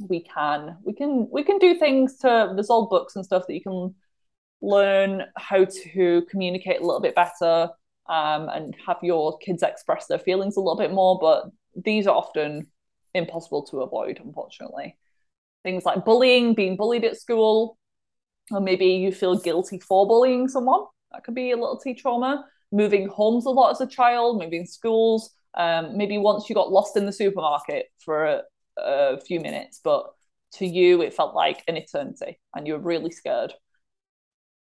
we 0.00 0.20
can 0.20 0.78
we 0.84 0.94
can 0.94 1.28
we 1.30 1.44
can 1.44 1.58
do 1.58 1.78
things 1.78 2.16
to 2.18 2.52
there's 2.54 2.70
all 2.70 2.88
books 2.88 3.14
and 3.14 3.24
stuff 3.24 3.46
that 3.46 3.54
you 3.54 3.60
can 3.60 3.94
learn 4.62 5.24
how 5.36 5.66
to 5.66 6.22
communicate 6.30 6.80
a 6.80 6.86
little 6.86 7.00
bit 7.00 7.14
better 7.14 7.68
um, 8.08 8.48
and 8.48 8.74
have 8.86 8.98
your 9.02 9.38
kids 9.38 9.62
express 9.62 10.06
their 10.06 10.18
feelings 10.18 10.56
a 10.56 10.60
little 10.60 10.78
bit 10.78 10.92
more. 10.92 11.18
But 11.20 11.44
these 11.74 12.06
are 12.06 12.16
often 12.16 12.66
impossible 13.14 13.64
to 13.66 13.82
avoid, 13.82 14.20
unfortunately. 14.22 14.96
Things 15.62 15.84
like 15.84 16.04
bullying, 16.04 16.54
being 16.54 16.76
bullied 16.76 17.04
at 17.04 17.20
school, 17.20 17.78
or 18.50 18.60
maybe 18.60 18.86
you 18.86 19.12
feel 19.12 19.38
guilty 19.38 19.78
for 19.78 20.06
bullying 20.06 20.48
someone. 20.48 20.84
That 21.12 21.24
could 21.24 21.34
be 21.34 21.52
a 21.52 21.56
little 21.56 21.78
T 21.78 21.94
trauma. 21.94 22.46
Moving 22.72 23.06
homes 23.08 23.44
a 23.44 23.50
lot 23.50 23.70
as 23.70 23.80
a 23.80 23.86
child, 23.86 24.40
moving 24.40 24.64
schools. 24.64 25.30
Um, 25.54 25.96
maybe 25.96 26.16
once 26.16 26.48
you 26.48 26.54
got 26.54 26.72
lost 26.72 26.96
in 26.96 27.04
the 27.04 27.12
supermarket 27.12 27.86
for 28.02 28.24
a, 28.24 28.42
a 28.78 29.20
few 29.20 29.38
minutes, 29.40 29.80
but 29.84 30.06
to 30.54 30.66
you 30.66 31.02
it 31.02 31.14
felt 31.14 31.34
like 31.34 31.62
an 31.68 31.76
eternity 31.76 32.38
and 32.54 32.66
you 32.66 32.74
were 32.74 32.78
really 32.78 33.10
scared. 33.10 33.52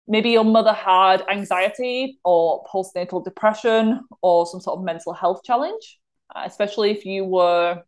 Maybe 0.09 0.31
your 0.31 0.43
mother 0.43 0.73
had 0.73 1.23
anxiety 1.29 2.19
or 2.25 2.65
postnatal 2.65 3.23
depression 3.23 4.01
or 4.23 4.47
some 4.47 4.59
sort 4.59 4.79
of 4.79 4.83
mental 4.83 5.13
health 5.13 5.41
challenge, 5.45 5.99
especially 6.35 6.89
if 6.89 7.05
you 7.05 7.25
were 7.25 7.83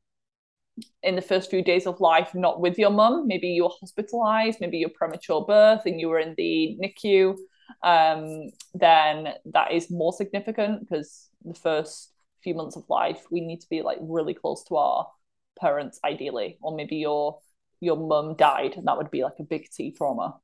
in 1.01 1.15
the 1.15 1.21
first 1.21 1.49
few 1.49 1.63
days 1.63 1.87
of 1.87 1.99
life 1.99 2.35
not 2.35 2.61
with 2.61 2.77
your 2.77 2.91
mum. 2.91 3.27
Maybe 3.27 3.47
you 3.47 3.63
were 3.63 3.71
hospitalized, 3.79 4.61
maybe 4.61 4.77
you're 4.77 4.89
premature 4.89 5.43
birth 5.43 5.81
and 5.87 5.99
you 5.99 6.09
were 6.09 6.19
in 6.19 6.35
the 6.37 6.77
NICU. 6.79 7.35
Um, 7.83 8.51
then 8.75 9.33
that 9.45 9.71
is 9.71 9.89
more 9.89 10.13
significant 10.13 10.81
because 10.81 11.27
the 11.43 11.55
first 11.55 12.13
few 12.43 12.53
months 12.53 12.75
of 12.75 12.83
life 12.87 13.23
we 13.31 13.41
need 13.41 13.61
to 13.61 13.69
be 13.69 13.81
like 13.81 13.97
really 14.01 14.33
close 14.35 14.63
to 14.65 14.75
our 14.75 15.07
parents 15.59 15.99
ideally 16.03 16.57
or 16.61 16.75
maybe 16.75 16.97
your 16.97 17.39
your 17.79 17.95
mum 17.97 18.35
died 18.35 18.75
and 18.75 18.87
that 18.87 18.97
would 18.97 19.11
be 19.11 19.23
like 19.23 19.39
a 19.39 19.43
big 19.43 19.67
t 19.71 19.91
trauma 19.91 20.35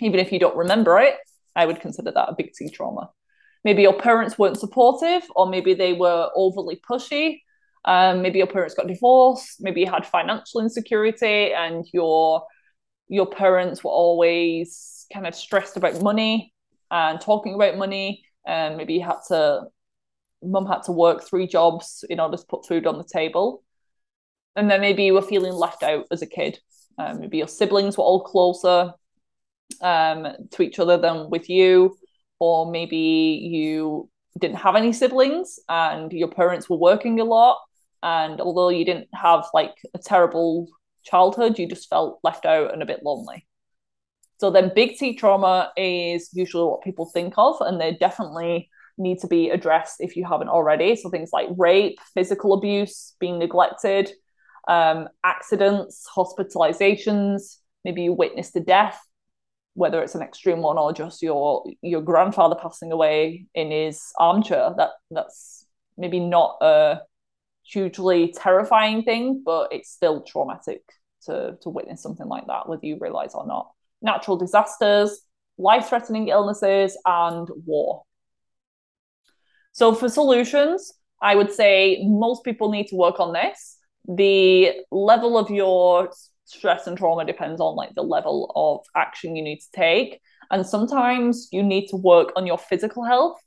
even 0.00 0.18
if 0.18 0.32
you 0.32 0.38
don't 0.38 0.56
remember 0.56 0.98
it 0.98 1.16
i 1.56 1.66
would 1.66 1.80
consider 1.80 2.10
that 2.10 2.28
a 2.28 2.34
big 2.36 2.52
t 2.52 2.68
trauma. 2.68 3.10
Maybe 3.64 3.82
your 3.82 3.98
parents 3.98 4.38
weren't 4.38 4.60
supportive 4.60 5.22
or 5.34 5.46
maybe 5.46 5.72
they 5.72 5.94
were 5.94 6.30
overly 6.36 6.80
pushy. 6.88 7.40
Um, 7.86 8.20
maybe 8.20 8.38
your 8.38 8.46
parents 8.46 8.74
got 8.74 8.86
divorced. 8.86 9.56
Maybe 9.60 9.80
you 9.80 9.90
had 9.90 10.06
financial 10.06 10.60
insecurity 10.60 11.52
and 11.52 11.86
your 11.92 12.44
your 13.08 13.26
parents 13.26 13.82
were 13.82 13.90
always 13.90 15.06
kind 15.12 15.26
of 15.26 15.34
stressed 15.34 15.76
about 15.76 16.02
money 16.02 16.52
and 16.90 17.20
talking 17.20 17.54
about 17.54 17.78
money. 17.78 18.24
And 18.46 18.76
maybe 18.76 18.94
you 18.94 19.02
had 19.02 19.20
to 19.28 19.62
mum 20.42 20.66
had 20.66 20.82
to 20.82 20.92
work 20.92 21.24
three 21.24 21.46
jobs 21.46 22.04
in 22.10 22.20
order 22.20 22.36
to 22.36 22.46
put 22.46 22.66
food 22.66 22.86
on 22.86 22.98
the 22.98 23.04
table. 23.04 23.62
And 24.56 24.70
then 24.70 24.82
maybe 24.82 25.04
you 25.04 25.14
were 25.14 25.22
feeling 25.22 25.54
left 25.54 25.82
out 25.82 26.04
as 26.10 26.20
a 26.20 26.26
kid. 26.26 26.58
Um, 26.98 27.20
maybe 27.20 27.38
your 27.38 27.48
siblings 27.48 27.96
were 27.96 28.04
all 28.04 28.22
closer 28.22 28.92
um, 29.80 30.26
to 30.52 30.62
each 30.62 30.78
other 30.78 30.96
than 30.96 31.30
with 31.30 31.48
you 31.48 31.96
or 32.38 32.70
maybe 32.70 33.40
you 33.42 34.08
didn't 34.38 34.56
have 34.56 34.76
any 34.76 34.92
siblings 34.92 35.58
and 35.68 36.12
your 36.12 36.28
parents 36.28 36.68
were 36.68 36.76
working 36.76 37.20
a 37.20 37.24
lot 37.24 37.58
and 38.02 38.40
although 38.40 38.68
you 38.68 38.84
didn't 38.84 39.08
have 39.14 39.46
like 39.54 39.74
a 39.94 39.98
terrible 39.98 40.68
childhood 41.04 41.58
you 41.58 41.68
just 41.68 41.88
felt 41.88 42.18
left 42.22 42.44
out 42.44 42.72
and 42.72 42.82
a 42.82 42.86
bit 42.86 43.02
lonely. 43.02 43.46
So 44.38 44.50
then 44.50 44.72
big 44.74 44.96
t 44.98 45.14
trauma 45.14 45.72
is 45.76 46.30
usually 46.32 46.64
what 46.64 46.82
people 46.82 47.06
think 47.06 47.34
of 47.36 47.56
and 47.60 47.80
they 47.80 47.92
definitely 47.92 48.68
need 48.98 49.18
to 49.20 49.26
be 49.26 49.50
addressed 49.50 49.96
if 50.00 50.16
you 50.16 50.24
haven't 50.24 50.48
already. 50.48 50.96
So 50.96 51.08
things 51.08 51.30
like 51.32 51.48
rape 51.56 51.98
physical 52.14 52.52
abuse 52.52 53.14
being 53.20 53.38
neglected 53.38 54.10
um, 54.66 55.08
accidents 55.22 56.06
hospitalizations 56.16 57.58
maybe 57.84 58.02
you 58.02 58.12
witnessed 58.12 58.56
a 58.56 58.60
death 58.60 58.98
whether 59.74 60.00
it's 60.02 60.14
an 60.14 60.22
extreme 60.22 60.62
one 60.62 60.78
or 60.78 60.92
just 60.92 61.22
your 61.22 61.64
your 61.82 62.00
grandfather 62.00 62.56
passing 62.60 62.92
away 62.92 63.46
in 63.54 63.70
his 63.70 64.12
armchair 64.18 64.72
that 64.76 64.90
that's 65.10 65.66
maybe 65.98 66.20
not 66.20 66.56
a 66.60 67.00
hugely 67.64 68.32
terrifying 68.32 69.02
thing 69.02 69.42
but 69.44 69.72
it's 69.72 69.90
still 69.90 70.22
traumatic 70.22 70.82
to 71.24 71.56
to 71.60 71.68
witness 71.68 72.02
something 72.02 72.26
like 72.26 72.46
that 72.46 72.68
whether 72.68 72.86
you 72.86 72.98
realize 73.00 73.34
or 73.34 73.46
not. 73.46 73.70
Natural 74.00 74.36
disasters 74.36 75.20
life 75.56 75.88
threatening 75.88 76.28
illnesses 76.28 76.98
and 77.04 77.48
war. 77.66 78.02
So 79.72 79.94
for 79.94 80.08
solutions 80.08 80.92
i 81.22 81.34
would 81.34 81.52
say 81.52 82.04
most 82.04 82.44
people 82.44 82.70
need 82.70 82.86
to 82.88 82.96
work 82.96 83.18
on 83.18 83.32
this. 83.32 83.78
The 84.06 84.72
level 84.90 85.38
of 85.38 85.50
your 85.50 86.10
stress 86.44 86.86
and 86.86 86.96
trauma 86.96 87.24
depends 87.24 87.60
on 87.60 87.74
like 87.74 87.94
the 87.94 88.02
level 88.02 88.52
of 88.54 88.84
action 88.96 89.34
you 89.36 89.42
need 89.42 89.58
to 89.58 89.70
take 89.74 90.20
and 90.50 90.66
sometimes 90.66 91.48
you 91.52 91.62
need 91.62 91.86
to 91.86 91.96
work 91.96 92.32
on 92.36 92.46
your 92.46 92.58
physical 92.58 93.04
health 93.04 93.38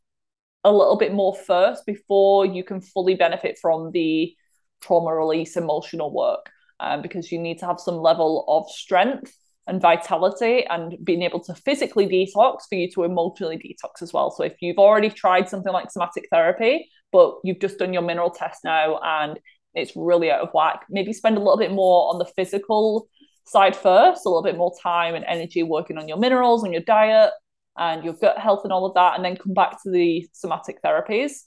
a 0.64 0.72
little 0.72 0.98
bit 0.98 1.14
more 1.14 1.36
first 1.36 1.86
before 1.86 2.46
you 2.46 2.64
can 2.64 2.82
fully 2.82 3.16
benefit 3.16 3.58
from 3.62 3.92
the 3.92 4.34
trauma 4.82 5.14
release 5.14 5.56
emotional 5.56 6.14
work 6.14 6.50
um, 6.80 7.02
because 7.02 7.32
you 7.32 7.40
need 7.40 7.58
to 7.60 7.66
have 7.66 7.80
some 7.80 7.96
level 7.96 8.46
of 8.48 8.70
strength 8.70 9.36
and 9.68 9.82
vitality 9.82 10.66
and 10.66 10.98
being 11.04 11.22
able 11.22 11.42
to 11.42 11.54
physically 11.54 12.08
detox 12.08 12.62
for 12.70 12.76
you 12.76 12.90
to 12.90 13.04
emotionally 13.04 13.58
detox 13.58 14.02
as 14.02 14.14
well. 14.14 14.32
So 14.32 14.44
if 14.44 14.56
you've 14.62 14.78
already 14.78 15.10
tried 15.10 15.50
something 15.50 15.74
like 15.74 15.92
somatic 15.92 16.28
therapy, 16.32 16.90
but 17.12 17.36
you've 17.44 17.60
just 17.60 17.78
done 17.78 17.94
your 17.94 18.02
mineral 18.02 18.30
test 18.30 18.62
now 18.64 19.00
and 19.04 19.40
it's 19.78 19.96
really 19.96 20.32
out 20.32 20.42
of 20.42 20.50
whack. 20.54 20.86
Maybe 20.90 21.14
spend 21.14 21.38
a 21.38 21.40
little 21.40 21.58
bit 21.58 21.72
more 21.72 22.12
on 22.12 22.20
the 22.20 22.26
physical 22.26 23.08
side 23.46 23.76
first, 23.76 24.26
a 24.26 24.30
little 24.30 24.44
bit 24.44 24.58
more 24.58 24.74
time 24.82 25.16
and 25.16 25.24
energy 25.26 25.64
working 25.64 25.98
on 25.98 26.08
your 26.08 26.18
minerals 26.18 26.64
and 26.64 26.74
your 26.74 26.82
diet 26.82 27.32
and 27.78 28.04
your 28.04 28.14
gut 28.14 28.38
health 28.38 28.62
and 28.64 28.74
all 28.74 28.86
of 28.86 28.96
that, 28.96 29.16
and 29.16 29.24
then 29.24 29.38
come 29.38 29.54
back 29.54 29.82
to 29.84 29.92
the 29.92 30.28
somatic 30.34 30.82
therapies 30.82 31.44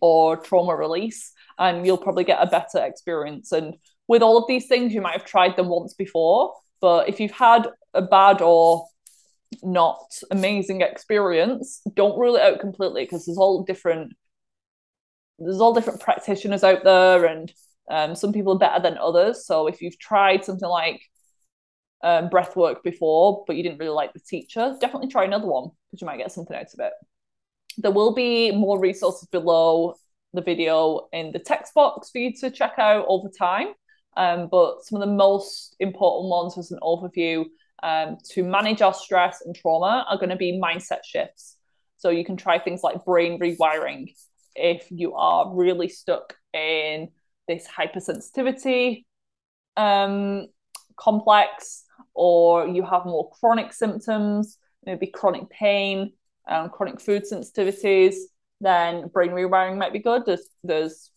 or 0.00 0.38
trauma 0.38 0.74
release, 0.74 1.32
and 1.58 1.84
you'll 1.84 1.98
probably 1.98 2.24
get 2.24 2.42
a 2.42 2.46
better 2.46 2.84
experience. 2.84 3.52
And 3.52 3.74
with 4.08 4.22
all 4.22 4.38
of 4.38 4.48
these 4.48 4.66
things, 4.66 4.94
you 4.94 5.02
might 5.02 5.12
have 5.12 5.26
tried 5.26 5.56
them 5.56 5.68
once 5.68 5.92
before, 5.92 6.54
but 6.80 7.08
if 7.08 7.20
you've 7.20 7.30
had 7.30 7.68
a 7.92 8.02
bad 8.02 8.40
or 8.40 8.86
not 9.62 10.00
amazing 10.30 10.80
experience, 10.80 11.82
don't 11.94 12.18
rule 12.18 12.36
it 12.36 12.42
out 12.42 12.60
completely 12.60 13.04
because 13.04 13.26
there's 13.26 13.38
all 13.38 13.62
different 13.62 14.14
there's 15.38 15.60
all 15.60 15.74
different 15.74 16.00
practitioners 16.00 16.64
out 16.64 16.84
there 16.84 17.24
and 17.26 17.52
um, 17.90 18.14
some 18.14 18.32
people 18.32 18.54
are 18.54 18.58
better 18.58 18.82
than 18.82 18.98
others. 18.98 19.46
So 19.46 19.66
if 19.66 19.82
you've 19.82 19.98
tried 19.98 20.44
something 20.44 20.68
like 20.68 21.02
um, 22.02 22.28
breath 22.28 22.54
work 22.56 22.82
before 22.82 23.44
but 23.46 23.56
you 23.56 23.62
didn't 23.62 23.78
really 23.78 23.90
like 23.90 24.12
the 24.12 24.20
teacher 24.20 24.76
definitely 24.80 25.08
try 25.08 25.24
another 25.24 25.46
one 25.46 25.70
because 25.90 26.02
you 26.02 26.06
might 26.06 26.18
get 26.18 26.32
something 26.32 26.56
out 26.56 26.72
of 26.72 26.80
it. 26.80 26.92
There 27.78 27.90
will 27.90 28.14
be 28.14 28.50
more 28.52 28.78
resources 28.78 29.28
below 29.28 29.94
the 30.34 30.42
video 30.42 31.08
in 31.12 31.32
the 31.32 31.38
text 31.38 31.74
box 31.74 32.10
for 32.10 32.18
you 32.18 32.32
to 32.40 32.50
check 32.50 32.74
out 32.78 33.06
over 33.08 33.28
time. 33.28 33.68
Um, 34.16 34.48
but 34.50 34.84
some 34.84 35.00
of 35.00 35.08
the 35.08 35.14
most 35.14 35.76
important 35.80 36.28
ones 36.28 36.58
as 36.58 36.70
an 36.70 36.78
overview 36.82 37.46
um, 37.82 38.18
to 38.30 38.42
manage 38.42 38.82
our 38.82 38.94
stress 38.94 39.42
and 39.44 39.54
trauma 39.54 40.04
are 40.08 40.16
going 40.16 40.30
to 40.30 40.36
be 40.36 40.60
mindset 40.62 41.04
shifts. 41.04 41.56
So 41.96 42.10
you 42.10 42.24
can 42.24 42.36
try 42.36 42.58
things 42.58 42.82
like 42.82 43.04
brain 43.04 43.40
rewiring 43.40 44.14
if 44.54 44.86
you 44.90 45.14
are 45.14 45.54
really 45.54 45.88
stuck 45.88 46.36
in 46.52 47.08
this 47.48 47.66
hypersensitivity 47.66 49.04
um, 49.76 50.46
complex 50.96 51.84
or 52.14 52.66
you 52.66 52.84
have 52.84 53.04
more 53.04 53.30
chronic 53.40 53.72
symptoms, 53.72 54.58
maybe 54.86 55.06
chronic 55.06 55.48
pain, 55.50 56.12
um, 56.48 56.70
chronic 56.70 57.00
food 57.00 57.24
sensitivities, 57.30 58.14
then 58.60 59.08
brain 59.08 59.30
rewiring 59.30 59.76
might 59.76 59.92
be 59.92 59.98
good. 59.98 60.22
There's, 60.26 60.48
there's 60.62 61.10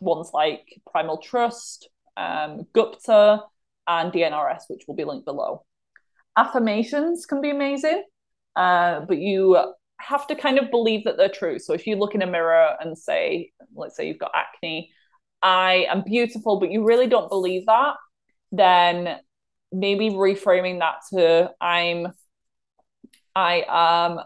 ones 0.00 0.30
like 0.34 0.80
Primal 0.90 1.18
Trust, 1.18 1.88
um, 2.16 2.66
Gupta, 2.72 3.42
and 3.86 4.12
DNRS, 4.12 4.62
which 4.68 4.84
will 4.86 4.94
be 4.94 5.04
linked 5.04 5.24
below. 5.24 5.64
Affirmations 6.36 7.26
can 7.26 7.40
be 7.40 7.50
amazing, 7.50 8.02
uh, 8.56 9.00
but 9.00 9.18
you 9.18 9.72
have 10.00 10.26
to 10.26 10.34
kind 10.34 10.58
of 10.58 10.70
believe 10.70 11.04
that 11.04 11.16
they're 11.16 11.28
true. 11.28 11.58
So 11.58 11.72
if 11.72 11.86
you 11.86 11.96
look 11.96 12.14
in 12.14 12.22
a 12.22 12.26
mirror 12.26 12.76
and 12.80 12.96
say, 12.96 13.52
let's 13.74 13.96
say 13.96 14.06
you've 14.06 14.18
got 14.18 14.32
acne, 14.34 14.90
I 15.42 15.86
am 15.90 16.02
beautiful, 16.02 16.58
but 16.58 16.70
you 16.70 16.84
really 16.84 17.06
don't 17.06 17.28
believe 17.28 17.66
that, 17.66 17.96
then 18.52 19.18
maybe 19.72 20.10
reframing 20.10 20.78
that 20.78 20.96
to 21.12 21.50
I'm 21.60 22.08
I 23.36 23.64
am 23.68 24.20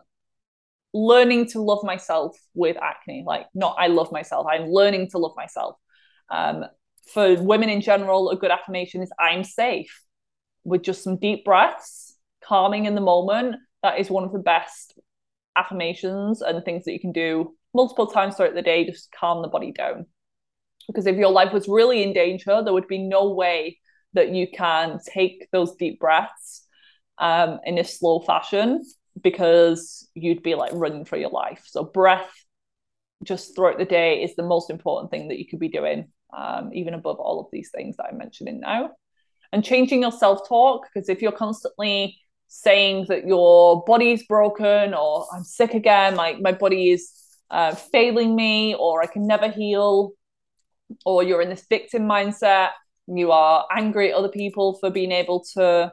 learning 0.93 1.47
to 1.47 1.61
love 1.61 1.83
myself 1.83 2.37
with 2.55 2.77
acne. 2.77 3.25
Like 3.27 3.47
not 3.55 3.77
I 3.79 3.87
love 3.89 4.13
myself, 4.13 4.47
I'm 4.51 4.69
learning 4.69 5.11
to 5.11 5.19
love 5.19 5.33
myself. 5.37 5.77
Um, 6.31 6.65
for 7.13 7.41
women 7.43 7.71
in 7.71 7.81
general, 7.81 8.31
a 8.31 8.37
good 8.37 8.51
affirmation 8.51 9.03
is 9.03 9.11
I'm 9.19 9.43
safe 9.43 10.03
with 10.65 10.83
just 10.83 11.03
some 11.03 11.17
deep 11.17 11.45
breaths, 11.45 12.17
calming 12.45 12.85
in 12.85 12.95
the 12.95 13.01
moment. 13.01 13.57
That 13.83 13.99
is 13.99 14.11
one 14.11 14.25
of 14.25 14.33
the 14.33 14.39
best 14.39 14.99
affirmations 15.59 16.41
and 16.41 16.65
things 16.65 16.85
that 16.85 16.93
you 16.93 17.01
can 17.01 17.13
do 17.13 17.55
multiple 17.75 18.07
times 18.07 18.37
throughout 18.37 18.55
the 18.55 18.63
day 18.63 18.85
just 18.85 19.13
calm 19.13 19.43
the 19.43 19.49
body 19.49 19.73
down. 19.73 20.07
Because 20.87 21.07
if 21.07 21.17
your 21.17 21.31
life 21.31 21.53
was 21.53 21.69
really 21.69 22.03
in 22.03 22.13
danger, 22.13 22.63
there 22.63 22.73
would 22.73 22.89
be 22.89 22.99
no 22.99 23.31
way 23.33 23.79
that 24.15 24.31
you 24.31 24.47
can 24.51 24.99
take 25.07 25.49
those 25.53 25.75
deep 25.77 26.01
breaths 26.01 26.67
um, 27.19 27.59
in 27.65 27.79
a 27.79 27.85
slow 27.85 28.21
fashion 28.21 28.83
because 29.23 30.09
you'd 30.15 30.43
be 30.43 30.55
like 30.55 30.73
running 30.73 31.05
for 31.05 31.17
your 31.17 31.31
life. 31.31 31.63
So, 31.67 31.85
breath 31.85 32.31
just 33.23 33.55
throughout 33.55 33.79
the 33.79 33.85
day 33.85 34.23
is 34.23 34.37
the 34.37 34.43
most 34.43 34.71
important 34.71 35.11
thing 35.11 35.29
that 35.29 35.39
you 35.39 35.47
could 35.47 35.59
be 35.59 35.69
doing, 35.69 36.09
um, 36.37 36.71
even 36.73 36.95
above 36.95 37.19
all 37.19 37.41
of 37.41 37.47
these 37.53 37.71
things 37.75 37.97
that 37.97 38.07
I'm 38.11 38.19
mentioning 38.19 38.61
now. 38.61 38.91
And 39.53 39.65
changing 39.65 40.03
your 40.03 40.13
self 40.13 40.49
talk, 40.49 40.87
because 40.93 41.09
if 41.09 41.21
you're 41.21 41.33
constantly 41.33 42.19
saying 42.49 43.07
that 43.09 43.27
your 43.27 43.85
body's 43.85 44.27
broken 44.27 44.95
or 44.95 45.27
I'm 45.33 45.45
sick 45.45 45.75
again, 45.75 46.17
like 46.17 46.41
my 46.41 46.53
body 46.53 46.91
is 46.91 47.13
uh, 47.51 47.75
failing 47.75 48.35
me 48.35 48.75
or 48.75 49.03
I 49.03 49.07
can 49.07 49.27
never 49.27 49.49
heal, 49.49 50.13
or 51.05 51.23
you're 51.23 51.43
in 51.43 51.51
this 51.51 51.67
victim 51.69 52.03
mindset, 52.05 52.71
you 53.07 53.31
are 53.31 53.67
angry 53.71 54.11
at 54.11 54.17
other 54.17 54.29
people 54.29 54.79
for 54.81 54.91
being 54.91 55.13
able 55.13 55.45
to 55.55 55.93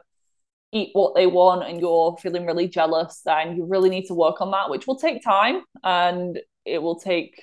eat 0.72 0.90
what 0.94 1.14
they 1.14 1.26
want 1.26 1.68
and 1.68 1.80
you're 1.80 2.16
feeling 2.20 2.46
really 2.46 2.68
jealous, 2.68 3.20
then 3.24 3.56
you 3.56 3.64
really 3.66 3.90
need 3.90 4.06
to 4.06 4.14
work 4.14 4.40
on 4.40 4.50
that, 4.50 4.70
which 4.70 4.86
will 4.86 4.98
take 4.98 5.22
time 5.22 5.62
and 5.84 6.40
it 6.64 6.82
will 6.82 6.98
take 6.98 7.42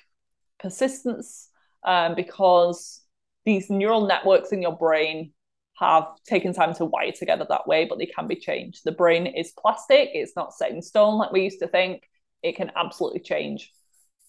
persistence 0.60 1.50
um, 1.86 2.16
because 2.16 3.02
these 3.46 3.70
neural 3.70 4.06
networks 4.08 4.52
in 4.52 4.62
your 4.62 4.76
brain 4.76 5.34
have 5.80 6.06
taken 6.26 6.54
time 6.54 6.74
to 6.76 6.86
wire 6.86 7.12
together 7.12 7.46
that 7.50 7.68
way, 7.68 7.86
but 7.86 7.98
they 7.98 8.06
can 8.06 8.28
be 8.28 8.36
changed. 8.36 8.82
The 8.84 8.92
brain 8.92 9.26
is 9.28 9.54
plastic, 9.58 10.10
it's 10.14 10.36
not 10.36 10.54
set 10.54 10.72
in 10.72 10.82
stone 10.82 11.18
like 11.18 11.32
we 11.32 11.44
used 11.44 11.60
to 11.60 11.68
think. 11.68 12.10
It 12.42 12.56
can 12.56 12.72
absolutely 12.76 13.22
change 13.22 13.72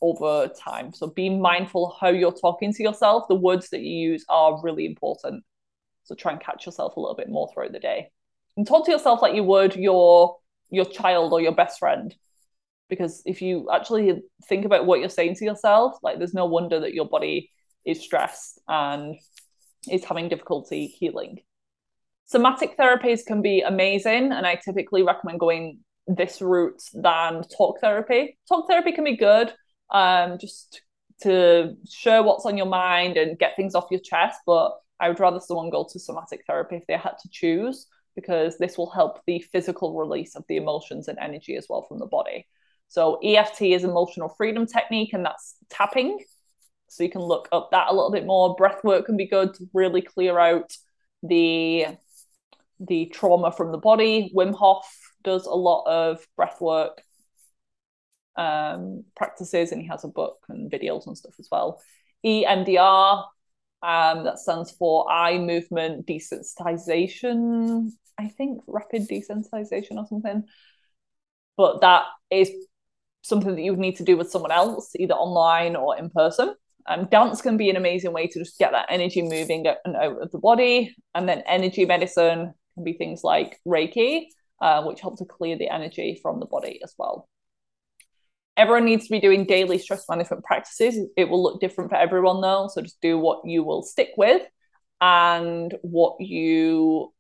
over 0.01 0.49
time. 0.49 0.93
So 0.93 1.09
be 1.09 1.29
mindful 1.29 1.97
how 2.01 2.09
you're 2.09 2.33
talking 2.33 2.73
to 2.73 2.83
yourself. 2.83 3.27
The 3.29 3.35
words 3.35 3.71
that 3.71 3.81
you 3.81 4.11
use 4.13 4.25
are 4.29 4.63
really 4.63 4.87
important. 4.87 5.45
So 6.05 6.15
try 6.15 6.33
and 6.33 6.41
catch 6.41 6.67
yourself 6.67 6.97
a 6.97 7.01
little 7.01 7.17
bit 7.17 7.29
more 7.29 7.51
throughout 7.53 7.73
the 7.73 7.81
day. 7.81 8.11
And 8.57 8.67
talk 8.67 8.87
to 8.87 8.93
yourself 8.93 9.23
like 9.23 9.35
you 9.35 9.45
would 9.45 9.75
your 9.75 10.37
your 10.71 10.85
child 10.85 11.33
or 11.33 11.41
your 11.41 11.55
best 11.55 11.79
friend. 11.79 12.15
Because 12.89 13.23
if 13.25 13.41
you 13.41 13.69
actually 13.73 14.23
think 14.47 14.65
about 14.65 14.87
what 14.87 15.01
you're 15.01 15.09
saying 15.09 15.37
to 15.37 15.45
yourself, 15.45 15.97
like 16.03 16.19
there's 16.19 16.35
no 16.35 16.47
wonder 16.47 16.81
that 16.81 16.95
your 16.95 17.07
body 17.07 17.51
is 17.85 18.03
stressed 18.03 18.61
and 18.69 19.17
is 19.89 20.05
having 20.05 20.29
difficulty 20.29 20.87
healing. 20.87 21.41
Somatic 22.27 22.77
therapies 22.77 23.25
can 23.25 23.43
be 23.43 23.61
amazing, 23.61 24.33
and 24.33 24.47
I 24.47 24.57
typically 24.57 25.03
recommend 25.03 25.41
going 25.41 25.81
this 26.07 26.41
route 26.41 26.83
than 26.93 27.43
talk 27.57 27.81
therapy. 27.81 28.39
Talk 28.49 28.69
therapy 28.69 28.93
can 28.93 29.05
be 29.05 29.17
good, 29.17 29.53
um, 29.91 30.39
just 30.39 30.83
to 31.23 31.77
share 31.89 32.23
what's 32.23 32.47
on 32.47 32.57
your 32.57 32.67
mind 32.67 33.17
and 33.17 33.39
get 33.39 33.57
things 33.57 33.75
off 33.75 33.87
your 33.91 34.01
chest, 34.01 34.39
but 34.47 34.73
I 35.01 35.09
would 35.09 35.21
rather 35.21 35.41
someone 35.41 35.71
go 35.71 35.87
to 35.91 35.99
somatic 35.99 36.45
therapy 36.47 36.77
if 36.77 36.87
they 36.87 36.97
had 36.97 37.19
to 37.23 37.29
choose, 37.31 37.87
because 38.17 38.59
this 38.59 38.79
will 38.79 38.91
help 38.91 39.21
the 39.27 39.41
physical 39.53 39.95
release 39.95 40.35
of 40.35 40.45
the 40.49 40.57
emotions 40.57 41.09
and 41.09 41.19
energy 41.19 41.57
as 41.57 41.67
well 41.69 41.83
from 41.83 41.99
the 41.99 42.07
body. 42.07 42.47
So 42.89 43.19
EFT 43.25 43.63
is 43.63 43.85
emotional 43.85 44.29
freedom 44.29 44.67
technique, 44.67 45.13
and 45.13 45.25
that's 45.25 45.57
tapping. 45.69 46.19
So 46.95 47.03
you 47.03 47.11
can 47.11 47.23
look 47.23 47.49
up 47.53 47.71
that 47.73 47.89
a 47.89 47.95
little 47.95 48.11
bit 48.13 48.27
more. 48.27 48.55
Breath 48.55 48.85
work 48.85 49.07
can 49.07 49.17
be 49.17 49.27
good 49.27 49.55
to 49.55 49.69
really 49.73 50.03
clear 50.03 50.39
out 50.39 50.77
the 51.23 51.87
the 52.81 53.07
trauma 53.07 53.53
from 53.53 53.73
the 53.73 53.79
body. 53.79 54.33
Wim 54.35 54.55
Hof 54.55 54.87
does 55.23 55.47
a 55.47 55.55
lot 55.55 55.85
of 55.87 56.27
breath 56.37 56.61
work 56.61 57.03
um, 58.37 59.05
practices, 59.17 59.73
and 59.73 59.81
he 59.81 59.89
has 59.89 60.05
a 60.05 60.09
book 60.09 60.39
and 60.49 60.71
videos 60.71 61.07
and 61.07 61.17
stuff 61.17 61.35
as 61.39 61.49
well. 61.51 61.81
EMDR, 62.25 63.25
um, 63.83 64.25
that 64.25 64.39
stands 64.39 64.71
for 64.71 65.11
eye 65.11 65.39
movement 65.39 66.07
desensitization, 66.07 67.91
I 68.19 68.29
think, 68.29 68.63
rapid 68.67 69.09
desensitization 69.09 69.97
or 69.97 70.07
something. 70.07 70.45
But 71.57 71.81
that 71.83 72.05
is 72.31 72.51
something 73.23 73.55
that 73.55 73.63
you 73.63 73.73
would 73.73 73.81
need 73.81 73.97
to 73.97 74.05
do 74.05 74.17
with 74.17 74.31
someone 74.31 74.53
else, 74.53 74.93
either 74.97 75.15
online 75.15 75.77
or 75.77 75.97
in 75.97 76.11
person. 76.11 76.55
Um, 76.87 77.07
dance 77.07 77.41
can 77.41 77.57
be 77.57 77.71
an 77.71 77.77
amazing 77.77 78.13
way 78.13 78.27
to 78.27 78.39
just 78.39 78.59
get 78.59 78.73
that 78.73 78.87
energy 78.91 79.23
moving 79.23 79.67
and 79.85 79.97
out 79.97 80.21
of 80.21 80.31
the 80.31 80.39
body. 80.39 80.95
And 81.15 81.29
then 81.29 81.43
energy 81.47 81.87
medicine 81.87 82.53
can 82.75 82.85
be 82.85 82.93
things 82.93 83.25
like 83.25 83.59
Reiki, 83.67 84.27
uh, 84.61 84.85
which 84.85 85.01
help 85.01 85.19
to 85.19 85.25
clear 85.25 85.57
the 85.57 85.73
energy 85.73 86.19
from 86.23 86.41
the 86.41 86.47
body 86.47 86.81
as 86.83 86.95
well. 86.99 87.29
Everyone 88.57 88.85
needs 88.85 89.07
to 89.07 89.13
be 89.13 89.21
doing 89.21 89.47
daily 89.47 89.79
stress 89.79 90.05
management 90.09 90.45
practices. 90.45 90.99
It 91.17 91.29
will 91.29 91.43
look 91.43 91.61
different 91.61 91.91
for 91.91 91.97
everyone 91.97 92.41
though. 92.41 92.69
So 92.73 92.83
just 92.83 93.01
do 93.01 93.19
what 93.19 93.41
you 93.45 93.65
will 93.65 93.83
stick 93.83 94.11
with 94.17 94.43
and 95.01 95.75
what 95.83 96.21
you 96.21 97.13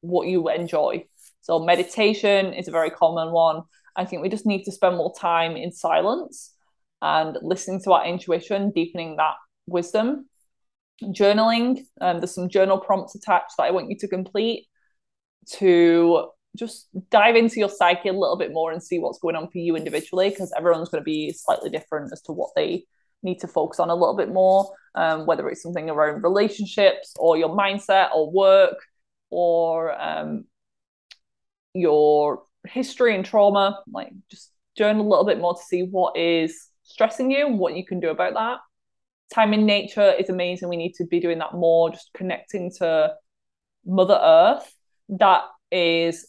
what 0.00 0.28
you 0.28 0.48
enjoy. 0.48 1.04
So 1.40 1.58
meditation 1.58 2.52
is 2.54 2.68
a 2.68 2.70
very 2.70 2.90
common 2.90 3.32
one. 3.32 3.62
I 3.96 4.04
think 4.04 4.22
we 4.22 4.28
just 4.28 4.46
need 4.46 4.64
to 4.64 4.72
spend 4.72 4.96
more 4.96 5.12
time 5.18 5.56
in 5.56 5.72
silence 5.72 6.54
and 7.02 7.36
listening 7.42 7.80
to 7.84 7.92
our 7.92 8.06
intuition, 8.06 8.70
deepening 8.70 9.16
that 9.16 9.34
wisdom. 9.66 10.28
Journaling, 11.02 11.80
um, 12.00 12.18
there's 12.18 12.34
some 12.34 12.48
journal 12.48 12.78
prompts 12.78 13.14
attached 13.14 13.52
that 13.56 13.64
I 13.64 13.70
want 13.70 13.90
you 13.90 13.96
to 13.98 14.08
complete 14.08 14.66
to 15.52 16.28
just 16.56 16.88
dive 17.10 17.36
into 17.36 17.60
your 17.60 17.68
psyche 17.68 18.08
a 18.08 18.12
little 18.12 18.36
bit 18.36 18.52
more 18.52 18.72
and 18.72 18.82
see 18.82 18.98
what's 18.98 19.18
going 19.18 19.36
on 19.36 19.48
for 19.48 19.58
you 19.58 19.76
individually 19.76 20.30
because 20.30 20.52
everyone's 20.56 20.88
going 20.88 21.00
to 21.00 21.04
be 21.04 21.32
slightly 21.32 21.70
different 21.70 22.12
as 22.12 22.20
to 22.22 22.32
what 22.32 22.50
they 22.56 22.84
need 23.22 23.38
to 23.40 23.48
focus 23.48 23.78
on 23.78 23.90
a 23.90 23.94
little 23.94 24.16
bit 24.16 24.32
more 24.32 24.72
um, 24.94 25.26
whether 25.26 25.48
it's 25.48 25.62
something 25.62 25.88
around 25.90 26.22
relationships 26.22 27.12
or 27.18 27.36
your 27.36 27.50
mindset 27.50 28.08
or 28.14 28.30
work 28.32 28.76
or 29.30 30.00
um, 30.00 30.44
your 31.74 32.42
history 32.66 33.14
and 33.14 33.24
trauma 33.24 33.80
like 33.92 34.10
just 34.30 34.50
journal 34.76 35.06
a 35.06 35.08
little 35.08 35.24
bit 35.24 35.40
more 35.40 35.54
to 35.54 35.62
see 35.62 35.82
what 35.82 36.16
is 36.16 36.67
stressing 36.88 37.30
you 37.30 37.48
what 37.48 37.76
you 37.76 37.84
can 37.84 38.00
do 38.00 38.08
about 38.08 38.34
that. 38.34 38.58
Time 39.32 39.52
in 39.52 39.66
nature 39.66 40.12
is 40.18 40.30
amazing. 40.30 40.68
We 40.68 40.76
need 40.76 40.94
to 40.94 41.04
be 41.04 41.20
doing 41.20 41.38
that 41.38 41.52
more, 41.52 41.90
just 41.90 42.10
connecting 42.14 42.72
to 42.78 43.14
Mother 43.84 44.18
Earth. 44.20 44.74
That 45.10 45.42
is 45.70 46.26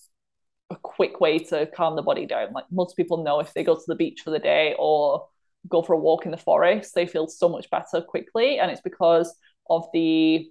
a 0.70 0.76
quick 0.76 1.20
way 1.20 1.40
to 1.40 1.66
calm 1.68 1.96
the 1.96 2.02
body 2.02 2.26
down. 2.26 2.52
Like 2.54 2.66
most 2.72 2.98
people 2.98 3.24
know 3.24 3.40
if 3.40 3.54
they 3.54 3.64
go 3.64 3.76
to 3.76 3.84
the 3.88 3.96
beach 3.96 4.22
for 4.24 4.32
the 4.32 4.40
day 4.40 4.76
or 4.78 5.28
go 5.70 5.82
for 5.82 5.94
a 5.94 5.98
walk 5.98 6.26
in 6.26 6.32
the 6.32 6.38
forest, 6.38 6.94
they 6.94 7.08
feel 7.08 7.28
so 7.28 7.48
much 7.48 7.70
better 7.70 8.02
quickly. 8.02 8.60
And 8.60 8.70
it's 8.70 8.82
because 8.82 9.34
of 9.70 9.86
the, 9.94 10.50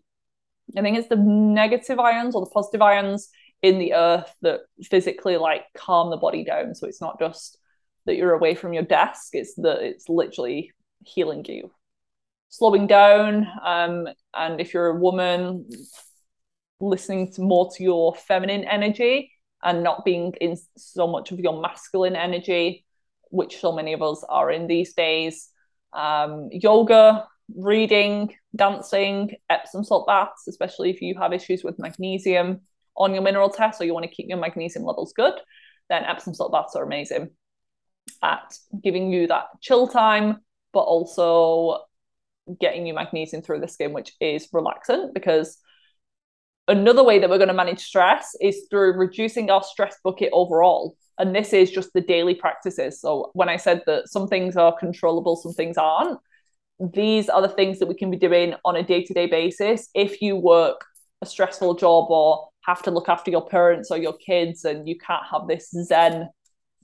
I 0.76 0.80
think 0.80 0.96
it's 0.98 1.08
the 1.08 1.16
negative 1.16 1.98
ions 1.98 2.34
or 2.34 2.40
the 2.40 2.50
positive 2.50 2.82
ions 2.82 3.28
in 3.62 3.78
the 3.78 3.92
earth 3.92 4.32
that 4.42 4.60
physically 4.82 5.36
like 5.36 5.64
calm 5.76 6.10
the 6.10 6.16
body 6.16 6.44
down. 6.44 6.74
So 6.74 6.86
it's 6.86 7.00
not 7.00 7.18
just 7.18 7.57
that 8.08 8.16
you're 8.16 8.32
away 8.32 8.54
from 8.54 8.72
your 8.72 8.82
desk. 8.82 9.34
It's 9.34 9.54
that 9.56 9.82
it's 9.82 10.08
literally 10.08 10.72
healing 11.04 11.44
you, 11.46 11.70
slowing 12.48 12.86
down. 12.86 13.46
Um, 13.62 14.08
and 14.34 14.60
if 14.62 14.72
you're 14.72 14.86
a 14.86 14.98
woman, 14.98 15.68
listening 16.80 17.30
to 17.32 17.42
more 17.42 17.70
to 17.76 17.82
your 17.82 18.14
feminine 18.14 18.64
energy 18.64 19.30
and 19.62 19.82
not 19.82 20.06
being 20.06 20.32
in 20.40 20.56
so 20.78 21.06
much 21.06 21.32
of 21.32 21.38
your 21.38 21.60
masculine 21.60 22.16
energy, 22.16 22.86
which 23.30 23.58
so 23.58 23.72
many 23.72 23.92
of 23.92 24.00
us 24.00 24.24
are 24.26 24.50
in 24.50 24.66
these 24.66 24.94
days. 24.94 25.50
Um, 25.92 26.48
yoga, 26.50 27.26
reading, 27.54 28.34
dancing, 28.56 29.34
Epsom 29.50 29.84
salt 29.84 30.06
baths, 30.06 30.48
especially 30.48 30.88
if 30.88 31.02
you 31.02 31.14
have 31.18 31.34
issues 31.34 31.62
with 31.62 31.78
magnesium 31.78 32.62
on 32.96 33.12
your 33.12 33.22
mineral 33.22 33.50
test 33.50 33.82
or 33.82 33.84
you 33.84 33.92
want 33.92 34.04
to 34.04 34.14
keep 34.14 34.30
your 34.30 34.38
magnesium 34.38 34.86
levels 34.86 35.12
good, 35.12 35.34
then 35.90 36.04
Epsom 36.04 36.32
salt 36.32 36.52
baths 36.52 36.74
are 36.74 36.84
amazing 36.84 37.28
at 38.22 38.56
giving 38.82 39.10
you 39.10 39.26
that 39.28 39.46
chill 39.60 39.88
time, 39.88 40.38
but 40.72 40.80
also 40.80 41.84
getting 42.60 42.86
you 42.86 42.94
magnesium 42.94 43.42
through 43.42 43.60
the 43.60 43.68
skin, 43.68 43.92
which 43.92 44.12
is 44.20 44.48
relaxant. 44.48 45.14
Because 45.14 45.58
another 46.66 47.04
way 47.04 47.18
that 47.18 47.28
we're 47.28 47.38
going 47.38 47.48
to 47.48 47.54
manage 47.54 47.80
stress 47.80 48.34
is 48.40 48.66
through 48.70 48.92
reducing 48.94 49.50
our 49.50 49.62
stress 49.62 49.96
bucket 50.02 50.30
overall. 50.32 50.96
And 51.18 51.34
this 51.34 51.52
is 51.52 51.70
just 51.70 51.92
the 51.92 52.00
daily 52.00 52.34
practices. 52.34 53.00
So 53.00 53.30
when 53.34 53.48
I 53.48 53.56
said 53.56 53.82
that 53.86 54.08
some 54.08 54.28
things 54.28 54.56
are 54.56 54.76
controllable, 54.78 55.36
some 55.36 55.52
things 55.52 55.76
aren't, 55.76 56.18
these 56.80 57.28
are 57.28 57.42
the 57.42 57.48
things 57.48 57.80
that 57.80 57.86
we 57.86 57.94
can 57.94 58.10
be 58.10 58.16
doing 58.16 58.54
on 58.64 58.76
a 58.76 58.84
day 58.84 59.02
to 59.02 59.12
day 59.12 59.26
basis. 59.26 59.88
If 59.94 60.22
you 60.22 60.36
work 60.36 60.84
a 61.20 61.26
stressful 61.26 61.74
job 61.74 62.10
or 62.10 62.48
have 62.64 62.82
to 62.82 62.90
look 62.90 63.08
after 63.08 63.30
your 63.30 63.46
parents 63.46 63.90
or 63.90 63.98
your 63.98 64.12
kids 64.12 64.64
and 64.64 64.88
you 64.88 64.96
can't 64.96 65.24
have 65.30 65.48
this 65.48 65.70
zen 65.70 66.28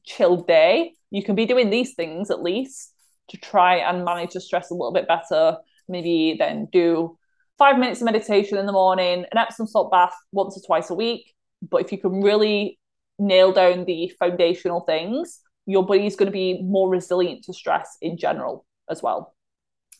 chill 0.04 0.36
day, 0.36 0.94
you 1.10 1.22
can 1.22 1.34
be 1.34 1.46
doing 1.46 1.70
these 1.70 1.94
things 1.94 2.30
at 2.30 2.42
least 2.42 2.92
to 3.28 3.36
try 3.36 3.76
and 3.76 4.04
manage 4.04 4.32
the 4.32 4.40
stress 4.40 4.70
a 4.70 4.74
little 4.74 4.92
bit 4.92 5.08
better. 5.08 5.56
Maybe 5.88 6.36
then 6.38 6.68
do 6.72 7.18
five 7.58 7.78
minutes 7.78 8.00
of 8.00 8.06
meditation 8.06 8.58
in 8.58 8.66
the 8.66 8.72
morning, 8.72 9.24
an 9.30 9.38
Epsom 9.38 9.66
salt 9.66 9.90
bath 9.90 10.14
once 10.32 10.56
or 10.56 10.66
twice 10.66 10.90
a 10.90 10.94
week. 10.94 11.34
But 11.62 11.82
if 11.82 11.92
you 11.92 11.98
can 11.98 12.20
really 12.20 12.78
nail 13.18 13.52
down 13.52 13.84
the 13.84 14.12
foundational 14.18 14.80
things, 14.80 15.40
your 15.66 15.86
body 15.86 16.06
is 16.06 16.16
going 16.16 16.26
to 16.26 16.32
be 16.32 16.60
more 16.62 16.90
resilient 16.90 17.44
to 17.44 17.54
stress 17.54 17.96
in 18.02 18.18
general 18.18 18.66
as 18.90 19.02
well. 19.02 19.34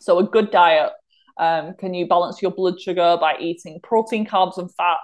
So, 0.00 0.18
a 0.18 0.24
good 0.24 0.50
diet 0.50 0.92
um, 1.36 1.74
can 1.78 1.94
you 1.94 2.06
balance 2.06 2.40
your 2.40 2.52
blood 2.52 2.80
sugar 2.80 3.16
by 3.20 3.36
eating 3.38 3.80
protein, 3.82 4.26
carbs, 4.26 4.58
and 4.58 4.72
fat 4.74 4.98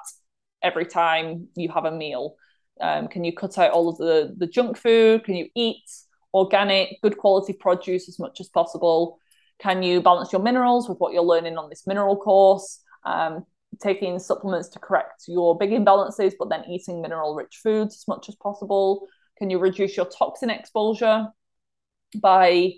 every 0.63 0.87
time 0.87 1.49
you 1.57 1.69
have 1.71 1.85
a 1.85 1.91
meal? 1.91 2.37
Um, 2.81 3.09
can 3.09 3.25
you 3.25 3.33
cut 3.33 3.59
out 3.59 3.73
all 3.73 3.89
of 3.89 3.99
the, 3.99 4.35
the 4.37 4.47
junk 4.47 4.77
food? 4.77 5.25
Can 5.25 5.35
you 5.35 5.49
eat 5.55 5.85
organic, 6.33 7.01
good 7.03 7.19
quality 7.19 7.53
produce 7.53 8.09
as 8.09 8.19
much 8.19 8.41
as 8.41 8.49
possible? 8.49 9.19
Can 9.59 9.83
you 9.83 10.01
balance 10.01 10.33
your 10.33 10.43
minerals 10.43 10.89
with 10.89 10.99
what 10.99 11.13
you're 11.13 11.23
learning 11.23 11.59
on 11.59 11.69
this 11.69 11.87
mineral 11.87 12.17
course? 12.17 12.83
Um, 13.05 13.45
taking 13.81 14.19
supplements 14.19 14.69
to 14.69 14.79
correct 14.79 15.25
your 15.29 15.57
big 15.57 15.71
imbalances, 15.71 16.33
but 16.39 16.49
then 16.49 16.65
eating 16.69 17.01
mineral 17.01 17.35
rich 17.35 17.61
foods 17.63 17.97
as 17.97 18.09
much 18.09 18.29
as 18.29 18.35
possible? 18.37 19.07
Can 19.39 19.51
you 19.51 19.59
reduce 19.59 19.97
your 19.97 20.07
toxin 20.07 20.51
exposure 20.51 21.29
by 22.21 22.73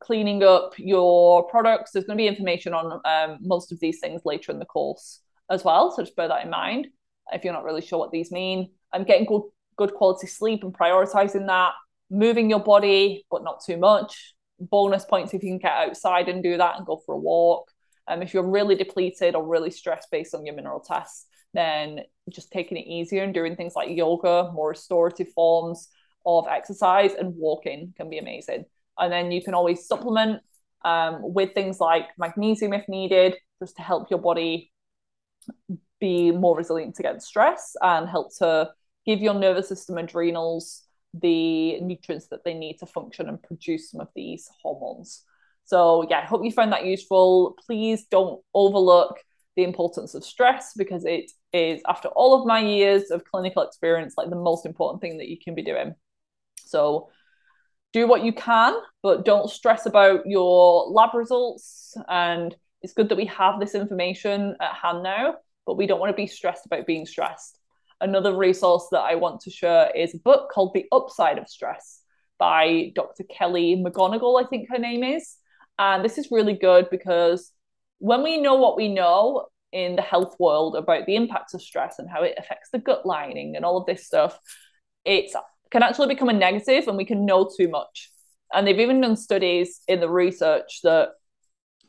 cleaning 0.00 0.42
up 0.42 0.72
your 0.78 1.44
products? 1.48 1.90
There's 1.90 2.06
going 2.06 2.16
to 2.16 2.22
be 2.22 2.28
information 2.28 2.72
on 2.72 3.00
um, 3.04 3.38
most 3.40 3.72
of 3.72 3.80
these 3.80 4.00
things 4.00 4.22
later 4.24 4.52
in 4.52 4.58
the 4.58 4.64
course 4.64 5.20
as 5.50 5.64
well. 5.64 5.90
So 5.90 6.02
just 6.02 6.16
bear 6.16 6.28
that 6.28 6.44
in 6.44 6.50
mind 6.50 6.88
if 7.32 7.44
you're 7.44 7.52
not 7.52 7.64
really 7.64 7.82
sure 7.82 7.98
what 7.98 8.10
these 8.10 8.30
mean. 8.30 8.70
I'm 8.92 9.04
getting 9.04 9.26
good 9.26 9.42
good 9.76 9.94
quality 9.94 10.26
sleep 10.26 10.64
and 10.64 10.74
prioritizing 10.74 11.46
that, 11.46 11.72
moving 12.10 12.50
your 12.50 12.60
body, 12.60 13.24
but 13.30 13.44
not 13.44 13.62
too 13.64 13.76
much. 13.76 14.34
Bonus 14.60 15.04
points 15.04 15.32
if 15.32 15.42
you 15.42 15.50
can 15.50 15.58
get 15.58 15.72
outside 15.72 16.28
and 16.28 16.42
do 16.42 16.56
that 16.56 16.76
and 16.76 16.84
go 16.86 17.00
for 17.06 17.14
a 17.14 17.18
walk. 17.18 17.70
Um, 18.08 18.22
if 18.22 18.34
you're 18.34 18.42
really 18.48 18.74
depleted 18.74 19.36
or 19.36 19.46
really 19.46 19.70
stressed 19.70 20.10
based 20.10 20.34
on 20.34 20.44
your 20.44 20.56
mineral 20.56 20.80
tests, 20.80 21.26
then 21.54 22.00
just 22.28 22.50
taking 22.50 22.76
it 22.76 22.86
easier 22.86 23.22
and 23.22 23.32
doing 23.32 23.54
things 23.54 23.76
like 23.76 23.96
yoga, 23.96 24.50
more 24.52 24.70
restorative 24.70 25.28
forms 25.32 25.88
of 26.26 26.46
exercise, 26.48 27.12
and 27.14 27.36
walking 27.36 27.94
can 27.96 28.10
be 28.10 28.18
amazing. 28.18 28.64
And 28.98 29.12
then 29.12 29.30
you 29.30 29.42
can 29.42 29.54
always 29.54 29.86
supplement 29.86 30.42
um, 30.84 31.18
with 31.20 31.54
things 31.54 31.78
like 31.80 32.06
magnesium 32.18 32.72
if 32.72 32.88
needed, 32.88 33.36
just 33.60 33.76
to 33.76 33.82
help 33.82 34.10
your 34.10 34.18
body 34.18 34.72
be 36.00 36.30
more 36.30 36.56
resilient 36.56 36.98
against 36.98 37.28
stress 37.28 37.76
and 37.80 38.08
help 38.08 38.34
to 38.38 38.70
give 39.08 39.20
your 39.20 39.32
nervous 39.32 39.68
system 39.68 39.96
adrenals 39.96 40.82
the 41.14 41.80
nutrients 41.80 42.26
that 42.26 42.44
they 42.44 42.52
need 42.52 42.76
to 42.76 42.84
function 42.84 43.26
and 43.26 43.42
produce 43.42 43.90
some 43.90 44.02
of 44.02 44.08
these 44.14 44.50
hormones. 44.62 45.24
So, 45.64 46.06
yeah, 46.10 46.18
I 46.18 46.26
hope 46.26 46.44
you 46.44 46.52
found 46.52 46.72
that 46.72 46.84
useful. 46.84 47.56
Please 47.66 48.04
don't 48.10 48.42
overlook 48.52 49.18
the 49.56 49.64
importance 49.64 50.14
of 50.14 50.24
stress 50.24 50.74
because 50.76 51.06
it 51.06 51.30
is, 51.54 51.80
after 51.88 52.08
all 52.08 52.38
of 52.38 52.46
my 52.46 52.60
years 52.60 53.10
of 53.10 53.24
clinical 53.24 53.62
experience, 53.62 54.12
like 54.18 54.28
the 54.28 54.36
most 54.36 54.66
important 54.66 55.00
thing 55.00 55.16
that 55.16 55.28
you 55.28 55.38
can 55.42 55.54
be 55.54 55.62
doing. 55.62 55.94
So, 56.66 57.08
do 57.94 58.06
what 58.06 58.22
you 58.22 58.34
can, 58.34 58.74
but 59.02 59.24
don't 59.24 59.48
stress 59.48 59.86
about 59.86 60.26
your 60.26 60.86
lab 60.90 61.14
results. 61.14 61.96
And 62.08 62.54
it's 62.82 62.92
good 62.92 63.08
that 63.08 63.16
we 63.16 63.24
have 63.24 63.58
this 63.58 63.74
information 63.74 64.54
at 64.60 64.74
hand 64.74 65.02
now, 65.02 65.36
but 65.64 65.78
we 65.78 65.86
don't 65.86 65.98
want 65.98 66.10
to 66.10 66.22
be 66.22 66.26
stressed 66.26 66.66
about 66.66 66.84
being 66.84 67.06
stressed. 67.06 67.58
Another 68.00 68.34
resource 68.36 68.86
that 68.92 69.00
I 69.00 69.16
want 69.16 69.40
to 69.42 69.50
share 69.50 69.90
is 69.94 70.14
a 70.14 70.18
book 70.18 70.50
called 70.52 70.72
The 70.74 70.86
Upside 70.92 71.38
of 71.38 71.48
Stress 71.48 72.00
by 72.38 72.92
Dr. 72.94 73.24
Kelly 73.24 73.76
McGonigal, 73.76 74.42
I 74.42 74.46
think 74.48 74.68
her 74.70 74.78
name 74.78 75.02
is. 75.02 75.36
And 75.78 76.04
this 76.04 76.18
is 76.18 76.30
really 76.30 76.54
good 76.54 76.88
because 76.90 77.52
when 77.98 78.22
we 78.22 78.40
know 78.40 78.54
what 78.54 78.76
we 78.76 78.88
know 78.88 79.46
in 79.72 79.96
the 79.96 80.02
health 80.02 80.36
world 80.38 80.76
about 80.76 81.06
the 81.06 81.16
impacts 81.16 81.54
of 81.54 81.62
stress 81.62 81.98
and 81.98 82.08
how 82.08 82.22
it 82.22 82.34
affects 82.38 82.70
the 82.70 82.78
gut 82.78 83.04
lining 83.04 83.56
and 83.56 83.64
all 83.64 83.76
of 83.76 83.86
this 83.86 84.06
stuff, 84.06 84.38
it 85.04 85.32
can 85.70 85.82
actually 85.82 86.08
become 86.08 86.28
a 86.28 86.32
negative 86.32 86.88
and 86.88 86.96
we 86.96 87.04
can 87.04 87.26
know 87.26 87.50
too 87.56 87.68
much. 87.68 88.10
And 88.52 88.66
they've 88.66 88.78
even 88.78 89.00
done 89.00 89.16
studies 89.16 89.80
in 89.88 90.00
the 90.00 90.08
research 90.08 90.80
that 90.84 91.10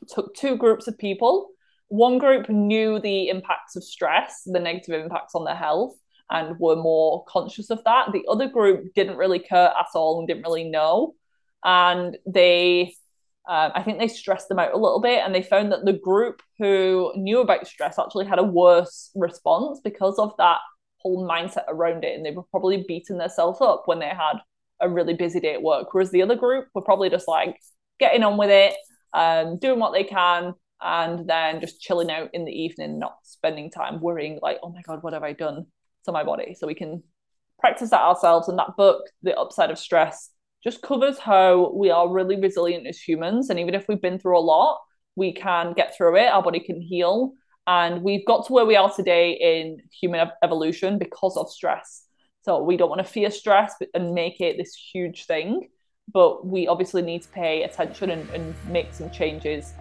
took 0.08 0.34
two 0.34 0.56
groups 0.56 0.88
of 0.88 0.98
people. 0.98 1.50
One 1.90 2.18
group 2.18 2.48
knew 2.48 2.98
the 2.98 3.28
impacts 3.28 3.76
of 3.76 3.84
stress, 3.84 4.42
the 4.46 4.58
negative 4.58 5.00
impacts 5.00 5.34
on 5.34 5.44
their 5.44 5.54
health, 5.54 5.94
and 6.30 6.58
were 6.58 6.76
more 6.76 7.24
conscious 7.28 7.68
of 7.70 7.84
that. 7.84 8.12
The 8.12 8.24
other 8.30 8.48
group 8.48 8.94
didn't 8.94 9.18
really 9.18 9.40
care 9.40 9.68
at 9.68 9.86
all 9.94 10.18
and 10.18 10.26
didn't 10.26 10.44
really 10.44 10.64
know. 10.64 11.14
And 11.64 12.16
they 12.26 12.94
um, 13.48 13.72
I 13.74 13.82
think 13.82 13.98
they 13.98 14.06
stressed 14.06 14.48
them 14.48 14.60
out 14.60 14.72
a 14.72 14.78
little 14.78 15.00
bit, 15.00 15.22
and 15.24 15.34
they 15.34 15.42
found 15.42 15.72
that 15.72 15.84
the 15.84 15.92
group 15.94 16.40
who 16.58 17.12
knew 17.16 17.40
about 17.40 17.66
stress 17.66 17.98
actually 17.98 18.26
had 18.26 18.38
a 18.38 18.44
worse 18.44 19.10
response 19.16 19.80
because 19.82 20.20
of 20.20 20.32
that 20.38 20.58
whole 20.98 21.26
mindset 21.28 21.64
around 21.66 22.04
it, 22.04 22.14
and 22.14 22.24
they 22.24 22.30
were 22.30 22.44
probably 22.44 22.84
beating 22.86 23.18
themselves 23.18 23.60
up 23.60 23.82
when 23.86 23.98
they 23.98 24.06
had 24.06 24.34
a 24.80 24.88
really 24.88 25.14
busy 25.14 25.40
day 25.40 25.54
at 25.54 25.62
work. 25.62 25.92
Whereas 25.92 26.12
the 26.12 26.22
other 26.22 26.36
group 26.36 26.68
were 26.74 26.82
probably 26.82 27.10
just 27.10 27.26
like 27.26 27.58
getting 27.98 28.22
on 28.22 28.36
with 28.36 28.50
it, 28.50 28.74
um, 29.14 29.58
doing 29.58 29.80
what 29.80 29.92
they 29.92 30.04
can, 30.04 30.54
and 30.82 31.28
then 31.28 31.60
just 31.60 31.80
chilling 31.80 32.10
out 32.10 32.30
in 32.32 32.44
the 32.44 32.52
evening, 32.52 32.98
not 32.98 33.18
spending 33.22 33.70
time 33.70 34.00
worrying 34.00 34.38
like, 34.42 34.58
oh 34.62 34.70
my 34.70 34.82
god, 34.82 35.02
what 35.02 35.12
have 35.12 35.22
I 35.22 35.32
done 35.32 35.66
to 36.04 36.12
my 36.12 36.24
body? 36.24 36.54
So 36.58 36.66
we 36.66 36.74
can 36.74 37.02
practice 37.58 37.90
that 37.90 38.00
ourselves. 38.00 38.48
And 38.48 38.58
that 38.58 38.76
book, 38.76 39.02
The 39.22 39.38
Upside 39.38 39.70
of 39.70 39.78
Stress, 39.78 40.30
just 40.64 40.82
covers 40.82 41.18
how 41.18 41.72
we 41.74 41.90
are 41.90 42.10
really 42.10 42.40
resilient 42.40 42.86
as 42.86 42.98
humans. 42.98 43.50
And 43.50 43.58
even 43.58 43.74
if 43.74 43.86
we've 43.88 44.00
been 44.00 44.18
through 44.18 44.38
a 44.38 44.40
lot, 44.40 44.78
we 45.16 45.32
can 45.32 45.72
get 45.74 45.96
through 45.96 46.16
it, 46.16 46.26
our 46.26 46.42
body 46.42 46.60
can 46.60 46.80
heal. 46.80 47.32
And 47.66 48.02
we've 48.02 48.26
got 48.26 48.46
to 48.46 48.52
where 48.52 48.66
we 48.66 48.76
are 48.76 48.92
today 48.92 49.32
in 49.32 49.78
human 50.00 50.28
evolution 50.42 50.98
because 50.98 51.36
of 51.36 51.50
stress. 51.50 52.04
So 52.42 52.62
we 52.62 52.76
don't 52.76 52.88
want 52.88 53.04
to 53.04 53.12
fear 53.12 53.30
stress 53.30 53.74
and 53.94 54.14
make 54.14 54.40
it 54.40 54.56
this 54.56 54.74
huge 54.74 55.26
thing. 55.26 55.68
But 56.12 56.46
we 56.46 56.66
obviously 56.66 57.02
need 57.02 57.22
to 57.22 57.28
pay 57.28 57.62
attention 57.62 58.10
and, 58.10 58.28
and 58.30 58.54
make 58.68 58.92
some 58.92 59.10
changes 59.10 59.72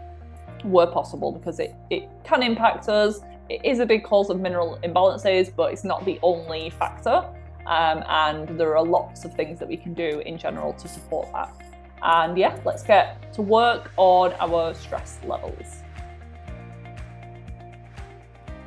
where 0.63 0.87
possible 0.87 1.31
because 1.31 1.59
it, 1.59 1.75
it 1.89 2.09
can 2.23 2.43
impact 2.43 2.89
us. 2.89 3.19
It 3.49 3.65
is 3.65 3.79
a 3.79 3.85
big 3.85 4.03
cause 4.03 4.29
of 4.29 4.39
mineral 4.39 4.79
imbalances, 4.83 5.53
but 5.55 5.71
it's 5.73 5.83
not 5.83 6.05
the 6.05 6.19
only 6.21 6.69
factor. 6.69 7.25
Um, 7.65 8.03
and 8.07 8.59
there 8.59 8.75
are 8.77 8.85
lots 8.85 9.25
of 9.25 9.33
things 9.35 9.59
that 9.59 9.67
we 9.67 9.77
can 9.77 9.93
do 9.93 10.21
in 10.25 10.37
general 10.37 10.73
to 10.73 10.87
support 10.87 11.27
that. 11.33 11.53
And 12.01 12.37
yeah, 12.37 12.59
let's 12.65 12.83
get 12.83 13.33
to 13.33 13.41
work 13.41 13.91
on 13.97 14.33
our 14.39 14.73
stress 14.73 15.19
levels. 15.25 15.83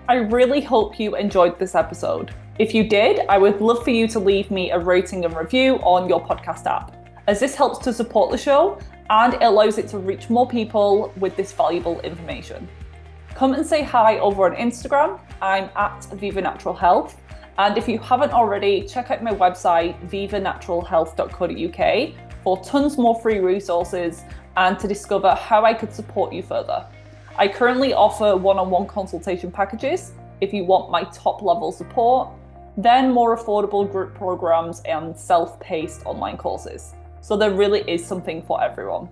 I 0.08 0.16
really 0.16 0.60
hope 0.60 0.98
you 1.00 1.16
enjoyed 1.16 1.58
this 1.58 1.74
episode. 1.74 2.34
If 2.58 2.74
you 2.74 2.84
did, 2.84 3.20
I 3.28 3.38
would 3.38 3.60
love 3.60 3.82
for 3.82 3.90
you 3.90 4.06
to 4.08 4.18
leave 4.18 4.50
me 4.50 4.70
a 4.70 4.78
rating 4.78 5.24
and 5.24 5.34
review 5.34 5.76
on 5.76 6.08
your 6.08 6.24
podcast 6.24 6.66
app, 6.66 6.94
as 7.26 7.40
this 7.40 7.54
helps 7.54 7.78
to 7.84 7.92
support 7.92 8.30
the 8.30 8.36
show 8.36 8.78
and 9.12 9.34
it 9.34 9.42
allows 9.42 9.76
it 9.76 9.88
to 9.88 9.98
reach 9.98 10.30
more 10.30 10.48
people 10.48 11.12
with 11.18 11.36
this 11.36 11.52
valuable 11.52 12.00
information. 12.00 12.66
Come 13.34 13.52
and 13.52 13.66
say 13.66 13.82
hi 13.82 14.18
over 14.18 14.50
on 14.50 14.56
Instagram. 14.56 15.20
I'm 15.42 15.68
at 15.76 16.02
Viva 16.14 16.40
Natural 16.40 16.74
Health 16.74 17.20
and 17.58 17.76
if 17.76 17.86
you 17.86 17.98
haven't 17.98 18.32
already, 18.32 18.86
check 18.86 19.10
out 19.10 19.22
my 19.22 19.32
website, 19.32 20.00
vivanaturalhealth.co.uk, 20.08 22.14
for 22.42 22.64
tons 22.64 22.96
more 22.96 23.20
free 23.20 23.40
resources 23.40 24.22
and 24.56 24.78
to 24.78 24.88
discover 24.88 25.34
how 25.34 25.66
I 25.66 25.74
could 25.74 25.92
support 25.92 26.32
you 26.32 26.42
further. 26.42 26.86
I 27.36 27.48
currently 27.48 27.92
offer 27.92 28.34
one 28.34 28.58
on 28.58 28.70
one 28.70 28.86
consultation 28.86 29.52
packages 29.52 30.12
if 30.40 30.54
you 30.54 30.64
want 30.64 30.90
my 30.90 31.04
top 31.04 31.42
level 31.42 31.70
support, 31.70 32.30
then 32.78 33.10
more 33.10 33.36
affordable 33.36 33.92
group 33.92 34.14
programs 34.14 34.80
and 34.86 35.14
self 35.14 35.60
paced 35.60 36.06
online 36.06 36.38
courses. 36.38 36.94
So 37.22 37.36
there 37.38 37.52
really 37.52 37.80
is 37.90 38.06
something 38.06 38.42
for 38.42 38.62
everyone. 38.62 39.08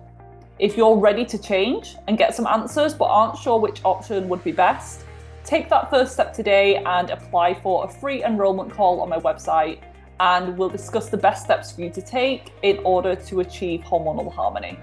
If 0.59 0.77
you're 0.77 0.97
ready 0.97 1.25
to 1.25 1.41
change 1.41 1.95
and 2.07 2.15
get 2.19 2.35
some 2.35 2.45
answers 2.45 2.93
but 2.93 3.05
aren't 3.05 3.37
sure 3.37 3.59
which 3.59 3.81
option 3.83 4.29
would 4.29 4.43
be 4.43 4.51
best, 4.51 5.05
Take 5.43 5.69
that 5.69 5.89
first 5.89 6.13
step 6.13 6.33
today 6.33 6.77
and 6.77 7.09
apply 7.09 7.55
for 7.55 7.85
a 7.85 7.87
free 7.87 8.23
enrolment 8.23 8.71
call 8.71 9.01
on 9.01 9.09
my 9.09 9.17
website, 9.17 9.79
and 10.19 10.57
we'll 10.57 10.69
discuss 10.69 11.09
the 11.09 11.17
best 11.17 11.43
steps 11.43 11.71
for 11.71 11.81
you 11.81 11.89
to 11.89 12.01
take 12.01 12.53
in 12.61 12.77
order 12.85 13.15
to 13.15 13.39
achieve 13.39 13.81
hormonal 13.81 14.31
harmony. 14.31 14.77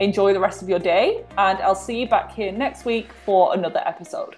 Enjoy 0.00 0.32
the 0.32 0.40
rest 0.40 0.60
of 0.60 0.68
your 0.68 0.80
day, 0.80 1.24
and 1.38 1.58
I'll 1.60 1.76
see 1.76 2.00
you 2.00 2.08
back 2.08 2.32
here 2.32 2.50
next 2.50 2.84
week 2.84 3.12
for 3.24 3.54
another 3.54 3.80
episode. 3.86 4.36